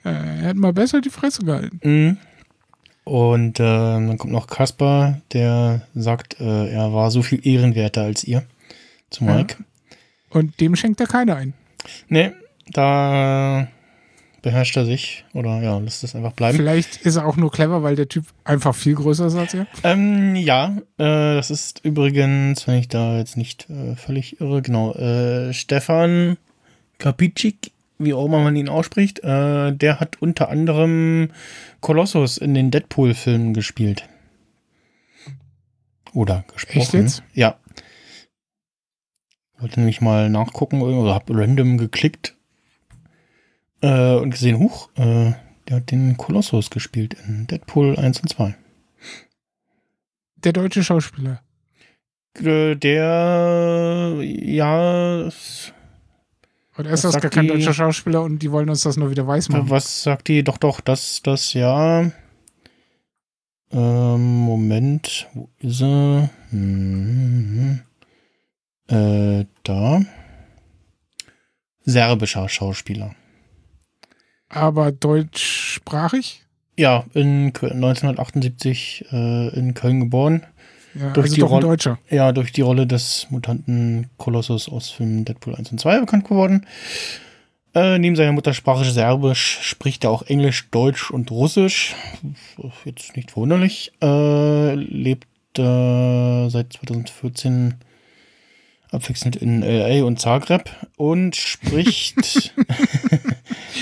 Er 0.05 0.49
hat 0.49 0.57
mal 0.57 0.73
besser 0.73 1.01
die 1.01 1.11
Fresse 1.11 1.43
gehalten. 1.45 1.81
Mhm. 1.83 2.17
Und 3.05 3.61
äh, 3.61 3.63
dann 3.63 4.19
kommt 4.19 4.33
noch 4.33 4.47
Kaspar, 4.47 5.21
der 5.33 5.83
sagt, 5.95 6.41
äh, 6.41 6.69
er 6.71 6.93
war 6.93 7.11
so 7.11 7.23
viel 7.23 7.47
ehrenwerter 7.47 8.03
als 8.03 8.25
ihr. 8.25 8.45
Zu 9.11 9.25
Ja. 9.25 9.35
Mike. 9.35 9.57
Und 10.31 10.61
dem 10.61 10.75
schenkt 10.77 11.01
er 11.01 11.07
keine 11.07 11.37
ein. 11.37 11.55
Nee, 12.09 12.33
da 12.71 13.69
beherrscht 14.43 14.77
er 14.77 14.85
sich 14.85 15.25
oder 15.33 15.63
ja, 15.63 15.79
lässt 15.79 16.05
es 16.05 16.15
einfach 16.15 16.33
bleiben. 16.33 16.57
Vielleicht 16.59 16.97
ist 16.97 17.17
er 17.17 17.25
auch 17.27 17.37
nur 17.37 17.51
clever, 17.51 17.83
weil 17.83 17.97
der 17.97 18.09
Typ 18.09 18.27
einfach 18.45 18.75
viel 18.75 18.95
größer 18.95 19.27
ist 19.27 19.37
als 19.37 19.55
er. 19.55 19.67
Ähm, 19.85 20.37
ja, 20.37 20.77
äh, 20.99 21.35
das 21.37 21.51
ist 21.51 21.81
übrigens, 21.85 22.67
wenn 22.67 22.79
ich 22.79 22.89
da 22.89 23.17
jetzt 23.17 23.37
nicht 23.39 23.69
äh, 23.71 23.97
völlig 23.97 24.41
irre, 24.41 24.61
genau, 24.61 24.93
äh, 24.95 25.55
Stefan 25.55 26.37
Kapitschik, 26.99 27.73
wie 27.99 28.15
auch 28.15 28.27
immer 28.27 28.41
man 28.43 28.57
ihn 28.57 28.69
ausspricht, 28.69 29.21
äh, 29.21 29.73
der 29.73 30.01
hat 30.01 30.21
unter 30.21 30.49
anderem 30.49 31.31
Kolossus 31.81 32.37
in 32.39 32.55
den 32.55 32.71
Deadpool-Filmen 32.71 33.55
gespielt. 33.55 34.09
Oder 36.13 36.45
gesprochen. 36.53 36.81
Ja. 37.33 37.59
Wollte 39.59 39.81
nämlich 39.81 40.01
mal 40.01 40.31
nachgucken 40.31 40.83
oder 40.83 41.15
hab 41.15 41.31
random 41.31 41.79
geklickt 41.79 42.37
äh, 43.81 44.15
und 44.15 44.31
gesehen, 44.31 44.59
huch, 44.59 44.89
äh, 44.97 45.33
der 45.69 45.77
hat 45.77 45.91
den 45.91 46.17
Kolossus 46.17 46.71
gespielt 46.71 47.15
in 47.27 47.47
Deadpool 47.47 47.97
1 47.99 48.21
und 48.21 48.29
2. 48.29 48.55
Der 50.37 50.53
deutsche 50.53 50.85
Schauspieler. 50.85 51.43
Äh, 52.43 52.75
Der, 52.77 54.15
ja, 54.21 55.27
s- 55.27 55.73
Oder 56.79 56.91
Was 56.91 57.05
ist 57.05 57.15
das 57.15 57.23
gar 57.23 57.31
kein 57.31 57.45
die- 57.45 57.49
deutscher 57.53 57.73
Schauspieler 57.75 58.23
und 58.23 58.41
die 58.41 58.51
wollen 58.51 58.69
uns 58.69 58.83
das 58.83 58.97
nur 58.97 59.11
wieder 59.11 59.27
weiß 59.27 59.49
machen? 59.51 59.71
was 59.71 60.03
sagt 60.03 60.29
die? 60.29 60.43
Doch, 60.43 60.59
doch, 60.59 60.81
das, 60.81 61.23
das, 61.23 61.53
ja. 61.55 62.11
Ähm, 63.71 64.39
Moment, 64.41 65.29
wo 65.35 65.49
ist 65.61 65.81
er? 65.83 66.31
Hm, 66.51 67.81
äh, 68.89 69.45
da. 69.63 70.03
Serbischer 71.85 72.49
Schauspieler. 72.49 73.15
Aber 74.49 74.93
deutschsprachig? 74.93 76.43
Ja, 76.77 77.05
in 77.15 77.53
Kö- 77.53 77.71
1978 77.71 79.05
äh, 79.13 79.49
in 79.57 79.75
Köln 79.75 80.01
geboren. 80.01 80.45
Ja, 80.95 81.11
Durch 81.13 81.27
also 81.27 81.35
die 81.35 81.41
Rolle-. 81.41 81.99
Ja, 82.11 82.33
durch 82.33 82.53
die 82.53 82.61
Rolle 82.61 82.87
des 82.87 83.27
Mutanten 83.31 84.11
Kolossus 84.17 84.69
aus 84.69 84.91
Filmen 84.91 85.25
Deadpool 85.25 85.55
1 85.55 85.73
und 85.73 85.81
2 85.81 86.01
bekannt 86.01 86.29
geworden. 86.29 86.67
Äh, 87.75 87.99
neben 87.99 88.15
seiner 88.15 88.33
Muttersprache 88.33 88.85
Serbisch 88.85 89.59
spricht 89.63 90.05
er 90.05 90.11
auch 90.11 90.23
Englisch, 90.23 90.69
Deutsch 90.71 91.11
und 91.11 91.31
Russisch. 91.33 91.95
Jetzt 92.85 93.17
nicht 93.17 93.33
verwunderlich. 93.33 93.93
Äh, 94.01 94.75
lebt 94.75 95.27
äh, 95.59 96.49
seit 96.49 96.73
2014 96.75 97.75
abwechselnd 98.93 99.35
in 99.35 99.63
LA 99.63 100.05
und 100.05 100.21
Zagreb 100.21 100.71
und 100.97 101.37
spricht. 101.37 102.55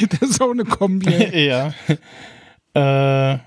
Das 0.09 0.31
ist 0.31 0.41
auch 0.41 0.51
eine 0.51 0.65
Kombi. 0.65 1.13
ja. 1.47 1.75
Äh, 2.75 3.39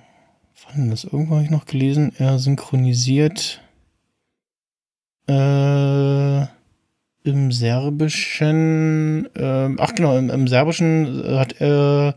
denn 0.76 0.90
das? 0.90 1.04
Irgendwo 1.04 1.36
habe 1.36 1.44
ich 1.44 1.50
noch 1.50 1.66
gelesen. 1.66 2.14
Er 2.18 2.40
synchronisiert 2.40 3.62
äh, 5.28 6.42
im 7.24 7.52
Serbischen. 7.52 9.28
ähm, 9.36 9.78
ach 9.80 9.96
genau, 9.96 10.18
im, 10.18 10.30
im 10.30 10.48
Serbischen 10.48 11.24
hat 11.38 11.60
er 11.60 12.16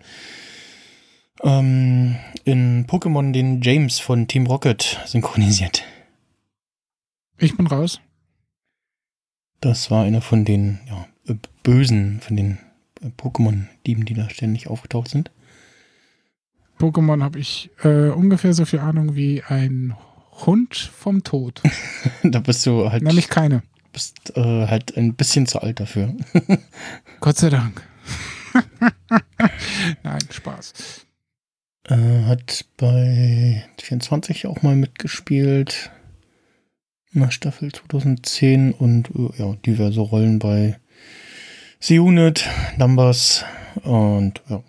ähm, 1.42 2.16
in 2.44 2.86
Pokémon 2.86 3.32
den 3.32 3.62
James 3.62 3.98
von 3.98 4.28
Team 4.28 4.46
Rocket 4.46 5.00
synchronisiert. 5.06 5.84
Ich 7.38 7.56
bin 7.56 7.66
raus. 7.66 8.00
Das 9.60 9.90
war 9.90 10.04
einer 10.04 10.20
von 10.20 10.44
den 10.44 10.80
ja, 10.88 11.06
äh, 11.26 11.36
Bösen, 11.62 12.20
von 12.20 12.36
den 12.36 12.58
äh, 13.00 13.08
Pokémon-Dieben, 13.16 14.04
die 14.04 14.14
da 14.14 14.28
ständig 14.30 14.68
aufgetaucht 14.68 15.08
sind. 15.08 15.30
Pokémon 16.78 17.22
habe 17.22 17.38
ich 17.38 17.70
äh, 17.82 18.08
ungefähr 18.08 18.54
so 18.54 18.64
viel 18.64 18.78
Ahnung 18.78 19.14
wie 19.14 19.42
ein 19.42 19.96
Hund 20.46 20.76
vom 20.76 21.24
Tod. 21.24 21.62
da 22.22 22.40
bist 22.40 22.64
du 22.66 22.90
halt. 22.90 23.02
Nämlich 23.02 23.28
keine. 23.28 23.62
bist 23.92 24.36
äh, 24.36 24.66
halt 24.66 24.96
ein 24.96 25.14
bisschen 25.14 25.46
zu 25.46 25.60
alt 25.60 25.80
dafür. 25.80 26.14
Gott 27.20 27.36
sei 27.36 27.50
Dank. 27.50 27.82
Nein, 30.02 30.20
Spaß. 30.30 31.06
Äh, 31.84 32.24
hat 32.24 32.64
bei 32.76 33.64
24 33.80 34.46
auch 34.46 34.62
mal 34.62 34.76
mitgespielt. 34.76 35.90
In 37.12 37.22
der 37.22 37.30
Staffel 37.30 37.72
2010 37.72 38.72
und 38.72 39.10
äh, 39.10 39.42
ja, 39.42 39.54
diverse 39.66 40.00
Rollen 40.00 40.38
bei 40.38 40.78
The 41.80 41.98
Unit, 41.98 42.46
Numbers 42.76 43.44
und 43.82 44.42
ja. 44.48 44.62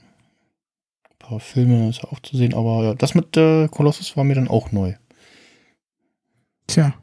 Paar 1.30 1.40
Filme 1.40 1.90
ist 1.90 2.04
auch 2.04 2.20
zu 2.22 2.36
sehen, 2.36 2.56
aber 2.56 2.84
ja, 2.84 2.94
das 2.96 3.14
mit 3.14 3.38
äh, 3.38 3.68
Colossus 3.68 4.18
war 4.18 4.24
mir 4.24 4.34
dann 4.34 4.48
auch 4.48 4.72
neu. 4.72 4.96
Tja, 6.66 6.96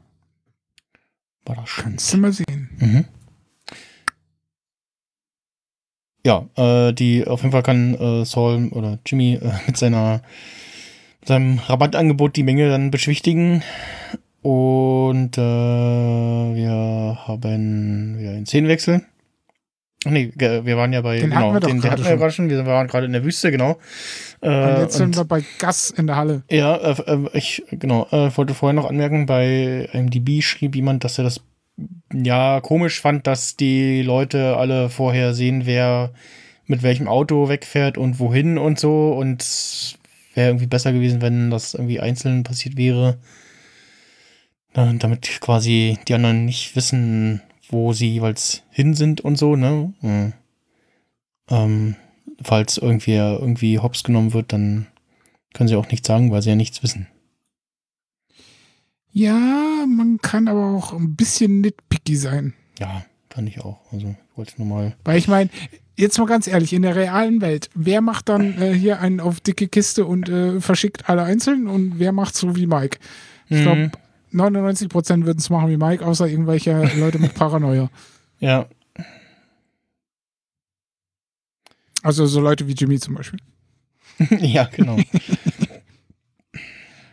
War 1.45 1.55
das 1.55 1.69
schon. 1.69 1.83
kannst 1.85 2.13
du 2.13 2.17
mal 2.17 2.33
sehen. 2.33 2.69
Mhm. 2.77 3.05
Ja, 6.25 6.45
äh, 6.57 6.91
die 6.91 7.25
auf 7.25 7.41
jeden 7.41 7.53
Fall 7.53 7.63
kann 7.63 7.93
äh, 7.95 8.25
Saul 8.25 8.67
oder 8.71 8.99
Jimmy 9.05 9.35
äh, 9.35 9.53
mit 9.67 9.77
seiner 9.77 10.21
mit 11.21 11.29
seinem 11.29 11.59
Rabattangebot 11.59 12.35
die 12.35 12.43
Menge 12.43 12.69
dann 12.69 12.91
beschwichtigen 12.91 13.63
Und 14.41 15.37
äh, 15.37 15.41
wir 15.41 17.17
haben 17.27 18.19
wieder 18.19 18.31
einen 18.31 18.45
Szenenwechsel. 18.45 19.05
Nee, 20.11 20.31
wir 20.35 20.77
waren 20.77 20.93
ja 20.93 21.01
bei, 21.01 21.19
Den 21.19 21.29
genau, 21.29 21.35
hatten 21.35 21.53
wir 21.53 21.59
doch 21.59 21.67
den, 21.69 21.81
den 21.81 21.91
hatten 21.91 22.03
wir 22.03 22.17
gerade 22.17 22.31
schon. 22.31 22.49
Wir 22.49 22.65
waren 22.65 22.87
gerade 22.87 23.05
in 23.05 23.13
der 23.13 23.23
Wüste, 23.23 23.51
genau. 23.51 23.77
Äh, 24.41 24.49
Und 24.49 24.81
jetzt 24.81 24.97
sind 24.97 25.15
wir 25.15 25.25
bei 25.25 25.43
Gas 25.59 25.89
in 25.91 26.07
der 26.07 26.15
Halle. 26.15 26.43
ja, 26.49 26.75
äh, 26.75 27.01
äh, 27.01 27.29
ich 27.33 27.63
genau 27.71 28.07
äh, 28.11 28.35
wollte 28.35 28.53
vorher 28.53 28.73
noch 28.73 28.89
anmerken, 28.89 29.25
bei 29.25 29.89
MDB 29.93 30.41
schrieb 30.41 30.75
jemand, 30.75 31.03
dass 31.03 31.17
er 31.17 31.23
das 31.23 31.41
ja 32.13 32.59
komisch 32.61 33.01
fand, 33.01 33.27
dass 33.27 33.55
die 33.55 34.01
Leute 34.01 34.57
alle 34.57 34.89
vorher 34.89 35.33
sehen, 35.33 35.65
wer 35.65 36.11
mit 36.65 36.83
welchem 36.83 37.07
Auto 37.07 37.49
wegfährt 37.49 37.97
und 37.97 38.19
wohin 38.19 38.57
und 38.57 38.79
so. 38.79 39.11
Und 39.13 39.97
wäre 40.33 40.49
irgendwie 40.49 40.67
besser 40.67 40.93
gewesen, 40.93 41.21
wenn 41.21 41.49
das 41.49 41.73
irgendwie 41.73 41.99
einzeln 41.99 42.43
passiert 42.43 42.77
wäre. 42.77 43.17
Äh, 44.73 44.93
damit 44.99 45.41
quasi 45.41 45.97
die 46.07 46.13
anderen 46.13 46.45
nicht 46.45 46.75
wissen, 46.75 47.41
wo 47.69 47.93
sie 47.93 48.09
jeweils 48.13 48.63
hin 48.69 48.93
sind 48.93 49.21
und 49.21 49.37
so, 49.37 49.55
ne? 49.55 49.93
Mhm. 50.01 50.33
Ähm, 51.49 51.95
falls 52.41 52.77
irgendwer 52.77 53.37
irgendwie 53.39 53.79
hops 53.79 54.03
genommen 54.03 54.33
wird, 54.33 54.53
dann 54.53 54.87
können 55.53 55.67
sie 55.69 55.75
auch 55.75 55.89
nichts 55.89 56.07
sagen, 56.07 56.31
weil 56.31 56.41
sie 56.41 56.49
ja 56.49 56.55
nichts 56.55 56.83
wissen. 56.83 57.07
Ja, 59.11 59.85
man 59.87 60.19
kann 60.21 60.47
aber 60.47 60.75
auch 60.75 60.93
ein 60.93 61.15
bisschen 61.15 61.61
nitpicky 61.61 62.15
sein. 62.15 62.53
Ja, 62.79 63.05
kann 63.29 63.47
ich 63.47 63.61
auch. 63.61 63.79
Also 63.91 64.09
ich 64.31 64.37
wollte 64.37 64.53
nur 64.57 64.67
mal. 64.67 64.95
Weil 65.05 65.17
ich 65.17 65.27
meine, 65.27 65.49
jetzt 65.95 66.19
mal 66.19 66.25
ganz 66.27 66.47
ehrlich, 66.47 66.73
in 66.73 66.83
der 66.83 66.95
realen 66.95 67.41
Welt, 67.41 67.69
wer 67.73 68.01
macht 68.01 68.29
dann 68.29 68.61
äh, 68.61 68.73
hier 68.73 68.99
einen 68.99 69.19
auf 69.19 69.39
dicke 69.39 69.67
Kiste 69.67 70.05
und 70.05 70.29
äh, 70.29 70.61
verschickt 70.61 71.09
alle 71.09 71.23
einzeln 71.23 71.67
und 71.67 71.97
wer 71.97 72.11
macht 72.11 72.35
so 72.35 72.55
wie 72.55 72.67
Mike? 72.67 72.99
Ich 73.49 73.61
glaube, 73.61 73.77
Mhm. 73.85 73.91
99 74.31 74.89
Prozent 74.89 75.25
würden 75.25 75.39
es 75.39 75.49
machen 75.49 75.69
wie 75.69 75.77
Mike, 75.77 76.05
außer 76.05 76.27
irgendwelche 76.27 76.91
Leute 76.97 77.19
mit 77.19 77.33
Paranoia. 77.33 77.89
Ja, 78.39 78.67
Also 82.07 82.25
so 82.25 82.39
Leute 82.39 82.67
wie 82.67 82.73
Jimmy 82.73 82.99
zum 82.99 83.15
Beispiel. 83.15 83.39
ja, 84.39 84.65
genau. 84.65 84.97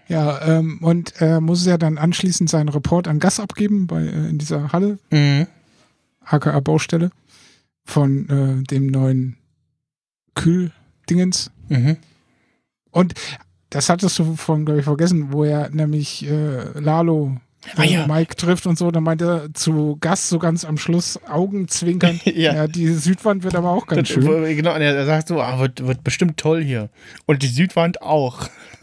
Ja, 0.06 0.58
ähm, 0.58 0.80
und 0.82 1.18
er 1.22 1.40
muss 1.40 1.64
ja 1.64 1.78
dann 1.78 1.96
anschließend 1.96 2.50
seinen 2.50 2.68
Report 2.68 3.08
an 3.08 3.20
Gas 3.20 3.40
abgeben 3.40 3.86
bei, 3.86 4.02
äh, 4.02 4.28
in 4.28 4.36
dieser 4.36 4.70
Halle, 4.70 4.98
mhm. 5.10 5.46
aka 6.20 6.60
Baustelle, 6.60 7.10
von 7.86 8.28
äh, 8.28 8.62
dem 8.64 8.88
neuen 8.88 9.38
Kühldingens. 10.34 11.50
Mhm. 11.70 11.96
Und 12.90 13.14
das 13.74 13.88
hattest 13.90 14.18
du 14.18 14.36
von, 14.36 14.64
glaube 14.64 14.80
ich, 14.80 14.84
vergessen, 14.84 15.32
wo 15.32 15.44
er 15.44 15.68
nämlich 15.70 16.24
äh, 16.28 16.78
Lalo 16.78 17.36
Ah, 17.76 17.82
äh, 17.82 17.92
ja. 17.94 18.06
Mike 18.06 18.36
trifft 18.36 18.66
und 18.66 18.76
so, 18.76 18.90
dann 18.90 19.04
meint 19.04 19.22
er 19.22 19.48
zu 19.54 19.96
Gas 19.98 20.28
so 20.28 20.38
ganz 20.38 20.66
am 20.66 20.76
Schluss 20.76 21.18
Augenzwinkern. 21.26 22.20
Ja. 22.26 22.54
ja, 22.54 22.66
die 22.66 22.88
Südwand 22.88 23.42
wird 23.42 23.54
aber 23.54 23.70
auch 23.70 23.86
ganz 23.86 24.00
Das, 24.00 24.08
schön. 24.10 24.26
wo- 24.26 24.54
genau, 24.54 24.74
und 24.74 24.82
er 24.82 25.06
sagt 25.06 25.28
so, 25.28 25.40
ah, 25.40 25.58
wird, 25.58 25.86
wird 25.86 26.04
bestimmt 26.04 26.36
toll 26.36 26.62
hier. 26.62 26.90
Und 27.24 27.42
die 27.42 27.46
Südwand 27.46 28.02
auch. 28.02 28.48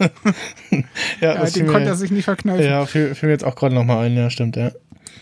ja, 1.20 1.34
Ja, 1.34 1.44
den 1.44 1.68
konnte 1.68 1.88
er 1.90 1.94
sich 1.94 2.10
nicht 2.10 2.24
verkneifen. 2.24 2.64
Ja, 2.64 2.84
fiel, 2.86 3.14
fiel 3.14 3.28
mir 3.28 3.34
jetzt 3.34 3.44
auch 3.44 3.54
gerade 3.54 3.72
nochmal 3.74 4.06
ein, 4.06 4.16
ja, 4.16 4.30
stimmt, 4.30 4.56
ja. 4.56 4.72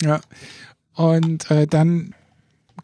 Ja. 0.02 0.20
Und 0.94 1.50
äh, 1.50 1.66
dann 1.66 2.14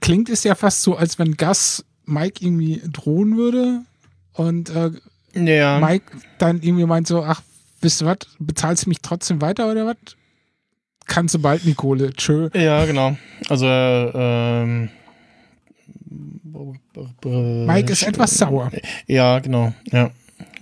klingt 0.01 0.29
es 0.29 0.45
ja 0.45 0.55
fast 0.55 0.83
so, 0.83 0.95
als 0.97 1.19
wenn 1.19 1.39
Gus 1.39 1.87
Mike 2.05 2.45
irgendwie 2.45 2.83
drohen 2.93 3.39
würde. 3.39 3.81
Und 4.35 4.69
äh, 4.69 4.91
Ja. 5.37 5.79
Mike 5.79 6.13
dann 6.39 6.63
irgendwie 6.63 6.87
meint 6.87 7.07
so, 7.07 7.23
ach, 7.23 7.43
wisst 7.81 8.03
ihr 8.03 8.07
was, 8.07 8.19
bezahlst 8.39 8.87
du 8.87 8.91
mich 8.91 9.01
trotzdem 9.03 9.41
weiter 9.41 9.71
oder 9.71 9.87
was? 9.87 9.97
Kannst 11.07 11.35
du 11.35 11.39
bald, 11.39 11.65
Nicole. 11.65 12.13
Tschö. 12.13 12.51
Ja, 12.55 12.85
genau. 12.85 13.17
Also, 13.49 13.67
ähm. 13.67 14.91
Mike 17.25 17.93
ist 17.93 18.03
etwas 18.03 18.33
sauer. 18.39 18.71
Ja, 19.07 19.39
genau. 19.39 19.73
Ja. 19.93 20.11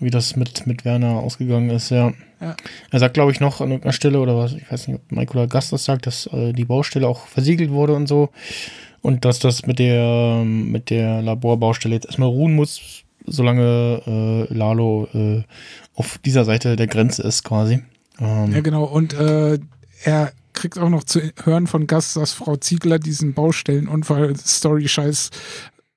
Wie 0.00 0.10
das 0.10 0.36
mit, 0.36 0.66
mit 0.66 0.84
Werner 0.84 1.14
ausgegangen 1.14 1.70
ist, 1.70 1.90
ja. 1.90 2.12
Ja. 2.40 2.56
Er 2.90 2.98
sagt, 2.98 3.14
glaube 3.14 3.32
ich, 3.32 3.40
noch 3.40 3.60
an 3.60 3.70
irgendeiner 3.70 3.92
Stelle, 3.92 4.20
oder 4.20 4.36
was, 4.36 4.52
ich 4.52 4.70
weiß 4.70 4.88
nicht, 4.88 4.96
ob 4.98 5.12
Mike 5.12 5.32
oder 5.32 5.46
Gast 5.46 5.72
das 5.72 5.84
sagt, 5.84 6.06
dass 6.06 6.26
äh, 6.26 6.52
die 6.52 6.64
Baustelle 6.64 7.08
auch 7.08 7.26
versiegelt 7.26 7.70
wurde 7.70 7.94
und 7.94 8.06
so. 8.06 8.30
Und 9.00 9.24
dass 9.24 9.38
das 9.38 9.66
mit 9.66 9.78
der, 9.78 10.44
mit 10.44 10.90
der 10.90 11.22
Laborbaustelle 11.22 11.94
jetzt 11.94 12.06
erstmal 12.06 12.28
ruhen 12.28 12.54
muss, 12.54 13.04
solange 13.24 14.02
äh, 14.06 14.54
Lalo 14.54 15.08
äh, 15.14 15.42
auf 15.94 16.18
dieser 16.18 16.44
Seite 16.44 16.76
der 16.76 16.86
Grenze 16.86 17.22
ist, 17.22 17.44
quasi. 17.44 17.82
Ähm, 18.20 18.52
Ja, 18.52 18.60
genau. 18.60 18.84
Und 18.84 19.14
äh, 19.14 19.58
er 20.04 20.32
kriegt 20.52 20.78
auch 20.78 20.88
noch 20.88 21.04
zu 21.04 21.20
hören 21.42 21.66
von 21.66 21.86
Gus, 21.86 22.14
dass 22.14 22.32
Frau 22.32 22.56
Ziegler 22.56 22.98
diesen 22.98 23.34
Baustellenunfall-Story-Scheiß 23.34 25.30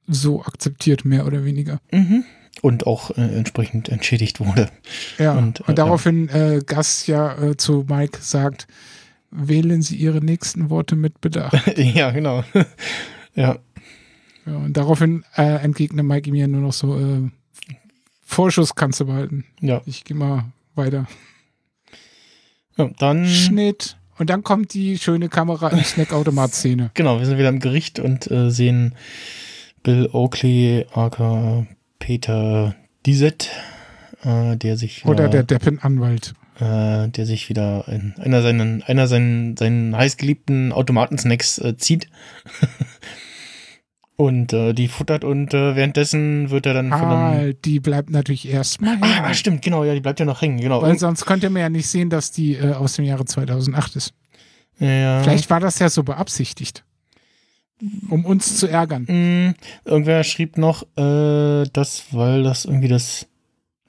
so 0.07 0.41
akzeptiert, 0.43 1.05
mehr 1.05 1.25
oder 1.25 1.45
weniger. 1.45 1.79
mhm. 1.91 2.23
Und 2.63 2.87
auch 2.87 3.11
äh, 3.11 3.21
entsprechend 3.21 3.87
entschädigt 3.87 4.39
wurde. 4.39 4.71
Ja, 5.19 5.33
Und, 5.33 5.61
und, 5.61 5.69
äh, 5.69 5.75
daraufhin 5.75 6.27
äh, 6.29 6.61
Gus 6.65 7.05
ja 7.05 7.37
äh, 7.37 7.55
zu 7.55 7.85
Mike 7.87 8.17
sagt, 8.19 8.65
wählen 9.29 9.83
Sie 9.83 9.95
Ihre 9.95 10.21
nächsten 10.25 10.71
Worte 10.71 10.95
mit 10.95 11.21
Bedacht. 11.21 11.55
ja, 11.77 12.09
genau. 12.09 12.43
ja. 13.35 13.59
Ja, 14.47 14.55
und 14.55 14.77
daraufhin 14.77 15.23
äh, 15.35 15.61
entgegnet 15.63 16.05
Mike 16.05 16.33
ja 16.35 16.47
nur 16.47 16.61
noch 16.61 16.73
so, 16.73 16.97
äh, 16.99 17.29
Vorschuss 18.23 18.75
kannst 18.75 18.99
du 18.99 19.05
behalten. 19.05 19.45
Ja. 19.61 19.81
Ich 19.85 20.03
gehe 20.03 20.15
mal 20.15 20.45
weiter. 20.75 21.07
ja. 22.77 22.89
Dann. 22.99 23.27
Schnitt. 23.27 23.97
Und 24.19 24.29
dann 24.31 24.43
kommt 24.43 24.73
die 24.73 24.97
schöne 24.97 25.29
Kamera 25.29 25.69
im 25.69 25.83
Snackautomat-Szene. 25.83 26.89
Genau, 26.95 27.19
wir 27.19 27.25
sind 27.25 27.37
wieder 27.37 27.49
im 27.49 27.59
Gericht 27.59 27.99
und 27.99 28.29
äh, 28.31 28.49
sehen 28.49 28.95
Bill 29.83 30.09
Oakley, 30.11 30.85
aka 30.91 31.67
Peter 31.99 32.75
Dizet, 33.05 33.51
äh, 34.23 34.57
der 34.57 34.75
sich 34.77 35.03
wieder, 35.03 35.11
Oder 35.11 35.29
der 35.29 35.43
Deppenanwalt. 35.43 36.33
äh, 36.59 37.07
der 37.09 37.25
sich 37.27 37.47
wieder 37.49 37.87
in 37.87 38.15
einer 38.19 38.41
seinen, 38.41 38.81
einer 38.83 39.07
seinen, 39.07 39.55
seinen 39.55 39.95
heißgeliebten 39.95 40.71
Automatensnacks 40.71 41.59
äh, 41.59 41.77
zieht. 41.77 42.09
und 44.17 44.51
äh, 44.51 44.73
die 44.73 44.87
futtert 44.87 45.23
und 45.23 45.53
äh, 45.53 45.75
währenddessen 45.75 46.49
wird 46.49 46.65
er 46.65 46.73
dann 46.73 46.89
von 46.89 46.99
Ah, 47.01 47.29
einem. 47.29 47.55
die 47.63 47.79
bleibt 47.79 48.09
natürlich 48.09 48.47
erstmal 48.47 48.97
Ah, 49.01 49.21
ah, 49.25 49.33
stimmt, 49.33 49.61
genau, 49.61 49.83
ja, 49.83 49.93
die 49.93 49.99
bleibt 50.01 50.19
ja 50.19 50.25
noch 50.25 50.41
hängen, 50.41 50.59
genau. 50.59 50.81
Weil 50.81 50.97
sonst 50.97 51.25
könnte 51.25 51.49
man 51.51 51.61
ja 51.61 51.69
nicht 51.69 51.87
sehen, 51.87 52.09
dass 52.09 52.31
die 52.31 52.55
äh, 52.55 52.73
aus 52.73 52.95
dem 52.95 53.05
Jahre 53.05 53.25
2008 53.25 53.95
ist. 53.95 54.13
ja. 54.79 55.21
Vielleicht 55.23 55.49
war 55.49 55.59
das 55.59 55.79
ja 55.79 55.87
so 55.89 56.03
beabsichtigt. 56.03 56.83
Um 58.09 58.25
uns 58.25 58.57
zu 58.57 58.65
ärgern. 58.67 59.03
Mm, 59.03 59.53
irgendwer 59.85 60.23
schrieb 60.23 60.57
noch, 60.57 60.81
äh, 60.97 61.65
dass, 61.71 62.05
weil 62.11 62.41
das 62.41 62.65
irgendwie 62.65 62.87
das 62.87 63.27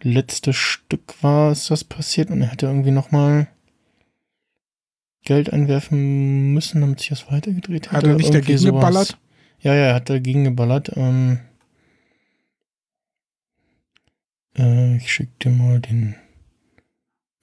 letzte 0.02 0.52
Stück 0.52 1.14
war, 1.22 1.52
ist 1.52 1.70
das 1.70 1.84
passiert 1.84 2.28
und 2.30 2.42
er 2.42 2.48
hätte 2.52 2.66
irgendwie 2.66 2.90
nochmal 2.90 3.48
Geld 5.24 5.50
einwerfen 5.52 6.52
müssen, 6.52 6.82
damit 6.82 7.00
sich 7.00 7.08
das 7.08 7.30
weitergedreht 7.32 7.86
hätte. 7.86 7.96
Hat 7.96 8.04
er 8.04 8.14
nicht 8.14 8.32
dagegen 8.34 8.58
sowas. 8.58 8.74
geballert? 8.74 9.18
Ja, 9.60 9.74
ja, 9.74 9.86
er 9.86 9.94
hat 9.94 10.08
dagegen 10.08 10.44
geballert. 10.44 10.92
Ähm, 10.96 11.40
äh, 14.56 14.96
ich 14.96 15.12
schick 15.12 15.38
dir 15.40 15.50
mal 15.50 15.80
den 15.80 16.14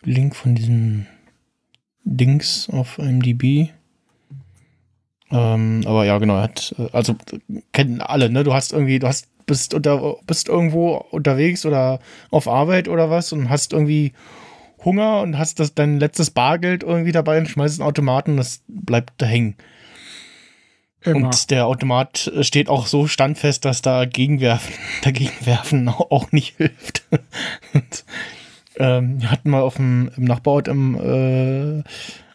Link 0.03 0.35
von 0.35 0.55
diesem 0.55 1.07
Dings 2.03 2.69
auf 2.69 2.99
IMDb. 2.99 3.69
Ähm, 5.31 5.81
aber 5.85 6.05
ja, 6.05 6.17
genau, 6.19 6.35
er 6.35 6.43
hat, 6.43 6.75
äh, 6.77 6.87
also 6.93 7.15
kennen 7.73 7.99
alle, 8.01 8.29
ne? 8.29 8.43
Du 8.43 8.53
hast 8.53 8.71
irgendwie, 8.71 8.99
du 8.99 9.07
hast, 9.07 9.27
bist 9.45 9.73
unter, 9.73 10.17
bist 10.25 10.47
irgendwo 10.47 10.95
unterwegs 11.11 11.65
oder 11.65 11.99
auf 12.31 12.47
Arbeit 12.47 12.87
oder 12.87 13.09
was 13.09 13.33
und 13.33 13.49
hast 13.49 13.73
irgendwie 13.73 14.13
Hunger 14.83 15.21
und 15.21 15.37
hast 15.37 15.59
das 15.59 15.73
dein 15.73 15.99
letztes 15.99 16.31
Bargeld 16.31 16.83
irgendwie 16.83 17.11
dabei 17.11 17.39
und 17.39 17.47
schmeißt 17.49 17.79
einen 17.79 17.87
Automaten 17.89 18.37
das 18.37 18.63
bleibt 18.67 19.13
da 19.17 19.25
hängen. 19.25 19.55
Immer. 21.05 21.27
Und 21.27 21.51
der 21.51 21.67
Automat 21.67 22.31
steht 22.41 22.69
auch 22.69 22.87
so 22.87 23.07
standfest, 23.07 23.65
dass 23.65 23.81
da 23.81 24.05
gegenwerfen, 24.05 24.73
dagegen 25.03 25.33
werfen 25.45 25.87
auch 25.89 26.11
auch 26.11 26.31
nicht 26.31 26.57
hilft. 26.57 27.03
und, 27.73 28.05
ähm, 28.77 29.21
wir 29.21 29.31
hatten 29.31 29.49
mal 29.49 29.61
auf 29.61 29.75
dem 29.75 30.11
im 30.17 30.23
Nachbarort 30.23 30.67
im, 30.67 30.95
äh, 30.95 31.83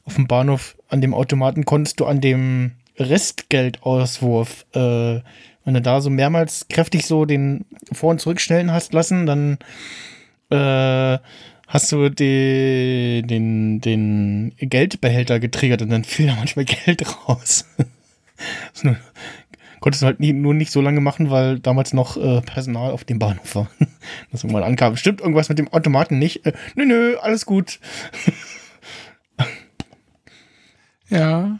auf 0.04 0.14
dem 0.14 0.26
Bahnhof 0.26 0.76
an 0.88 1.00
dem 1.00 1.14
Automaten 1.14 1.64
konntest 1.64 2.00
du 2.00 2.06
an 2.06 2.20
dem 2.20 2.72
Restgeldauswurf, 2.98 4.66
äh, 4.74 5.20
wenn 5.64 5.74
du 5.74 5.80
da 5.80 6.00
so 6.00 6.10
mehrmals 6.10 6.66
kräftig 6.68 7.06
so 7.06 7.24
den 7.24 7.64
vor- 7.92 8.10
und 8.10 8.20
zurückschnellen 8.20 8.72
hast 8.72 8.92
lassen, 8.92 9.26
dann 9.26 9.58
äh, 10.50 11.18
hast 11.66 11.92
du 11.92 12.08
die, 12.08 13.22
den, 13.24 13.80
den 13.80 14.52
Geldbehälter 14.58 15.38
getriggert 15.38 15.82
und 15.82 15.90
dann 15.90 16.04
fiel 16.04 16.26
da 16.26 16.34
manchmal 16.34 16.64
Geld 16.64 17.04
raus. 17.28 17.64
Konntest 19.80 20.02
du 20.02 20.06
halt 20.06 20.20
nie, 20.20 20.34
nur 20.34 20.52
nicht 20.52 20.72
so 20.72 20.82
lange 20.82 21.00
machen, 21.00 21.30
weil 21.30 21.58
damals 21.58 21.94
noch 21.94 22.18
äh, 22.18 22.42
Personal 22.42 22.90
auf 22.90 23.04
dem 23.04 23.18
Bahnhof 23.18 23.54
war. 23.54 23.70
Das 24.32 24.44
irgendwann 24.44 24.64
ankam. 24.64 24.96
Stimmt 24.96 25.20
irgendwas 25.20 25.48
mit 25.48 25.58
dem 25.58 25.68
Automaten 25.68 26.18
nicht? 26.18 26.44
Äh, 26.46 26.52
nö, 26.74 26.84
nö, 26.84 27.16
alles 27.20 27.46
gut. 27.46 27.80
Ja. 31.08 31.58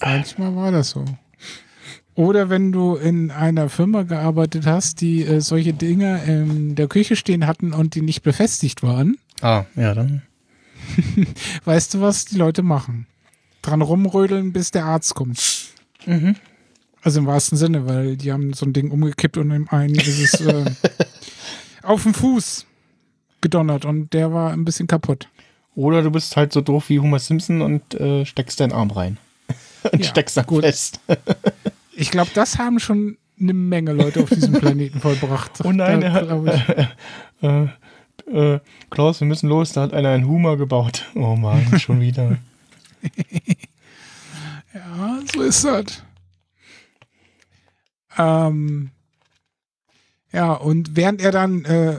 Manchmal 0.00 0.54
war 0.54 0.70
das 0.70 0.90
so. 0.90 1.04
Oder 2.14 2.48
wenn 2.48 2.70
du 2.72 2.94
in 2.96 3.30
einer 3.30 3.68
Firma 3.68 4.02
gearbeitet 4.04 4.66
hast, 4.66 5.00
die 5.00 5.22
äh, 5.24 5.40
solche 5.40 5.72
Dinge 5.72 6.22
in 6.24 6.74
der 6.74 6.86
Küche 6.86 7.16
stehen 7.16 7.46
hatten 7.46 7.72
und 7.72 7.94
die 7.94 8.02
nicht 8.02 8.22
befestigt 8.22 8.82
waren, 8.82 9.18
Ah, 9.42 9.64
ja, 9.74 9.94
dann. 9.94 10.22
weißt 11.64 11.94
du, 11.94 12.00
was 12.00 12.24
die 12.24 12.36
Leute 12.36 12.62
machen? 12.62 13.06
Dran 13.66 13.82
rumrödeln, 13.82 14.52
bis 14.52 14.70
der 14.70 14.84
Arzt 14.84 15.14
kommt. 15.14 15.40
Mhm. 16.06 16.36
Also 17.02 17.20
im 17.20 17.26
wahrsten 17.26 17.56
Sinne, 17.58 17.86
weil 17.86 18.16
die 18.16 18.32
haben 18.32 18.52
so 18.52 18.66
ein 18.66 18.72
Ding 18.72 18.90
umgekippt 18.90 19.36
und 19.38 19.50
im 19.50 19.68
einen 19.70 19.94
ist 19.94 20.34
es 20.34 20.40
äh, 20.40 20.64
auf 21.82 22.02
dem 22.02 22.14
Fuß 22.14 22.66
gedonnert 23.40 23.84
und 23.84 24.12
der 24.12 24.32
war 24.32 24.52
ein 24.52 24.64
bisschen 24.64 24.86
kaputt. 24.86 25.28
Oder 25.74 26.02
du 26.02 26.10
bist 26.10 26.36
halt 26.36 26.52
so 26.52 26.60
doof 26.62 26.88
wie 26.88 27.00
Homer 27.00 27.18
Simpson 27.18 27.60
und 27.60 27.94
äh, 27.94 28.24
steckst 28.24 28.60
deinen 28.60 28.72
Arm 28.72 28.90
rein. 28.90 29.18
und 29.92 30.00
Ja, 30.04 30.08
steckst 30.10 30.36
dann 30.36 30.46
gut. 30.46 30.62
fest. 30.64 31.00
Ich 31.98 32.10
glaube, 32.10 32.30
das 32.34 32.58
haben 32.58 32.78
schon 32.78 33.16
eine 33.40 33.54
Menge 33.54 33.92
Leute 33.94 34.22
auf 34.22 34.28
diesem 34.28 34.52
Planeten 34.52 35.00
vollbracht. 35.00 35.62
Oh 35.64 35.72
nein, 35.72 36.02
Da 36.02 36.06
er 36.08 36.12
hat. 36.12 36.88
ich. 37.40 37.48
Äh, 37.48 38.54
äh, 38.54 38.60
Klaus, 38.90 39.20
wir 39.20 39.26
müssen 39.26 39.48
los, 39.48 39.72
da 39.72 39.80
hat 39.80 39.94
einer 39.94 40.10
einen 40.10 40.26
Humor 40.26 40.58
gebaut. 40.58 41.06
Oh 41.14 41.36
Mann, 41.36 41.78
schon 41.80 42.00
wieder. 42.02 42.36
Ja, 44.76 45.18
so 45.32 45.40
ist 45.42 45.64
das. 45.64 46.02
Ähm, 48.18 48.90
ja, 50.32 50.52
und 50.52 50.96
während 50.96 51.20
er 51.22 51.32
dann 51.32 51.64
äh, 51.64 51.98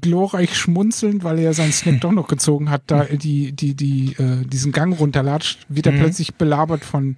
glorreich 0.00 0.56
schmunzelnd, 0.56 1.24
weil 1.24 1.38
er 1.38 1.54
seinen 1.54 1.72
Snack 1.72 2.00
doch 2.00 2.12
noch 2.12 2.28
gezogen 2.28 2.70
hat, 2.70 2.82
da 2.86 3.04
die, 3.04 3.52
die, 3.52 3.74
die, 3.74 4.12
äh, 4.18 4.44
diesen 4.46 4.72
Gang 4.72 4.98
runterlatscht, 4.98 5.66
wird 5.68 5.86
er 5.86 5.92
Mhm. 5.92 5.98
plötzlich 5.98 6.34
belabert 6.34 6.84
von 6.84 7.16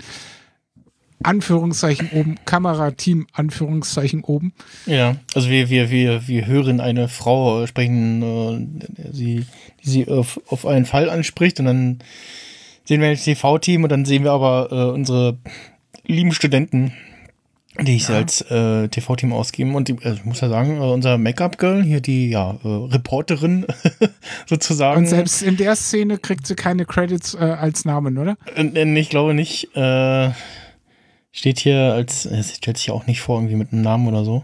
Anführungszeichen 1.23 2.11
oben, 2.13 2.37
Kamerateam, 2.47 3.27
Anführungszeichen 3.33 4.23
oben. 4.25 4.55
Ja, 4.87 5.17
also 5.35 5.51
wir, 5.51 5.69
wir, 5.69 5.91
wir, 5.91 6.27
wir 6.29 6.47
hören 6.47 6.81
eine 6.81 7.09
Frau 7.09 7.67
sprechen, 7.67 8.23
äh, 8.23 9.13
sie, 9.13 9.47
die 9.85 9.89
sie 9.89 10.09
auf, 10.09 10.41
auf 10.47 10.65
einen 10.67 10.87
Fall 10.87 11.11
anspricht 11.11 11.61
und 11.61 11.67
dann 11.67 11.99
sehen 12.91 13.01
wir 13.03 13.11
das 13.13 13.23
TV-Team 13.23 13.85
und 13.85 13.93
dann 13.93 14.05
sehen 14.05 14.25
wir 14.25 14.33
aber 14.33 14.69
äh, 14.73 14.93
unsere 14.93 15.39
lieben 16.07 16.33
Studenten, 16.33 16.93
die 17.81 17.95
ich 17.95 18.09
Ja. 18.09 18.17
als 18.17 18.41
äh, 18.51 18.89
TV-Team 18.89 19.33
ausgeben. 19.33 19.77
Und 19.77 19.87
die, 19.87 19.97
also 20.03 20.17
ich 20.17 20.25
muss 20.25 20.41
ja 20.41 20.49
sagen, 20.49 20.79
äh, 20.79 20.81
unser 20.81 21.17
Make-up-Girl, 21.17 21.85
hier 21.85 22.01
die 22.01 22.31
ja, 22.31 22.59
äh, 22.65 22.67
Reporterin 22.67 23.65
sozusagen. 24.47 25.03
Und 25.03 25.07
selbst 25.07 25.41
in 25.41 25.57
der 25.57 25.77
Szene 25.77 26.19
kriegt 26.19 26.49
sie 26.49 26.57
keine 26.57 26.85
Credits 26.85 27.35
äh, 27.35 27.39
als 27.39 27.85
Namen, 27.85 28.19
oder? 28.19 28.37
Äh, 28.57 28.65
äh, 28.67 28.99
Ich 28.99 29.09
glaube 29.09 29.35
nicht. 29.35 29.69
Äh, 29.77 30.31
steht 31.31 31.61
hier 31.61 31.93
als, 31.95 32.27
es 32.27 32.57
stellt 32.57 32.77
sich 32.77 32.91
auch 32.91 33.07
nicht 33.07 33.21
vor, 33.21 33.39
irgendwie 33.39 33.55
mit 33.55 33.73
einem 33.73 33.83
Namen 33.83 34.09
oder 34.09 34.25
so. 34.25 34.43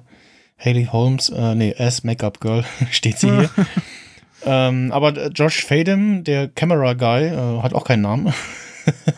Haley 0.56 0.84
Holmes, 0.92 1.30
äh, 1.30 1.56
nee, 1.56 1.74
as 1.76 2.04
Make-up 2.04 2.38
Girl 2.40 2.64
steht 2.92 3.18
sie 3.18 3.28
hier. 3.28 3.50
ähm, 4.46 4.90
aber 4.92 5.28
Josh 5.30 5.64
Fadem, 5.64 6.24
der 6.24 6.48
Camera 6.48 6.94
Guy, 6.94 7.26
äh, 7.26 7.62
hat 7.62 7.74
auch 7.74 7.84
keinen 7.84 8.02
Namen. 8.02 8.32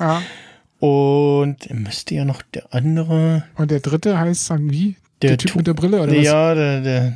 Ja. 0.01 0.23
Und 0.81 1.57
müsste 1.75 2.15
ja 2.15 2.25
noch 2.25 2.41
der 2.43 2.73
andere, 2.73 3.43
Und 3.57 3.71
der 3.71 3.81
dritte 3.81 4.19
heißt 4.19 4.51
dann 4.51 4.71
wie? 4.71 4.97
der, 5.23 5.31
Der 5.31 5.39
Typ 5.39 5.51
Tu- 5.51 5.59
mit 5.59 5.67
der 5.67 5.75
Brille 5.75 6.01
oder 6.01 6.13
was? 6.17 6.25
ja, 6.25 6.55
der, 6.55 6.81
der 6.81 7.13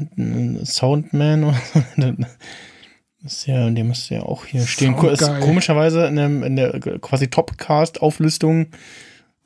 Soundman 0.64 1.44
oder 1.44 1.60
so. 1.72 1.80
Der- 2.02 2.16
Das 3.22 3.32
ist 3.34 3.46
ja, 3.46 3.70
der 3.70 3.84
müsste 3.84 4.16
ja 4.16 4.22
auch 4.24 4.46
hier 4.46 4.66
stehen. 4.66 4.96
Ko- 4.96 5.08
ist 5.10 5.22
komischerweise 5.40 6.06
in, 6.06 6.16
dem, 6.16 6.42
in 6.42 6.56
der 6.56 6.80
quasi 6.80 7.28
Topcast-Auflistung 7.28 8.66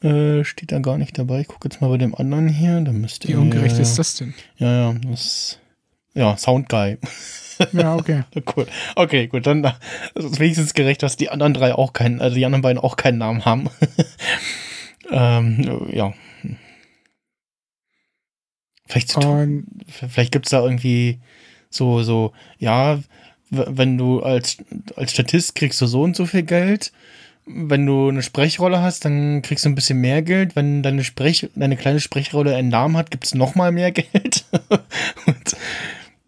äh, 0.03 0.45
steht 0.45 0.73
da 0.73 0.79
gar 0.79 0.97
nicht 0.97 1.19
dabei. 1.19 1.41
Ich 1.43 1.49
gucke 1.49 1.69
jetzt 1.69 1.83
mal 1.83 1.89
bei 1.91 1.99
dem 1.99 2.15
anderen 2.15 2.49
hier. 2.49 2.81
Da 2.81 2.93
müsste 2.93 3.29
Wie 3.29 3.33
er- 3.33 3.41
ungerecht 3.41 3.79
ist 3.79 3.99
das 3.99 4.15
denn? 4.17 4.33
Ja, 4.57 4.93
ja, 4.93 4.95
das 5.11 5.59
ja, 6.15 6.35
Soundguy. 6.39 6.97
Ja, 7.73 7.97
okay. 7.97 8.23
cool. 8.57 8.67
Okay, 8.95 9.27
gut, 9.27 9.47
dann 9.47 9.63
das 9.63 9.77
ist 10.15 10.41
wenigstens 10.41 10.75
gerecht, 10.75 11.03
dass 11.03 11.17
die 11.17 11.31
anderen 11.31 11.55
drei 11.55 11.75
auch 11.75 11.93
keinen, 11.93 12.21
also 12.21 12.37
die 12.37 12.45
anderen 12.45 12.63
beiden 12.63 12.79
auch 12.79 12.97
keinen 12.97 13.19
Namen 13.19 13.45
haben. 13.45 13.69
ähm, 15.11 15.89
ja. 15.93 16.13
Vielleicht. 18.87 19.17
Und 19.17 19.67
Vielleicht 19.89 20.33
gibt 20.33 20.47
es 20.47 20.51
da 20.51 20.63
irgendwie 20.63 21.21
so, 21.71 22.03
so, 22.03 22.33
ja, 22.59 23.01
wenn 23.51 23.97
du 23.97 24.21
als, 24.21 24.59
als 24.97 25.13
Statist 25.13 25.55
kriegst 25.55 25.81
du 25.81 25.87
so 25.87 26.03
und 26.03 26.17
so 26.17 26.27
viel 26.27 26.43
Geld. 26.43 26.93
Wenn 27.49 27.87
du 27.87 28.09
eine 28.09 28.23
Sprechrolle 28.23 28.83
hast, 28.83 29.05
dann 29.05 29.41
kriegst 29.43 29.65
du 29.65 29.69
ein 29.69 29.77
bisschen 29.77 30.01
mehr 30.01 30.23
Geld. 30.23 30.57
Wenn 30.57 30.83
deine, 30.83 31.05
Sprech, 31.05 31.49
deine 31.55 31.77
kleine 31.77 32.01
Sprechrolle 32.01 32.57
einen 32.57 32.71
Namen 32.71 32.97
hat, 32.97 33.13
gibt 33.13 33.25
es 33.25 33.35
noch 33.35 33.55
mal 33.55 33.71
mehr 33.71 33.93
Geld. 33.93 34.45
und, 35.27 35.57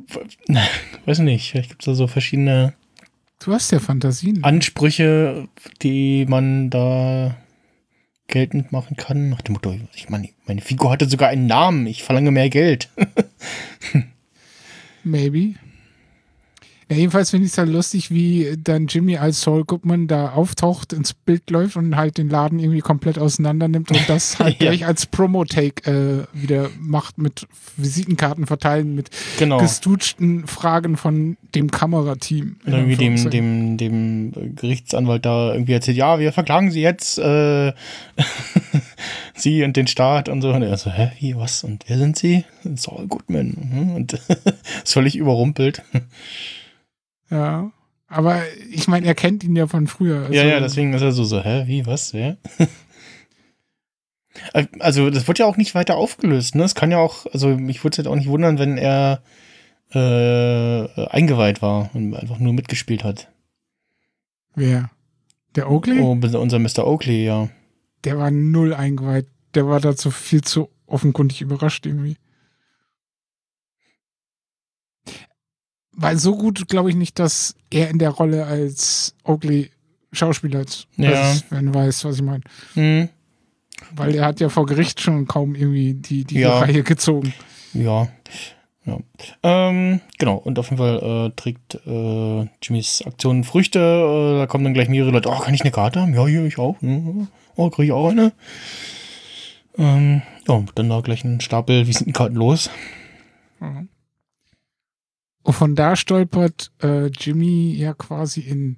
weiß 1.07 1.19
nicht, 1.21 1.51
vielleicht 1.51 1.71
gibt 1.71 1.83
es 1.83 1.87
da 1.87 1.95
so 1.95 2.07
verschiedene 2.07 2.75
du 3.41 3.53
hast 3.53 3.71
ja 3.71 3.79
Fantasien. 3.79 4.43
Ansprüche, 4.45 5.49
die 5.83 6.27
man 6.27 6.71
da 6.71 7.37
geltend 8.27 8.73
machen 8.73 8.97
kann. 8.97 9.31
Nach 9.31 9.41
dem 9.41 9.55
Motto, 9.55 9.75
ich 9.95 10.09
meine, 10.09 10.29
meine 10.47 10.61
Figur 10.61 10.91
hatte 10.91 11.09
sogar 11.09 11.29
einen 11.29 11.47
Namen, 11.47 11.87
ich 11.87 12.03
verlange 12.03 12.31
mehr 12.31 12.51
Geld. 12.51 12.91
Maybe. 15.05 15.55
Ja, 16.91 16.97
jedenfalls 16.97 17.31
finde 17.31 17.45
ich 17.47 17.53
es 17.53 17.59
halt 17.59 17.69
lustig, 17.69 18.11
wie 18.11 18.57
dann 18.65 18.87
Jimmy 18.87 19.19
als 19.19 19.43
Saul 19.43 19.65
Goodman 19.65 20.07
da 20.07 20.31
auftaucht, 20.31 20.95
ins 20.95 21.13
Bild 21.13 21.51
läuft 21.51 21.77
und 21.77 21.97
halt 21.97 22.17
den 22.17 22.31
Laden 22.31 22.59
irgendwie 22.59 22.81
komplett 22.81 23.19
auseinander 23.19 23.69
nimmt 23.69 23.91
und 23.91 24.09
das 24.09 24.39
halt 24.39 24.55
Ja. 24.63 24.71
gleich 24.71 24.87
als 24.87 25.05
Promo-Take 25.05 25.91
äh, 25.91 26.25
wieder 26.33 26.71
macht 26.81 27.19
mit 27.19 27.47
Visitenkarten 27.77 28.47
verteilen, 28.47 28.95
mit 28.95 29.11
Genau. 29.39 29.59
gestutschten 29.59 30.47
Fragen 30.47 30.97
von 30.97 31.37
dem 31.55 31.71
Kamerateam. 31.71 32.57
Und 32.65 32.73
irgendwie 32.73 32.97
dem, 32.97 33.31
dem, 33.31 33.77
dem 33.77 34.55
Gerichtsanwalt 34.57 35.27
da 35.27 35.53
irgendwie 35.53 35.73
erzählt, 35.75 35.99
ja, 35.99 36.19
wir 36.19 36.33
verklagen 36.33 36.71
sie 36.71 36.81
jetzt, 36.81 37.19
äh, 37.19 37.73
sie 39.35 39.63
und 39.63 39.77
den 39.77 39.87
Staat 39.87 40.29
und 40.29 40.43
so. 40.43 40.51
Und 40.53 40.63
er 40.63 40.77
so, 40.79 40.91
hä, 40.91 41.11
wie, 41.21 41.37
was? 41.37 41.65
Und 41.65 41.85
wer 41.87 41.99
sind 41.99 42.17
sie? 42.17 42.45
Saul 42.77 43.07
Goodman. 43.07 43.57
Mhm. 43.73 43.95
Und 43.95 44.13
ist 44.85 44.93
völlig 44.95 45.17
überrumpelt. 45.17 45.83
Ja. 47.31 47.71
Aber 48.09 48.43
ich 48.71 48.89
meine, 48.89 49.07
er 49.07 49.15
kennt 49.15 49.45
ihn 49.45 49.55
ja 49.55 49.67
von 49.67 49.87
früher. 49.87 50.21
Also, 50.21 50.33
ja, 50.33 50.45
ja, 50.45 50.61
deswegen 50.61 50.95
ist 50.95 51.03
er 51.03 51.13
so, 51.13 51.25
so, 51.25 51.43
hä, 51.43 51.65
wie, 51.67 51.87
was, 51.87 52.13
wer? 52.15 52.37
Also, 54.79 55.11
das 55.11 55.27
wird 55.27 55.41
ja 55.41 55.47
auch 55.47 55.57
nicht 55.57 55.75
weiter 55.75 55.97
aufgelöst, 55.97 56.55
ne? 56.55 56.63
Es 56.63 56.77
kann 56.77 56.93
ja 56.93 56.99
auch, 56.99 57.27
also, 57.33 57.49
mich 57.49 57.83
würde 57.83 57.95
es 57.95 57.97
jetzt 57.97 58.07
auch 58.07 58.15
nicht 58.15 58.29
wundern, 58.29 58.61
wenn 58.61 58.79
er 58.79 59.21
äh, 59.93 61.07
eingeweiht 61.09 61.61
war 61.61 61.91
und 61.93 62.15
einfach 62.15 62.39
nur 62.39 62.53
mitgespielt 62.53 63.03
hat. 63.03 63.33
Wer? 64.55 64.91
Der 65.57 65.69
Oakley? 65.69 65.99
Oh, 65.99 66.13
unser 66.13 66.59
Mr. 66.61 66.87
Oakley, 66.87 67.25
ja. 67.25 67.49
Der 68.05 68.17
war 68.17 68.31
null 68.31 68.75
eingeweiht. 68.75 69.27
Der 69.55 69.67
war 69.67 69.81
dazu 69.81 70.13
viel 70.13 70.43
zu 70.43 70.69
offenkundig 70.87 71.41
überrascht 71.41 71.87
irgendwie. 71.87 72.17
Weil 76.01 76.17
so 76.17 76.37
gut 76.37 76.69
glaube 76.69 76.91
ich 76.91 76.97
nicht, 76.97 77.19
dass 77.19 77.57
er 77.71 77.91
in 77.91 77.99
der 77.99 78.11
Rolle 78.11 78.47
als 78.47 79.15
Oakley 79.25 79.71
Schauspieler 80.13 80.61
ist. 80.61 80.87
Ja. 80.97 81.11
Also, 81.11 81.43
wenn 81.51 81.67
du 81.67 81.75
weißt, 81.75 82.05
was 82.05 82.17
ich 82.17 82.23
meine. 82.23 82.43
Hm, 82.75 83.09
Weil 83.95 84.15
er 84.15 84.25
hat 84.27 84.39
ja 84.41 84.49
vor 84.49 84.65
Gericht 84.65 85.01
schon 85.01 85.27
kaum 85.27 85.55
irgendwie 85.55 85.95
die, 85.95 86.25
die 86.25 86.39
Ja. 86.41 86.61
Reihe 86.61 86.83
gezogen. 86.83 87.35
ja. 87.75 88.09
Ja. 88.85 88.97
Ähm, 89.43 90.01
genau, 90.19 90.37
und 90.37 90.59
auf 90.59 90.71
jeden 90.71 90.79
Fall 90.79 91.27
äh, 91.29 91.31
trägt 91.37 91.75
äh, 91.87 92.49
Jimmys 92.63 93.03
Aktion 93.05 93.45
Früchte. 93.45 93.79
Äh, 93.81 94.39
da 94.39 94.47
kommen 94.47 94.65
dann 94.65 94.73
gleich 94.73 94.89
mehrere 94.89 95.11
Leute. 95.11 95.29
Oh, 95.29 95.39
kann 95.41 95.53
ich 95.53 95.61
eine 95.61 95.73
Karte 95.73 96.01
haben? 96.01 96.15
Ja, 96.15 96.27
hier, 96.27 96.43
ich 96.47 96.57
auch. 96.59 96.77
Ja. 96.81 96.99
Oh, 97.57 97.69
kriege 97.69 97.87
ich 97.87 97.93
auch 97.93 98.09
eine? 98.09 98.33
Ähm, 99.77 100.23
ja, 100.49 100.65
dann 100.75 100.89
da 100.89 101.03
gleich 101.03 101.23
ein 101.23 101.43
Stapel 101.43 101.87
Visitenkarten 101.87 102.37
los. 102.39 102.71
Und 105.49 105.55
von 105.55 105.75
da 105.75 105.97
stolpert 105.97 106.73
äh, 106.83 107.07
Jimmy 107.07 107.75
ja 107.75 107.95
quasi 107.95 108.43
in 108.43 108.77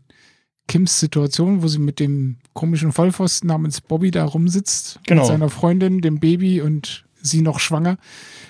Kims 0.68 1.00
Situation, 1.00 1.64
wo 1.64 1.66
sie 1.66 1.80
mit 1.80 1.98
dem 1.98 2.36
komischen 2.52 2.92
Vollpfosten 2.92 3.48
namens 3.48 3.80
Bobby 3.80 4.12
da 4.12 4.24
rumsitzt. 4.24 5.00
Genau. 5.08 5.22
Mit 5.22 5.28
seiner 5.28 5.48
Freundin, 5.48 6.00
dem 6.00 6.20
Baby 6.20 6.60
und 6.60 7.06
sie 7.20 7.42
noch 7.42 7.58
schwanger. 7.58 7.96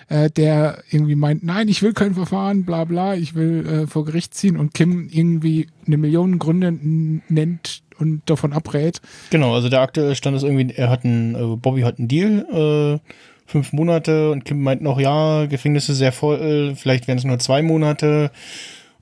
Äh, 0.08 0.28
der 0.28 0.82
irgendwie 0.90 1.14
meint, 1.14 1.44
nein, 1.44 1.68
ich 1.68 1.80
will 1.80 1.94
kein 1.94 2.12
Verfahren, 2.12 2.66
bla 2.66 2.84
bla, 2.84 3.14
ich 3.14 3.34
will 3.34 3.66
äh, 3.66 3.86
vor 3.86 4.04
Gericht 4.04 4.34
ziehen. 4.34 4.58
Und 4.58 4.74
Kim 4.74 5.08
irgendwie 5.10 5.68
eine 5.86 5.96
Million 5.96 6.38
Gründe 6.38 6.72
nennt 6.72 7.82
und 7.98 8.28
davon 8.28 8.52
abrät. 8.52 9.00
Genau, 9.30 9.54
also 9.54 9.70
der 9.70 9.80
aktuelle 9.80 10.14
Stand 10.14 10.36
ist 10.36 10.42
irgendwie, 10.42 10.74
er 10.74 10.90
hat 10.90 11.06
einen, 11.06 11.34
äh, 11.34 11.56
Bobby 11.56 11.80
hat 11.80 11.98
einen 11.98 12.08
Deal, 12.08 13.00
äh, 13.00 13.10
fünf 13.50 13.72
Monate 13.72 14.30
und 14.30 14.44
Kim 14.44 14.62
meint 14.62 14.80
noch, 14.80 15.00
ja, 15.00 15.46
Gefängnis 15.46 15.88
ist 15.88 15.98
sehr 15.98 16.12
voll, 16.12 16.74
vielleicht 16.76 17.08
wären 17.08 17.18
es 17.18 17.24
nur 17.24 17.38
zwei 17.38 17.62
Monate. 17.62 18.30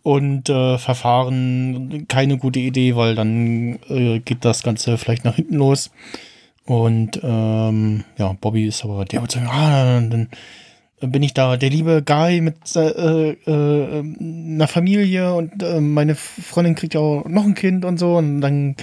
Und 0.03 0.49
äh, 0.49 0.79
Verfahren, 0.79 2.07
keine 2.09 2.39
gute 2.39 2.61
Idee, 2.61 2.97
weil 2.97 3.15
dann 3.15 3.79
äh, 3.91 4.21
geht 4.21 4.45
das 4.45 4.63
Ganze 4.63 4.97
vielleicht 4.97 5.25
nach 5.25 5.35
hinten 5.35 5.57
los. 5.57 5.91
Und 6.65 7.21
ähm, 7.23 8.05
ja, 8.17 8.35
Bobby 8.41 8.67
ist 8.67 8.85
aber 8.85 9.05
der 9.05 9.21
wird 9.21 9.33
sagen, 9.33 9.49
ah, 9.49 10.01
dann 10.01 10.29
bin 11.01 11.23
ich 11.23 11.35
da 11.35 11.57
der 11.57 11.71
liebe 11.71 12.03
Guy 12.03 12.41
mit 12.41 12.57
äh, 12.75 13.33
äh, 13.33 14.03
einer 14.03 14.69
Familie 14.69 15.35
und 15.35 15.63
äh, 15.63 15.81
meine 15.81 16.15
Freundin 16.15 16.75
kriegt 16.75 16.95
ja 16.95 17.01
auch 17.01 17.25
noch 17.27 17.45
ein 17.45 17.55
Kind 17.55 17.85
und 17.85 17.99
so 17.99 18.17
und 18.17 18.41
dann 18.41 18.77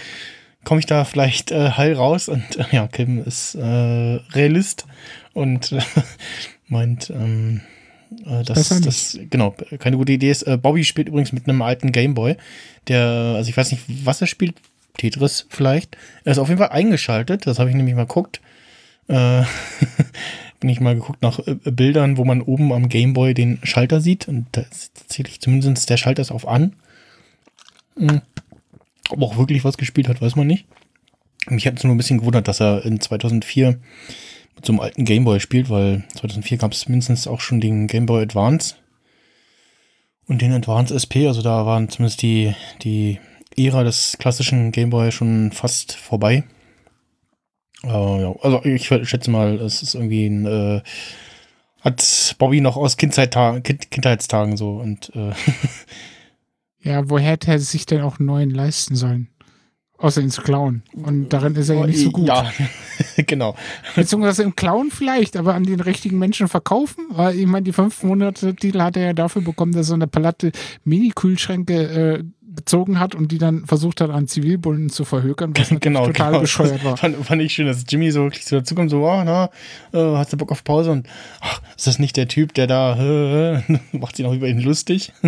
komme 0.63 0.79
ich 0.79 0.85
da 0.85 1.05
vielleicht 1.05 1.51
äh, 1.51 1.71
heil 1.71 1.93
raus 1.93 2.29
und 2.29 2.43
äh, 2.57 2.65
ja, 2.71 2.87
Kim 2.87 3.23
ist 3.23 3.55
äh, 3.55 4.19
Realist 4.33 4.85
und 5.35 5.71
äh, 5.71 5.81
meint, 6.67 7.11
ähm, 7.11 7.61
äh, 8.25 8.43
dass 8.43 8.57
Besser 8.57 8.81
das 8.81 9.19
genau 9.29 9.55
keine 9.79 9.97
gute 9.97 10.13
Idee 10.13 10.31
ist. 10.31 10.43
Äh, 10.43 10.57
Bobby 10.57 10.83
spielt 10.83 11.09
übrigens 11.09 11.31
mit 11.31 11.47
einem 11.47 11.61
alten 11.61 11.91
Gameboy, 11.91 12.37
der, 12.87 13.05
also 13.35 13.47
ich 13.47 13.55
weiß 13.55 13.71
nicht, 13.71 13.83
was 14.03 14.21
er 14.21 14.27
spielt, 14.27 14.55
Tetris 14.97 15.45
vielleicht. 15.49 15.97
Er 16.23 16.31
ist 16.31 16.39
auf 16.39 16.47
jeden 16.47 16.59
Fall 16.59 16.69
eingeschaltet, 16.69 17.45
das 17.45 17.59
habe 17.59 17.69
ich 17.69 17.75
nämlich 17.75 17.95
mal 17.95 18.07
geguckt. 18.07 18.41
Äh, 19.07 19.43
bin 20.59 20.69
ich 20.69 20.79
mal 20.79 20.95
geguckt 20.95 21.21
nach 21.21 21.39
äh, 21.39 21.55
Bildern, 21.65 22.17
wo 22.17 22.25
man 22.25 22.41
oben 22.41 22.71
am 22.71 22.89
Gameboy 22.89 23.33
den 23.33 23.59
Schalter 23.63 24.01
sieht. 24.01 24.27
Und 24.27 24.47
da 24.53 24.61
ist 24.61 24.95
tatsächlich 24.95 25.41
zumindest 25.41 25.89
der 25.89 25.97
Schalter 25.97 26.21
ist 26.21 26.31
auf 26.31 26.47
an. 26.47 26.73
Hm. 27.97 28.21
Ob 29.09 29.21
auch 29.21 29.37
wirklich 29.37 29.63
was 29.63 29.77
gespielt 29.77 30.07
hat, 30.07 30.21
weiß 30.21 30.35
man 30.35 30.47
nicht. 30.47 30.65
Mich 31.47 31.67
hat 31.67 31.77
es 31.77 31.83
nur 31.83 31.93
ein 31.93 31.97
bisschen 31.97 32.19
gewundert, 32.19 32.47
dass 32.47 32.59
er 32.59 32.83
in 32.85 32.99
2004 32.99 33.77
mit 34.55 34.65
so 34.65 34.73
einem 34.73 34.79
alten 34.79 35.05
Gameboy 35.05 35.39
spielt, 35.39 35.69
weil 35.69 36.03
2004 36.15 36.57
gab 36.57 36.71
es 36.71 36.87
mindestens 36.87 37.27
auch 37.27 37.41
schon 37.41 37.61
den 37.61 37.87
Gameboy 37.87 38.21
Advance 38.23 38.75
und 40.27 40.41
den 40.41 40.53
Advance 40.53 40.93
SP. 40.95 41.27
Also 41.27 41.41
da 41.41 41.65
waren 41.65 41.89
zumindest 41.89 42.21
die, 42.21 42.55
die 42.81 43.19
Ära 43.57 43.83
des 43.83 44.17
klassischen 44.19 44.71
Gameboy 44.71 45.11
schon 45.11 45.51
fast 45.51 45.93
vorbei. 45.93 46.43
Äh, 47.83 48.21
ja, 48.21 48.35
also 48.41 48.63
ich 48.63 48.87
schätze 48.87 49.29
mal, 49.29 49.55
es 49.61 49.83
ist 49.83 49.95
irgendwie 49.95 50.25
ein, 50.27 50.45
äh, 50.45 50.81
hat 51.81 52.35
Bobby 52.39 52.61
noch 52.61 52.77
aus 52.77 52.97
Kindheitsta 52.97 53.59
kind 53.59 53.91
Kindheitstagen 53.91 54.57
so 54.57 54.77
und 54.77 55.11
äh, 55.15 55.33
Ja, 56.85 57.09
woher 57.09 57.31
hätte 57.31 57.51
er 57.51 57.59
sich 57.59 57.87
denn 57.87 58.01
auch 58.01 58.19
einen 58.19 58.27
neuen 58.27 58.51
leisten 58.51 58.95
sollen? 58.95 59.27
Außer 59.97 60.21
ihn 60.21 60.29
zu 60.29 60.41
klauen. 60.41 60.83
Und 60.93 61.29
darin 61.29 61.55
ist 61.55 61.69
er 61.69 61.77
ja 61.77 61.87
nicht 61.87 61.99
so 61.99 62.11
gut. 62.11 62.27
Ja, 62.27 62.51
genau. 63.27 63.55
Beziehungsweise 63.95 64.43
im 64.43 64.55
Klauen 64.55 64.91
vielleicht, 64.91 65.37
aber 65.37 65.55
an 65.55 65.63
den 65.63 65.79
richtigen 65.79 66.19
Menschen 66.19 66.49
verkaufen. 66.49 67.05
Weil 67.11 67.39
ich 67.39 67.45
meine, 67.45 67.63
die 67.63 67.71
fünf 67.71 68.03
Monate 68.03 68.55
Titel 68.55 68.81
hat 68.81 68.97
er 68.97 69.05
ja 69.05 69.13
dafür 69.13 69.41
bekommen, 69.41 69.71
dass 69.71 69.81
er 69.81 69.89
so 69.89 69.93
eine 69.93 70.07
Palette 70.07 70.51
Mini-Kühlschränke 70.83 71.73
äh, 71.73 72.23
gezogen 72.55 72.99
hat 72.99 73.15
und 73.15 73.31
die 73.31 73.37
dann 73.37 73.65
versucht 73.65 74.01
hat, 74.01 74.09
an 74.09 74.27
Zivilbullen 74.27 74.89
zu 74.89 75.05
verhökern, 75.05 75.53
was 75.55 75.69
genau, 75.79 76.07
total 76.07 76.31
genau. 76.31 76.41
bescheuert 76.41 76.83
war. 76.83 76.97
Fand, 76.97 77.17
fand 77.25 77.41
ich 77.41 77.53
schön, 77.53 77.67
dass 77.67 77.83
Jimmy 77.87 78.11
so 78.11 78.23
wirklich 78.23 78.45
so 78.45 78.57
dazukommt, 78.57 78.89
so, 78.89 79.05
oh, 79.05 79.23
na, 79.23 79.49
äh, 79.93 80.15
hast 80.15 80.33
du 80.33 80.37
Bock 80.37 80.51
auf 80.51 80.63
Pause? 80.63 80.91
Und 80.91 81.07
ach, 81.41 81.61
ist 81.75 81.87
das 81.87 81.99
nicht 81.99 82.17
der 82.17 82.27
Typ, 82.27 82.53
der 82.53 82.67
da 82.67 83.61
macht 83.91 84.15
sich 84.15 84.25
noch 84.25 84.33
über 84.33 84.47
ihn 84.47 84.59
lustig? 84.59 85.11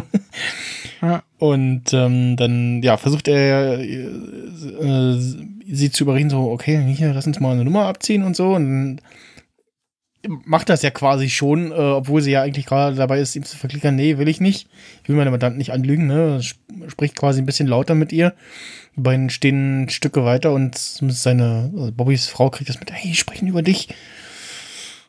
Ja. 0.99 1.21
Und 1.37 1.93
ähm, 1.93 2.37
dann, 2.37 2.81
ja, 2.81 2.97
versucht 2.97 3.27
er 3.27 3.79
äh, 3.79 5.13
sie 5.69 5.91
zu 5.91 6.03
überreden, 6.05 6.31
so, 6.31 6.49
okay, 6.49 6.81
hier, 6.91 7.13
lass 7.13 7.27
uns 7.27 7.39
mal 7.39 7.51
eine 7.51 7.63
Nummer 7.63 7.85
abziehen 7.85 8.23
und 8.23 8.35
so. 8.35 8.55
Und 8.55 8.97
dann 10.23 10.41
macht 10.45 10.69
das 10.69 10.81
ja 10.81 10.89
quasi 10.89 11.29
schon, 11.29 11.71
äh, 11.71 11.75
obwohl 11.75 12.23
sie 12.23 12.31
ja 12.31 12.41
eigentlich 12.41 12.65
gerade 12.65 12.95
dabei 12.95 13.19
ist, 13.19 13.35
ihm 13.35 13.43
zu 13.43 13.57
verklickern, 13.57 13.95
nee, 13.95 14.17
will 14.17 14.27
ich 14.27 14.41
nicht. 14.41 14.67
Ich 15.03 15.09
will 15.09 15.15
meine 15.17 15.29
Mandanten 15.29 15.59
nicht 15.59 15.71
anlügen, 15.71 16.07
ne? 16.07 16.37
Sp- 16.41 16.65
Spricht 16.87 17.15
quasi 17.15 17.41
ein 17.41 17.45
bisschen 17.45 17.67
lauter 17.67 17.93
mit 17.93 18.11
ihr. 18.11 18.33
Die 18.95 19.01
beiden 19.01 19.29
stehen 19.29 19.89
Stücke 19.89 20.25
weiter 20.25 20.51
und 20.51 20.75
seine, 20.75 21.71
also 21.77 21.91
Bobbys 21.91 22.25
Frau 22.27 22.49
kriegt 22.49 22.69
das 22.71 22.79
mit, 22.79 22.91
hey, 22.91 23.13
sprechen 23.13 23.47
über 23.47 23.61
dich. 23.61 23.89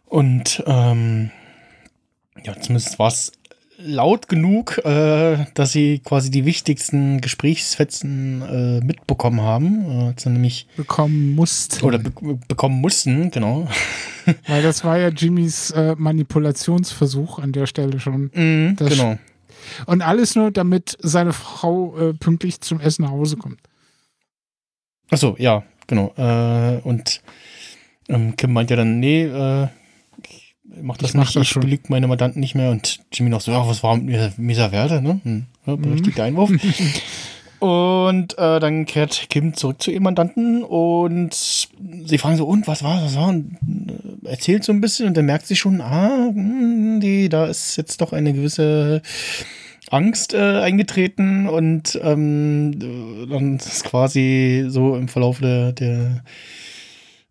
Und 0.09 0.63
ähm, 0.67 1.31
ja, 2.45 2.59
zumindest 2.61 2.99
war 2.99 3.09
es 3.09 3.33
laut 3.81 4.27
genug, 4.29 4.79
äh, 4.85 5.45
dass 5.55 5.73
sie 5.73 6.01
quasi 6.01 6.31
die 6.31 6.45
wichtigsten 6.45 7.21
Gesprächsfetzen 7.21 8.43
äh, 8.43 8.85
mitbekommen 8.85 9.41
haben. 9.41 9.85
Äh, 9.91 10.05
als 10.09 10.23
sie 10.23 10.31
nämlich 10.31 10.67
Bekommen 10.77 11.35
mussten. 11.35 11.85
oder 11.85 11.99
be 11.99 12.11
bekommen 12.49 12.81
mussten, 12.81 13.31
genau. 13.31 13.69
Weil 14.47 14.63
das 14.63 14.83
war 14.85 14.99
ja 14.99 15.09
Jimmys 15.09 15.71
äh, 15.71 15.95
Manipulationsversuch 15.97 17.39
an 17.39 17.53
der 17.53 17.67
Stelle 17.67 18.01
schon. 18.01 18.31
Mhm, 18.35 18.77
Das- 18.77 18.89
genau. 18.91 19.19
Und 19.87 20.01
alles 20.03 20.35
nur, 20.35 20.51
damit 20.51 20.97
seine 21.01 21.33
Frau 21.35 21.97
äh, 21.99 22.15
pünktlich 22.15 22.61
zum 22.63 22.81
Essen 22.81 23.03
nach 23.05 23.11
Hause 23.11 23.37
kommt. 23.37 23.61
Achso, 25.11 25.37
ja, 25.39 25.63
genau. 25.87 26.13
Äh, 26.17 26.81
und 26.85 27.21
ähm, 28.09 28.35
Kim 28.37 28.53
meint 28.53 28.71
ja 28.71 28.77
dann, 28.77 28.99
nee, 28.99 29.25
äh, 29.25 29.69
mach 30.83 30.97
das 30.97 31.11
Ich 31.11 31.15
mach 31.17 31.25
nicht, 31.25 31.37
das 31.37 31.43
ich 31.43 31.49
schon. 31.49 31.63
belüge 31.63 31.85
meine 31.89 32.07
Mandanten 32.07 32.41
nicht 32.41 32.55
mehr. 32.55 32.71
Und 32.71 33.01
Jimmy 33.13 33.31
noch 33.31 33.41
so, 33.41 33.53
ja, 33.53 33.67
was 33.67 33.83
war 33.83 33.97
mit 33.97 34.37
mir, 34.37 34.73
Werte, 34.73 35.03
ne? 35.03 35.21
Hm, 35.23 35.47
ja, 35.67 35.77
berechtigter 35.77 36.25
Einwurf. 36.25 36.51
Und 37.61 38.39
äh, 38.39 38.61
dann 38.61 38.87
kehrt 38.87 39.27
Kim 39.31 39.55
zurück 39.55 39.83
zu 39.83 39.91
ihrem 39.91 40.05
Mandanten 40.05 40.63
und 40.63 41.35
sie 41.35 42.19
fragen 42.19 42.37
so, 42.37 42.47
und 42.47 42.69
was 42.69 42.85
war, 42.85 43.03
was 43.03 43.17
war? 43.17 43.31
Und 43.31 43.57
äh, 44.25 44.29
erzählt 44.29 44.63
so 44.63 44.71
ein 44.71 44.81
bisschen 44.81 45.09
und 45.09 45.17
dann 45.17 45.27
merkt 45.27 45.49
sie 45.49 45.57
schon, 45.57 45.81
ah, 45.81 46.29
hm, 46.33 47.01
die, 47.01 47.29
da 47.29 47.47
ist 47.47 47.77
jetzt 47.77 48.01
doch 48.01 48.13
eine 48.13 48.33
gewisse 48.33 49.03
Angst 49.91 50.35
äh, 50.35 50.61
eingetreten 50.61 51.49
und 51.49 51.99
ähm, 52.01 52.75
äh, 52.81 53.27
dann 53.27 53.57
ist 53.57 53.85
quasi 53.85 54.67
so 54.69 54.95
im 54.95 55.09
Verlauf 55.09 55.41
der, 55.41 55.73
der 55.73 56.23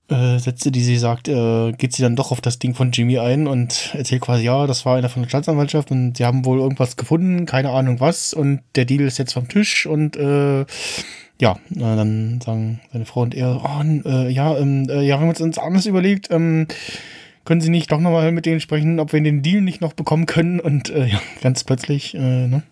äh, 0.09 0.39
Sätze, 0.39 0.71
die 0.71 0.83
sie 0.83 0.97
sagt, 0.97 1.27
äh, 1.27 1.71
geht 1.73 1.93
sie 1.93 2.01
dann 2.01 2.15
doch 2.15 2.31
auf 2.31 2.41
das 2.41 2.59
Ding 2.59 2.73
von 2.73 2.91
Jimmy 2.91 3.19
ein 3.19 3.47
und 3.47 3.93
erzählt 3.93 4.21
quasi, 4.21 4.43
ja, 4.43 4.67
das 4.67 4.85
war 4.85 4.97
einer 4.97 5.09
von 5.09 5.23
der 5.23 5.29
Staatsanwaltschaft 5.29 5.91
und 5.91 6.17
sie 6.17 6.25
haben 6.25 6.45
wohl 6.45 6.59
irgendwas 6.59 6.95
gefunden, 6.95 7.45
keine 7.45 7.71
Ahnung 7.71 7.99
was 7.99 8.33
und 8.33 8.61
der 8.75 8.85
Deal 8.85 9.01
ist 9.01 9.17
jetzt 9.17 9.33
vom 9.33 9.47
Tisch 9.47 9.85
und 9.85 10.15
äh, 10.15 10.65
ja, 11.39 11.51
äh, 11.51 11.79
dann 11.79 12.41
sagen 12.41 12.79
seine 12.91 13.05
Frau 13.05 13.21
und 13.21 13.35
er, 13.35 13.61
oh, 13.63 14.09
äh, 14.09 14.29
ja, 14.29 14.57
ähm, 14.57 14.87
äh, 14.89 15.01
ja, 15.01 15.17
wir 15.17 15.19
haben 15.19 15.29
uns 15.29 15.41
uns 15.41 15.57
anders 15.57 15.85
überlegt, 15.85 16.31
ähm, 16.31 16.67
können 17.43 17.61
Sie 17.61 17.69
nicht 17.69 17.91
doch 17.91 17.99
nochmal 17.99 18.31
mit 18.31 18.45
denen 18.45 18.59
sprechen, 18.59 18.99
ob 18.99 19.13
wir 19.13 19.21
den 19.21 19.41
Deal 19.41 19.61
nicht 19.61 19.79
noch 19.79 19.93
bekommen 19.93 20.25
können 20.25 20.59
und 20.59 20.89
äh, 20.89 21.05
ja, 21.07 21.21
ganz 21.41 21.63
plötzlich, 21.63 22.13
äh, 22.13 22.47
ne? 22.47 22.63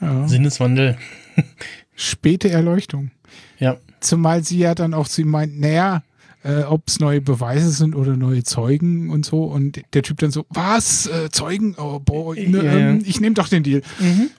Ja. 0.00 0.26
Sinneswandel. 0.26 0.96
Späte 1.94 2.50
Erleuchtung. 2.50 3.10
Ja. 3.58 3.76
Zumal 4.00 4.42
sie 4.44 4.58
ja 4.58 4.74
dann 4.74 4.94
auch 4.94 5.06
zu 5.06 5.20
ihm 5.20 5.28
meint, 5.28 5.60
naja, 5.60 6.02
äh, 6.42 6.62
ob 6.62 6.88
es 6.88 7.00
neue 7.00 7.20
Beweise 7.20 7.70
sind 7.70 7.94
oder 7.94 8.16
neue 8.16 8.42
Zeugen 8.44 9.10
und 9.10 9.24
so. 9.26 9.44
Und 9.44 9.82
der 9.94 10.02
Typ 10.02 10.18
dann 10.18 10.30
so, 10.30 10.46
was? 10.48 11.06
Äh, 11.06 11.30
Zeugen? 11.30 11.74
Oh, 11.76 12.00
boah, 12.00 12.34
ne, 12.34 12.64
ja. 12.64 12.72
ähm, 12.72 13.02
ich 13.04 13.20
nehme 13.20 13.34
doch 13.34 13.48
den 13.48 13.62
Deal. 13.62 13.82
Mhm. 13.98 14.30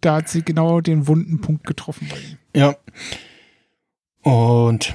Da 0.00 0.16
hat 0.16 0.28
sie 0.28 0.42
genau 0.42 0.80
den 0.80 1.06
wunden 1.08 1.40
Punkt 1.40 1.66
getroffen 1.66 2.08
bei 2.10 2.18
ihm. 2.18 2.38
Ja. 2.54 2.76
Und 4.22 4.94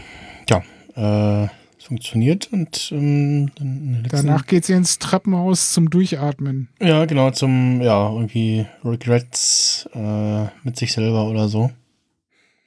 ja, 0.49 0.63
äh, 0.95 1.49
es 1.77 1.85
funktioniert 1.85 2.51
und 2.51 2.89
ähm, 2.91 3.51
dann 3.55 4.05
Danach 4.09 4.45
geht 4.45 4.65
sie 4.65 4.73
ins 4.73 4.99
Treppenhaus 4.99 5.73
zum 5.73 5.89
Durchatmen. 5.89 6.69
ja, 6.79 7.05
genau, 7.05 7.31
zum, 7.31 7.81
ja, 7.81 8.11
irgendwie 8.11 8.67
Regrets 8.83 9.89
äh, 9.93 10.45
mit 10.63 10.77
sich 10.77 10.93
selber 10.93 11.27
oder 11.27 11.47
so. 11.47 11.71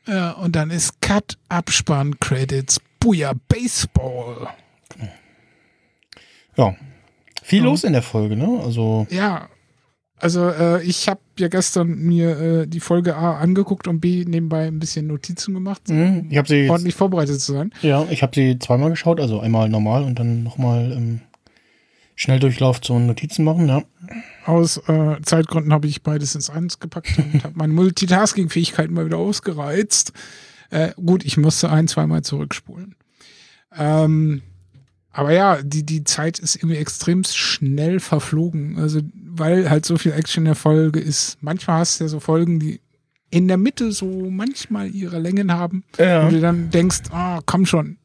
Ja, 0.07 0.33
und 0.33 0.57
dann 0.57 0.71
ist 0.71 1.01
Cut, 1.01 1.37
Abspann, 1.49 2.19
Credits, 2.19 2.81
Booyah, 3.01 3.35
Baseball. 3.49 4.49
Ja. 6.57 6.75
Viel 7.43 7.61
Ja. 7.61 7.65
los 7.65 7.85
in 7.85 7.93
der 7.93 8.03
Folge, 8.03 8.37
ne? 8.37 8.61
Also, 8.65 9.07
Ja, 9.11 9.49
also 10.19 10.49
äh, 10.51 10.83
ich 10.85 11.09
habe 11.09 11.21
ja 11.39 11.49
gestern 11.49 11.89
mir 11.97 12.39
äh, 12.41 12.67
die 12.67 12.79
Folge 12.81 13.17
A 13.17 13.39
angeguckt 13.39 13.89
und 13.89 14.01
B 14.01 14.25
nebenbei 14.27 14.67
ein 14.69 14.79
bisschen 14.79 15.07
Notizen 15.09 15.55
gemacht, 15.55 15.83
mh, 15.89 16.25
ich 16.31 16.39
habe 16.39 16.47
sie, 16.49 16.57
jetzt, 16.63 16.71
ordentlich 16.71 16.95
vorbereitet 16.95 17.41
zu 17.41 17.53
sein. 17.53 17.73
ja, 17.83 18.07
ich 18.11 18.23
habe 18.23 18.33
sie 18.35 18.59
zweimal 18.59 18.91
geschaut, 18.91 19.19
also 19.21 19.41
einmal 19.41 19.69
normal 19.69 20.05
und 20.05 20.19
dann 20.19 20.43
nochmal 20.43 20.93
im 20.93 21.21
Schnelldurchlauf 22.15 22.81
zu 22.81 22.99
Notizen 22.99 23.45
machen, 23.45 23.69
ja. 23.69 23.83
Aus 24.45 24.77
äh, 24.89 25.21
Zeitgründen 25.23 25.73
habe 25.73 25.87
ich 25.87 26.03
beides 26.03 26.35
ins 26.35 26.51
eins 26.51 26.79
gepackt 26.79 27.19
und 27.19 27.45
habe 27.45 27.55
meine 27.57 27.73
Multitasking-Fähigkeiten 27.73 28.93
mal 28.93 29.07
wieder 29.07 29.19
ausgereizt. 29.19 30.13
Äh, 30.71 30.93
gut, 30.97 31.25
ich 31.25 31.37
musste 31.37 31.71
ein, 31.71 31.89
zweimal 31.89 32.23
zurückspulen. 32.23 32.95
Ähm, 33.77 34.43
aber 35.11 35.33
ja, 35.33 35.63
die, 35.63 35.85
die 35.85 36.05
Zeit 36.05 36.39
ist 36.39 36.57
irgendwie 36.57 36.77
extrem 36.77 37.25
schnell 37.25 38.01
verflogen. 38.01 38.79
Also, 38.79 39.01
weil 39.15 39.69
halt 39.69 39.85
so 39.85 39.99
viel 39.99 40.13
Action 40.13 40.43
in 40.43 40.47
der 40.47 40.55
Folge 40.55 41.01
ist. 41.01 41.37
Manchmal 41.43 41.81
hast 41.81 42.01
du 42.01 42.05
ja 42.05 42.09
so 42.09 42.21
Folgen, 42.21 42.59
die 42.59 42.81
in 43.31 43.49
der 43.49 43.59
Mitte 43.59 43.93
so 43.93 44.31
manchmal 44.31 44.95
ihre 44.95 45.19
Längen 45.19 45.53
haben. 45.53 45.85
Ja. 45.99 46.27
wo 46.27 46.31
du 46.31 46.41
dann 46.41 46.71
denkst, 46.71 47.03
ah, 47.11 47.41
komm 47.45 47.67
schon, 47.67 47.99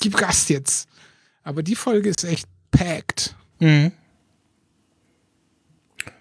gib 0.00 0.16
Gas 0.16 0.48
jetzt. 0.48 0.88
Aber 1.42 1.62
die 1.62 1.74
Folge 1.74 2.08
ist 2.10 2.24
echt 2.24 2.46
packed. 2.70 3.36
Mhm. 3.60 3.92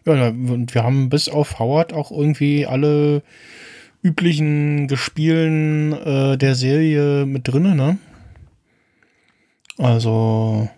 Ja, 0.06 0.30
und 0.30 0.74
wir 0.74 0.84
haben 0.84 1.10
bis 1.10 1.30
auf 1.30 1.60
Howard 1.60 1.94
auch 1.94 2.12
irgendwie 2.12 2.66
alle 2.66 3.22
üblichen 4.02 4.88
Gespielen 4.88 5.94
äh, 5.94 6.38
der 6.38 6.56
Serie 6.56 7.26
mit 7.26 7.48
drin, 7.48 7.76
ne? 7.76 7.98
Also, 9.78 10.70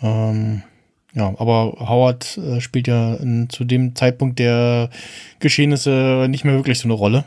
ähm, 0.00 0.62
ja, 1.14 1.34
aber 1.38 1.76
Howard 1.78 2.38
äh, 2.38 2.60
spielt 2.60 2.88
ja 2.88 3.14
in, 3.14 3.48
zu 3.50 3.64
dem 3.64 3.94
Zeitpunkt 3.94 4.38
der 4.38 4.90
Geschehnisse 5.38 6.26
nicht 6.28 6.44
mehr 6.44 6.54
wirklich 6.54 6.78
so 6.78 6.86
eine 6.86 6.94
Rolle. 6.94 7.24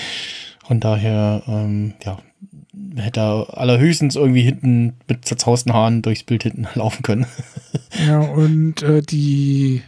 Von 0.66 0.80
daher, 0.80 1.42
ähm, 1.46 1.94
ja, 2.04 2.18
hätte 2.96 3.20
er 3.20 3.58
allerhöchstens 3.58 4.16
irgendwie 4.16 4.42
hinten 4.42 4.94
mit 5.08 5.24
zerzausten 5.24 5.72
Haaren 5.72 6.02
durchs 6.02 6.22
Bild 6.24 6.42
hinten 6.42 6.66
laufen 6.74 7.02
können. 7.02 7.26
Ja, 8.06 8.20
und 8.20 8.82
äh, 8.82 9.02
die, 9.02 9.82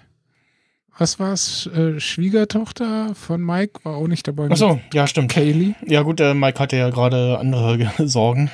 was 0.98 1.18
war's, 1.18 1.66
äh, 1.74 1.98
Schwiegertochter 2.00 3.14
von 3.14 3.40
Mike 3.42 3.80
war 3.84 3.96
auch 3.96 4.08
nicht 4.08 4.26
dabei. 4.28 4.48
Ach 4.50 4.56
so, 4.56 4.80
ja, 4.92 5.06
stimmt. 5.06 5.30
Kaylee, 5.32 5.74
Ja 5.86 6.02
gut, 6.02 6.20
äh, 6.20 6.34
Mike 6.34 6.58
hatte 6.58 6.76
ja 6.76 6.90
gerade 6.90 7.38
andere 7.38 7.90
Sorgen. 8.08 8.50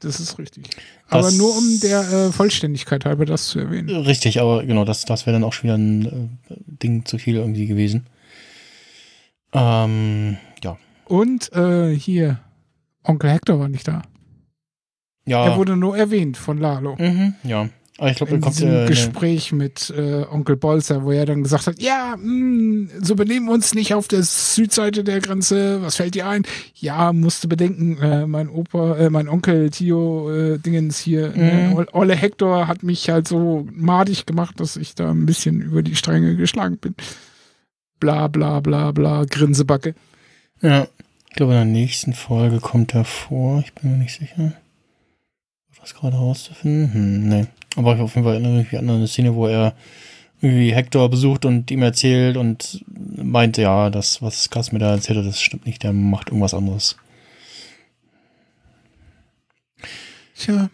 das 0.00 0.20
ist 0.20 0.38
richtig. 0.38 0.68
Aber 1.08 1.22
Das- 1.22 1.36
nur 1.38 1.56
um 1.56 1.80
der 1.82 2.00
äh, 2.00 2.32
Vollständigkeit 2.32 3.04
halber 3.04 3.26
das 3.26 3.48
zu 3.48 3.58
erwähnen. 3.58 3.88
Richtig, 3.88 4.40
aber 4.40 4.64
genau, 4.64 4.84
das, 4.84 5.04
das 5.04 5.26
wäre 5.26 5.34
dann 5.34 5.44
auch 5.44 5.52
schon 5.52 5.64
wieder 5.64 5.76
ein 5.78 6.38
äh, 6.48 6.54
Ding 6.82 7.04
zu 7.04 7.18
viel 7.18 7.34
irgendwie 7.36 7.66
gewesen. 7.66 8.06
Ähm, 9.52 10.36
ja. 10.62 10.78
Und 11.06 11.52
äh, 11.52 11.92
hier, 11.94 12.38
Onkel 13.04 13.30
Hector 13.30 13.58
war 13.58 13.68
nicht 13.68 13.88
da. 13.88 14.02
Ja. 15.26 15.46
Er 15.46 15.56
wurde 15.56 15.76
nur 15.76 15.96
erwähnt 15.96 16.36
von 16.36 16.58
Lalo. 16.58 16.96
mhm, 16.98 17.34
ja. 17.44 17.68
Aber 17.98 18.10
ich 18.10 18.16
glaube, 18.16 18.32
in 18.32 18.40
kommt 18.40 18.54
diesem 18.56 18.70
äh, 18.70 18.80
ne- 18.84 18.86
Gespräch 18.88 19.52
mit 19.52 19.90
äh, 19.94 20.24
Onkel 20.30 20.56
Bolzer, 20.56 21.04
wo 21.04 21.10
er 21.12 21.26
dann 21.26 21.42
gesagt 21.42 21.66
hat, 21.66 21.82
ja, 21.82 22.16
mh, 22.18 22.88
so 23.02 23.14
benehmen 23.14 23.44
wir 23.46 23.52
uns 23.52 23.74
nicht 23.74 23.92
auf 23.92 24.08
der 24.08 24.22
Südseite 24.22 25.04
der 25.04 25.20
Grenze, 25.20 25.82
was 25.82 25.96
fällt 25.96 26.14
dir 26.14 26.26
ein? 26.26 26.44
Ja, 26.76 27.12
musste 27.12 27.46
bedenken, 27.46 27.98
äh, 27.98 28.26
mein 28.26 28.48
Opa, 28.48 28.96
äh, 28.96 29.10
mein 29.10 29.28
Onkel 29.28 29.68
Tio 29.68 30.30
äh, 30.32 30.58
Dingens 30.58 30.98
hier, 30.98 31.28
Mhm. 31.36 31.78
äh, 31.78 31.86
Olle 31.92 32.16
Hector 32.16 32.68
hat 32.68 32.82
mich 32.82 33.10
halt 33.10 33.28
so 33.28 33.66
madig 33.70 34.24
gemacht, 34.24 34.58
dass 34.60 34.78
ich 34.78 34.94
da 34.94 35.10
ein 35.10 35.26
bisschen 35.26 35.60
über 35.60 35.82
die 35.82 35.94
Stränge 35.96 36.36
geschlagen 36.36 36.78
bin. 36.78 36.94
Bla 37.98 38.28
bla 38.28 38.60
bla 38.60 38.92
bla, 38.92 39.24
Grinsebacke. 39.28 39.94
Ja. 40.62 40.86
Ich 41.30 41.36
glaube, 41.36 41.52
in 41.52 41.58
der 41.58 41.64
nächsten 41.64 42.12
Folge 42.12 42.60
kommt 42.60 42.94
er 42.94 43.04
vor. 43.04 43.60
Ich 43.60 43.72
bin 43.72 43.92
mir 43.92 43.98
nicht 43.98 44.14
sicher. 44.18 44.52
Das 45.80 45.94
gerade 45.94 46.16
rauszufinden? 46.16 46.92
Hm, 46.92 47.28
nee. 47.28 47.46
Aber 47.76 47.94
ich 47.94 48.00
auf 48.00 48.14
jeden 48.14 48.24
Fall 48.24 48.34
erinnere 48.34 48.58
mich 48.58 48.76
an 48.76 48.90
eine 48.90 49.06
Szene, 49.06 49.34
wo 49.34 49.46
er 49.46 49.74
irgendwie 50.42 50.74
Hector 50.74 51.08
besucht 51.08 51.44
und 51.44 51.70
ihm 51.70 51.82
erzählt 51.82 52.36
und 52.36 52.84
meint, 53.16 53.56
ja, 53.56 53.90
das, 53.90 54.20
was 54.22 54.50
Gas 54.50 54.72
mir 54.72 54.78
da 54.78 54.92
erzählt 54.92 55.18
hat, 55.18 55.26
das 55.26 55.40
stimmt 55.40 55.66
nicht, 55.66 55.82
der 55.82 55.92
macht 55.92 56.28
irgendwas 56.28 56.54
anderes. 56.54 56.96
Tja, 60.36 60.70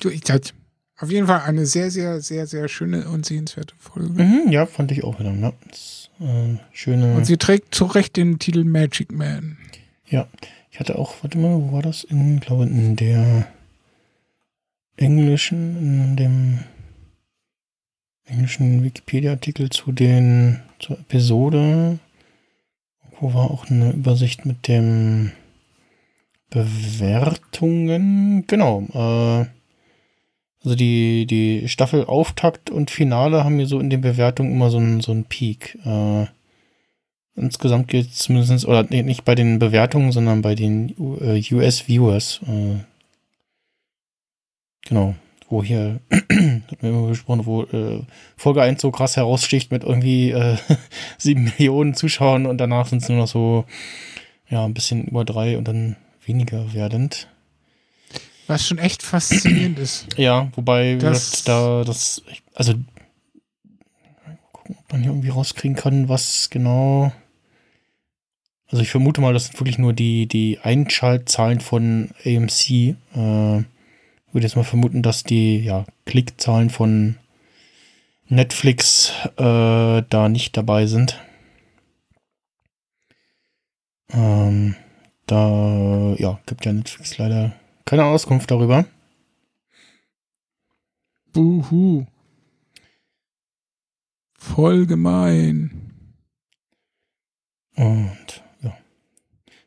du, 0.00 0.10
ich 0.10 0.22
halt, 0.28 0.54
auf 0.98 1.10
jeden 1.10 1.26
Fall 1.26 1.40
eine 1.40 1.66
sehr, 1.66 1.90
sehr, 1.90 2.20
sehr, 2.20 2.46
sehr 2.46 2.68
schöne 2.68 3.08
und 3.08 3.24
sehenswerte 3.24 3.74
Folge. 3.78 4.22
Mhm, 4.22 4.50
ja, 4.50 4.66
fand 4.66 4.92
ich 4.92 5.04
auch 5.04 5.18
wieder. 5.18 5.32
Ja. 5.32 5.52
Das, 5.68 6.10
äh, 6.20 6.56
schöne. 6.72 7.14
Und 7.14 7.24
sie 7.24 7.38
trägt 7.38 7.74
zu 7.74 7.84
Recht 7.84 8.16
den 8.16 8.38
Titel 8.38 8.64
Magic 8.64 9.12
Man. 9.12 9.56
Ja, 10.08 10.26
ich 10.70 10.80
hatte 10.80 10.98
auch, 10.98 11.14
warte 11.22 11.38
mal, 11.38 11.56
wo 11.56 11.72
war 11.72 11.82
das? 11.82 12.04
In, 12.04 12.40
glaube 12.40 12.64
in 12.64 12.96
der 12.96 13.48
englischen, 14.96 15.76
in 15.76 16.16
dem 16.16 16.58
englischen 18.24 18.82
Wikipedia-Artikel 18.82 19.70
zu 19.70 19.92
den, 19.92 20.60
zur 20.78 20.98
Episode, 20.98 21.98
wo 23.20 23.34
war 23.34 23.50
auch 23.50 23.70
eine 23.70 23.92
Übersicht 23.92 24.44
mit 24.46 24.68
dem 24.68 25.32
Bewertungen, 26.50 28.46
genau, 28.46 28.82
äh, 28.92 29.46
also 30.64 30.74
die, 30.74 31.26
die 31.26 31.68
Staffel 31.68 32.04
Auftakt 32.04 32.70
und 32.70 32.90
Finale 32.90 33.44
haben 33.44 33.56
mir 33.56 33.66
so 33.66 33.78
in 33.78 33.90
den 33.90 34.00
Bewertungen 34.00 34.52
immer 34.52 34.70
so 34.70 34.78
einen 34.78 35.00
so 35.00 35.12
einen 35.12 35.24
Peak. 35.24 35.78
Äh, 35.84 36.26
insgesamt 37.36 37.88
geht 37.88 38.08
es 38.10 38.16
zumindest, 38.16 38.66
oder 38.66 38.84
nee, 38.88 39.02
nicht 39.02 39.24
bei 39.24 39.34
den 39.34 39.58
Bewertungen, 39.58 40.12
sondern 40.12 40.42
bei 40.42 40.54
den 40.54 40.94
U- 40.98 41.16
äh, 41.18 41.42
US-Viewers. 41.52 42.40
Äh, 42.46 42.80
genau, 44.86 45.14
wo 45.48 45.62
hier, 45.62 46.00
hat 46.10 46.82
mir 46.82 46.88
immer 46.88 47.08
besprochen, 47.08 47.46
wo 47.46 47.62
äh, 47.64 48.02
Folge 48.36 48.62
1 48.62 48.80
so 48.80 48.90
krass 48.90 49.16
heraussticht 49.16 49.70
mit 49.70 49.84
irgendwie 49.84 50.30
äh, 50.30 50.56
7 51.18 51.44
Millionen 51.44 51.94
Zuschauern 51.94 52.46
und 52.46 52.58
danach 52.58 52.86
sind 52.88 53.02
es 53.02 53.08
nur 53.08 53.18
noch 53.18 53.28
so, 53.28 53.64
ja, 54.48 54.64
ein 54.64 54.74
bisschen 54.74 55.04
über 55.06 55.24
drei 55.24 55.56
und 55.58 55.68
dann 55.68 55.96
weniger 56.24 56.72
werdend. 56.72 57.28
Was 58.48 58.66
schon 58.66 58.78
echt 58.78 59.02
faszinierend 59.02 59.78
ist. 59.78 60.06
Ja, 60.16 60.48
wobei 60.54 60.96
Das- 60.96 61.42
da 61.44 61.82
das, 61.84 62.22
also 62.54 62.74
mal 62.74 64.38
gucken, 64.52 64.76
ob 64.78 64.92
man 64.92 65.02
hier 65.02 65.10
irgendwie 65.10 65.28
rauskriegen 65.30 65.76
kann, 65.76 66.08
was 66.08 66.48
genau. 66.50 67.12
Also 68.68 68.82
ich 68.82 68.90
vermute 68.90 69.20
mal, 69.20 69.32
das 69.32 69.46
sind 69.46 69.60
wirklich 69.60 69.78
nur 69.78 69.92
die, 69.92 70.26
die 70.26 70.58
Einschaltzahlen 70.62 71.60
von 71.60 72.10
AMC. 72.24 72.70
Äh, 72.70 72.96
würde 73.14 74.46
jetzt 74.46 74.56
mal 74.56 74.64
vermuten, 74.64 75.02
dass 75.02 75.22
die 75.22 75.58
ja, 75.60 75.86
Klickzahlen 76.04 76.68
von 76.68 77.16
Netflix 78.28 79.12
äh, 79.36 80.02
da 80.08 80.28
nicht 80.28 80.56
dabei 80.56 80.86
sind. 80.86 81.20
Ähm, 84.12 84.74
da 85.26 86.14
ja, 86.18 86.40
gibt 86.46 86.64
ja 86.64 86.72
Netflix 86.72 87.18
leider 87.18 87.52
keine 87.84 88.04
Auskunft 88.04 88.50
darüber. 88.50 88.84
Buhu. 91.32 92.06
Voll 94.38 94.86
gemein. 94.86 95.92
Und. 97.76 98.25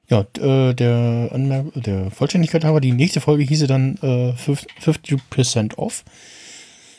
Ja, 0.10 0.26
äh, 0.40 0.74
der, 0.74 1.30
Anmerk 1.32 1.68
der 1.76 2.10
Vollständigkeit 2.10 2.64
halber, 2.64 2.82
die 2.82 2.92
nächste 2.92 3.22
Folge 3.22 3.44
hieße 3.44 3.68
dann 3.68 3.98
äh, 4.02 4.34
50% 4.34 5.76
off. 5.78 6.04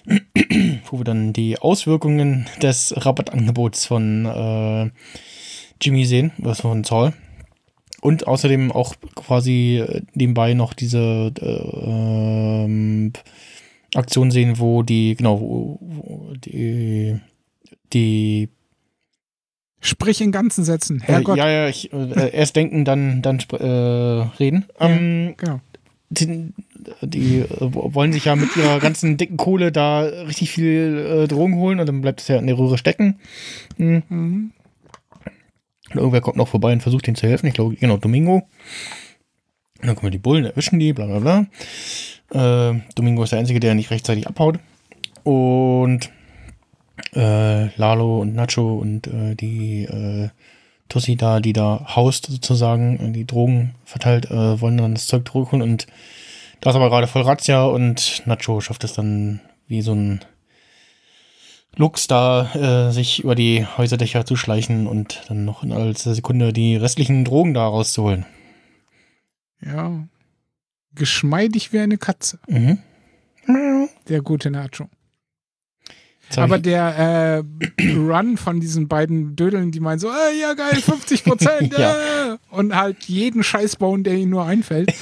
wo 0.90 0.98
wir 0.98 1.04
dann 1.04 1.32
die 1.32 1.58
Auswirkungen 1.58 2.46
des 2.62 2.94
Rabattangebots 2.96 3.86
von 3.86 4.24
äh, 4.26 4.90
Jimmy 5.80 6.04
sehen, 6.04 6.32
was 6.38 6.60
von 6.60 6.84
Zoll. 6.84 7.12
Und 8.00 8.26
außerdem 8.26 8.72
auch 8.72 8.94
quasi 9.14 9.78
äh, 9.78 10.02
nebenbei 10.14 10.54
noch 10.54 10.72
diese 10.72 11.32
äh, 11.38 12.64
ähm, 12.64 13.12
Aktion 13.94 14.30
sehen, 14.30 14.58
wo 14.58 14.82
die, 14.82 15.16
genau, 15.16 15.40
wo, 15.40 15.78
wo 15.80 16.32
die, 16.34 17.20
die 17.92 18.48
Sprich 19.80 20.20
in 20.20 20.30
ganzen 20.32 20.64
Sätzen. 20.64 21.00
Herrgott. 21.00 21.36
äh, 21.36 21.40
ja, 21.40 21.50
ja, 21.50 21.68
ich, 21.68 21.92
äh, 21.92 22.30
erst 22.32 22.56
denken, 22.56 22.84
dann, 22.84 23.22
dann 23.22 23.38
äh, 23.52 23.64
reden. 24.38 24.66
Ja. 24.78 24.88
Ähm, 24.88 25.34
Genau. 25.36 25.60
die 26.10 26.52
die 27.02 27.38
äh, 27.40 27.46
wollen 27.60 28.12
sich 28.12 28.26
ja 28.26 28.36
mit 28.36 28.56
ihrer 28.56 28.78
ganzen 28.78 29.16
dicken 29.16 29.36
Kohle 29.36 29.72
da 29.72 30.00
richtig 30.02 30.50
viel 30.50 31.24
äh, 31.24 31.28
Drogen 31.28 31.56
holen 31.56 31.80
und 31.80 31.86
dann 31.86 32.00
bleibt 32.00 32.20
es 32.20 32.28
ja 32.28 32.36
in 32.36 32.46
der 32.46 32.58
Röhre 32.58 32.78
stecken. 32.78 33.20
Hm. 33.76 34.02
Mhm. 34.08 34.52
Und 35.90 35.96
irgendwer 35.96 36.20
kommt 36.20 36.36
noch 36.36 36.48
vorbei 36.48 36.72
und 36.72 36.82
versucht 36.82 37.08
ihnen 37.08 37.16
zu 37.16 37.26
helfen. 37.26 37.46
Ich 37.46 37.54
glaube, 37.54 37.74
genau, 37.74 37.96
Domingo. 37.96 38.46
Und 39.80 39.86
dann 39.86 39.96
kommen 39.96 40.12
die 40.12 40.18
Bullen, 40.18 40.44
erwischen 40.44 40.78
die, 40.78 40.92
bla 40.92 41.06
bla 41.06 41.46
bla. 42.30 42.70
Äh, 42.72 42.80
Domingo 42.94 43.22
ist 43.24 43.30
der 43.30 43.38
Einzige, 43.38 43.60
der 43.60 43.74
nicht 43.74 43.90
rechtzeitig 43.90 44.28
abhaut. 44.28 44.58
Und 45.24 46.10
äh, 47.14 47.66
Lalo 47.76 48.20
und 48.20 48.34
Nacho 48.34 48.76
und 48.76 49.06
äh, 49.06 49.34
die 49.34 49.84
äh, 49.84 50.28
Tussi 50.88 51.16
da, 51.16 51.40
die 51.40 51.52
da 51.52 51.94
haust 51.94 52.26
sozusagen, 52.26 52.98
äh, 52.98 53.12
die 53.12 53.26
Drogen 53.26 53.74
verteilt, 53.84 54.30
äh, 54.30 54.60
wollen 54.60 54.76
dann 54.76 54.94
das 54.94 55.06
Zeug 55.06 55.28
zurückholen 55.28 55.62
und 55.62 55.86
da 56.60 56.70
ist 56.70 56.76
aber 56.76 56.90
gerade 56.90 57.06
voll 57.06 57.22
Razzia 57.22 57.64
und 57.64 58.22
Nacho 58.26 58.60
schafft 58.60 58.84
es 58.84 58.92
dann 58.92 59.40
wie 59.66 59.82
so 59.82 59.94
ein 59.94 60.20
Lux 61.76 62.08
da, 62.08 62.88
äh, 62.88 62.92
sich 62.92 63.22
über 63.24 63.34
die 63.34 63.64
Häuserdächer 63.64 64.26
zu 64.26 64.36
schleichen 64.36 64.86
und 64.86 65.22
dann 65.28 65.44
noch 65.44 65.62
in 65.62 65.72
als 65.72 66.02
Sekunde 66.02 66.52
die 66.52 66.76
restlichen 66.76 67.24
Drogen 67.24 67.54
da 67.54 67.66
rauszuholen. 67.66 68.26
Ja. 69.64 70.06
Geschmeidig 70.94 71.72
wie 71.72 71.78
eine 71.78 71.96
Katze. 71.96 72.40
Mhm. 72.48 72.78
Der 74.08 74.22
gute 74.22 74.50
Nacho. 74.50 74.88
Aber 76.36 76.58
der 76.58 77.44
äh, 77.78 77.82
Run 77.96 78.36
von 78.36 78.60
diesen 78.60 78.86
beiden 78.88 79.34
Dödeln, 79.36 79.70
die 79.72 79.80
meinen 79.80 79.98
so, 79.98 80.08
äh, 80.08 80.40
ja 80.40 80.54
geil, 80.54 80.76
50 80.76 81.24
Prozent, 81.24 81.72
Ja. 81.78 81.94
äh, 82.34 82.38
und 82.50 82.74
halt 82.76 83.04
jeden 83.04 83.42
Scheiß 83.42 83.76
bauen, 83.76 84.04
der 84.04 84.14
ihnen 84.14 84.30
nur 84.30 84.44
einfällt. 84.44 84.92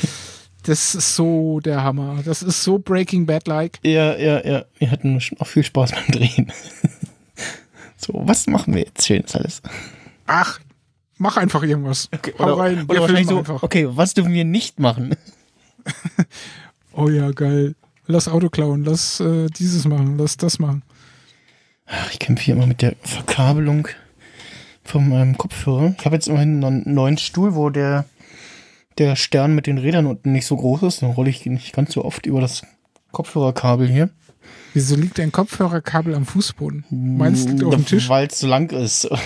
Das 0.64 0.94
ist 0.94 1.16
so 1.16 1.60
der 1.60 1.82
Hammer. 1.82 2.20
Das 2.24 2.42
ist 2.42 2.62
so 2.62 2.78
Breaking 2.78 3.26
Bad-like. 3.26 3.78
Ja, 3.84 4.16
ja, 4.16 4.44
ja. 4.46 4.64
Wir 4.78 4.90
hatten 4.90 5.20
schon 5.20 5.38
auch 5.40 5.46
viel 5.46 5.64
Spaß 5.64 5.92
beim 5.92 6.06
Drehen. 6.08 6.52
So, 8.00 8.12
was 8.14 8.46
machen 8.46 8.74
wir 8.74 8.82
jetzt 8.84 9.04
schönes 9.04 9.34
alles? 9.34 9.60
Ach, 10.26 10.60
mach 11.16 11.36
einfach 11.36 11.64
irgendwas. 11.64 12.08
Hau 12.38 12.44
Oder, 12.44 12.58
rein, 12.58 12.84
oder 12.84 12.94
wir 12.94 13.00
wahrscheinlich 13.00 13.26
so, 13.26 13.38
einfach. 13.38 13.62
okay, 13.64 13.88
was 13.90 14.14
dürfen 14.14 14.32
wir 14.32 14.44
nicht 14.44 14.78
machen? 14.78 15.16
Oh 16.92 17.08
ja, 17.08 17.30
geil. 17.30 17.74
Lass 18.06 18.26
Auto 18.28 18.48
klauen, 18.48 18.84
lass 18.84 19.20
äh, 19.20 19.46
dieses 19.48 19.84
machen, 19.86 20.16
lass 20.18 20.36
das 20.36 20.58
machen. 20.58 20.82
Ach, 21.88 22.10
Ich 22.12 22.18
kämpfe 22.18 22.44
hier 22.44 22.54
immer 22.54 22.66
mit 22.66 22.82
der 22.82 22.94
Verkabelung 23.02 23.88
von 24.84 25.08
meinem 25.08 25.36
Kopfhörer. 25.36 25.94
Ich 25.98 26.04
habe 26.04 26.16
jetzt 26.16 26.28
immerhin 26.28 26.62
einen 26.64 26.82
neuen 26.94 27.18
Stuhl, 27.18 27.54
wo 27.54 27.70
der, 27.70 28.04
der 28.98 29.16
Stern 29.16 29.54
mit 29.54 29.66
den 29.66 29.78
Rädern 29.78 30.06
unten 30.06 30.32
nicht 30.32 30.46
so 30.46 30.56
groß 30.56 30.82
ist. 30.84 31.02
Dann 31.02 31.10
rolle 31.10 31.30
ich 31.30 31.44
nicht 31.46 31.72
ganz 31.74 31.92
so 31.92 32.04
oft 32.04 32.26
über 32.26 32.40
das 32.40 32.62
Kopfhörerkabel 33.12 33.88
hier. 33.88 34.10
Wieso 34.74 34.96
liegt 34.96 35.18
dein 35.18 35.32
Kopfhörerkabel 35.32 36.14
am 36.14 36.24
Fußboden? 36.26 36.84
Meinst 36.90 37.48
du 37.48 37.52
liegt 37.52 37.64
auf 37.64 37.74
dem 37.74 37.86
Tisch? 37.86 38.08
Weil 38.08 38.26
es 38.28 38.38
so 38.38 38.46
lang 38.46 38.70
ist. 38.70 39.08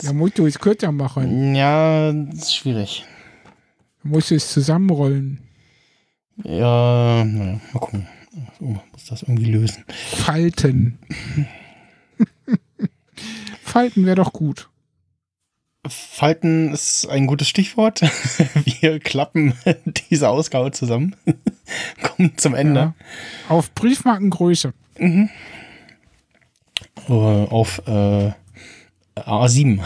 Ja, 0.00 0.12
musst 0.12 0.38
du 0.38 0.46
es 0.46 0.60
kürzer 0.60 0.92
machen. 0.92 1.56
Ja, 1.56 2.12
das 2.12 2.38
ist 2.42 2.54
schwierig. 2.54 3.04
Musst 4.04 4.30
du 4.30 4.36
es 4.36 4.52
zusammenrollen. 4.52 5.40
Ja, 6.44 7.24
naja, 7.24 7.60
mal 7.72 7.80
gucken. 7.80 8.06
Oh, 8.60 8.76
muss 8.92 9.06
das 9.08 9.22
irgendwie 9.22 9.50
lösen. 9.50 9.82
Falten. 9.88 11.00
Falten 13.76 14.06
wäre 14.06 14.16
doch 14.16 14.32
gut. 14.32 14.70
Falten 15.86 16.72
ist 16.72 17.06
ein 17.10 17.26
gutes 17.26 17.46
Stichwort. 17.46 18.00
Wir 18.80 19.00
klappen 19.00 19.52
diese 20.10 20.30
Ausgabe 20.30 20.70
zusammen. 20.70 21.14
Kommen 22.02 22.38
zum 22.38 22.54
Ende. 22.54 22.80
Ja. 22.80 22.94
Auf 23.50 23.74
Briefmarkengröße. 23.74 24.72
Äh, 24.98 25.28
auf 27.06 27.82
äh, 27.86 28.32
A7. 29.14 29.82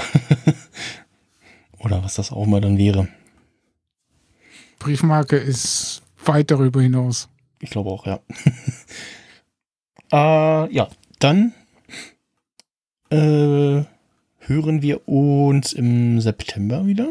Oder 1.81 2.05
was 2.05 2.15
das 2.15 2.31
auch 2.31 2.47
mal 2.47 2.61
dann 2.61 2.79
wäre. 2.79 3.09
Briefmarke 4.79 5.37
ist 5.37 6.03
weit 6.25 6.53
darüber 6.53 6.81
hinaus. 6.81 7.29
Ich 7.59 7.71
glaube 7.71 7.91
auch, 7.91 8.07
ja. 8.07 8.21
äh, 10.13 10.73
ja, 10.73 10.89
dann 11.19 11.55
äh, 13.11 13.85
hören 14.39 14.83
wir 14.83 15.09
uns 15.09 15.73
im 15.73 16.21
September 16.21 16.87
wieder. 16.87 17.11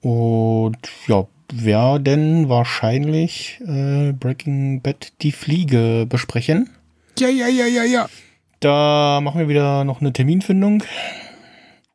Und 0.00 0.78
ja, 1.08 1.26
werden 1.52 2.48
wahrscheinlich 2.48 3.60
äh, 3.66 4.12
Breaking 4.12 4.80
Bad 4.80 5.12
die 5.22 5.32
Fliege 5.32 6.06
besprechen. 6.08 6.70
Ja, 7.18 7.28
ja, 7.28 7.48
ja, 7.48 7.66
ja, 7.66 7.84
ja. 7.84 8.08
Da 8.60 9.20
machen 9.22 9.40
wir 9.40 9.48
wieder 9.48 9.84
noch 9.84 10.00
eine 10.00 10.12
Terminfindung. 10.12 10.82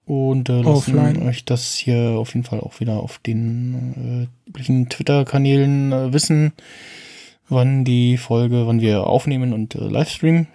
Und 0.05 0.49
äh, 0.49 0.61
lassen 0.61 0.97
Offline. 0.97 1.21
euch 1.23 1.45
das 1.45 1.75
hier 1.75 2.15
auf 2.17 2.33
jeden 2.33 2.45
Fall 2.45 2.59
auch 2.59 2.79
wieder 2.79 3.01
auf 3.01 3.19
den 3.19 4.27
äh, 4.45 4.49
üblichen 4.49 4.89
Twitter-Kanälen 4.89 5.91
äh, 5.91 6.13
wissen, 6.13 6.53
wann 7.47 7.85
die 7.85 8.17
Folge, 8.17 8.67
wann 8.67 8.81
wir 8.81 9.07
aufnehmen 9.07 9.53
und 9.53 9.75
äh, 9.75 9.79
livestreamen. 9.79 10.47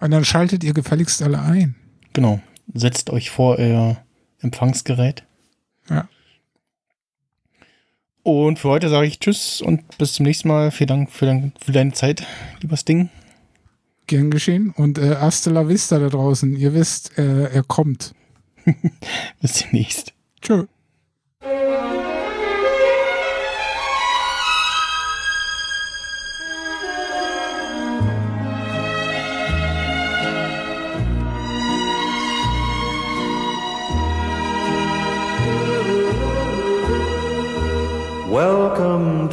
Und 0.00 0.10
dann 0.10 0.24
schaltet 0.24 0.64
ihr 0.64 0.74
gefälligst 0.74 1.22
alle 1.22 1.40
ein. 1.40 1.74
Genau. 2.12 2.40
Setzt 2.72 3.10
euch 3.10 3.30
vor 3.30 3.58
euer 3.58 3.96
Empfangsgerät. 4.40 5.24
Ja. 5.88 6.08
Und 8.22 8.58
für 8.58 8.68
heute 8.68 8.88
sage 8.90 9.06
ich 9.06 9.20
Tschüss 9.20 9.60
und 9.60 9.96
bis 9.98 10.12
zum 10.12 10.26
nächsten 10.26 10.48
Mal. 10.48 10.70
Vielen 10.70 10.88
Dank 10.88 11.10
für, 11.10 11.26
dein, 11.26 11.52
für 11.60 11.72
deine 11.72 11.92
Zeit, 11.92 12.26
liebes 12.60 12.84
Ding. 12.84 13.10
Gern 14.06 14.30
geschehen. 14.30 14.72
Und 14.76 14.98
äh, 14.98 15.16
hasta 15.16 15.50
la 15.50 15.68
vista 15.68 15.98
da 15.98 16.08
draußen. 16.08 16.54
Ihr 16.56 16.74
wisst, 16.74 17.16
äh, 17.18 17.50
er 17.50 17.62
kommt. 17.62 18.14
Bis 19.40 19.64
demnächst. 19.64 20.12
Tschö. 20.40 20.66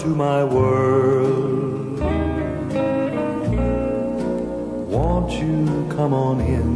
To 0.06 0.12
my 0.12 0.44
world. 0.44 2.00
Won't 4.88 5.32
you 5.32 5.88
come 5.96 6.14
on 6.14 6.42
in? 6.42 6.68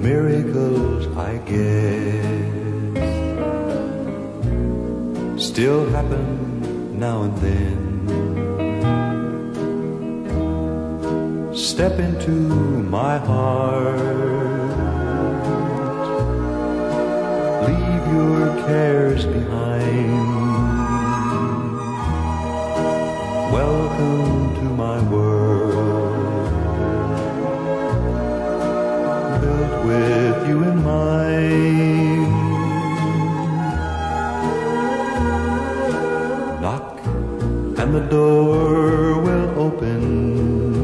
Miracles, 0.00 1.06
I 1.16 1.38
guess, 1.52 2.36
still 5.48 5.90
happen 5.90 6.98
now 7.00 7.22
and 7.26 7.36
then. 7.38 7.78
Step 11.54 11.98
into 11.98 12.30
my 12.96 13.18
heart. 13.18 14.55
Your 18.12 18.54
cares 18.66 19.26
behind. 19.26 20.12
Welcome 23.52 24.54
to 24.54 24.62
my 24.62 25.02
world. 25.10 26.50
Built 29.40 29.84
with 29.86 30.48
you 30.48 30.62
in 30.62 30.82
mind. 30.82 32.32
Knock 36.60 37.00
and 37.80 37.94
the 37.94 38.04
door 38.10 39.20
will 39.20 39.60
open. 39.66 40.75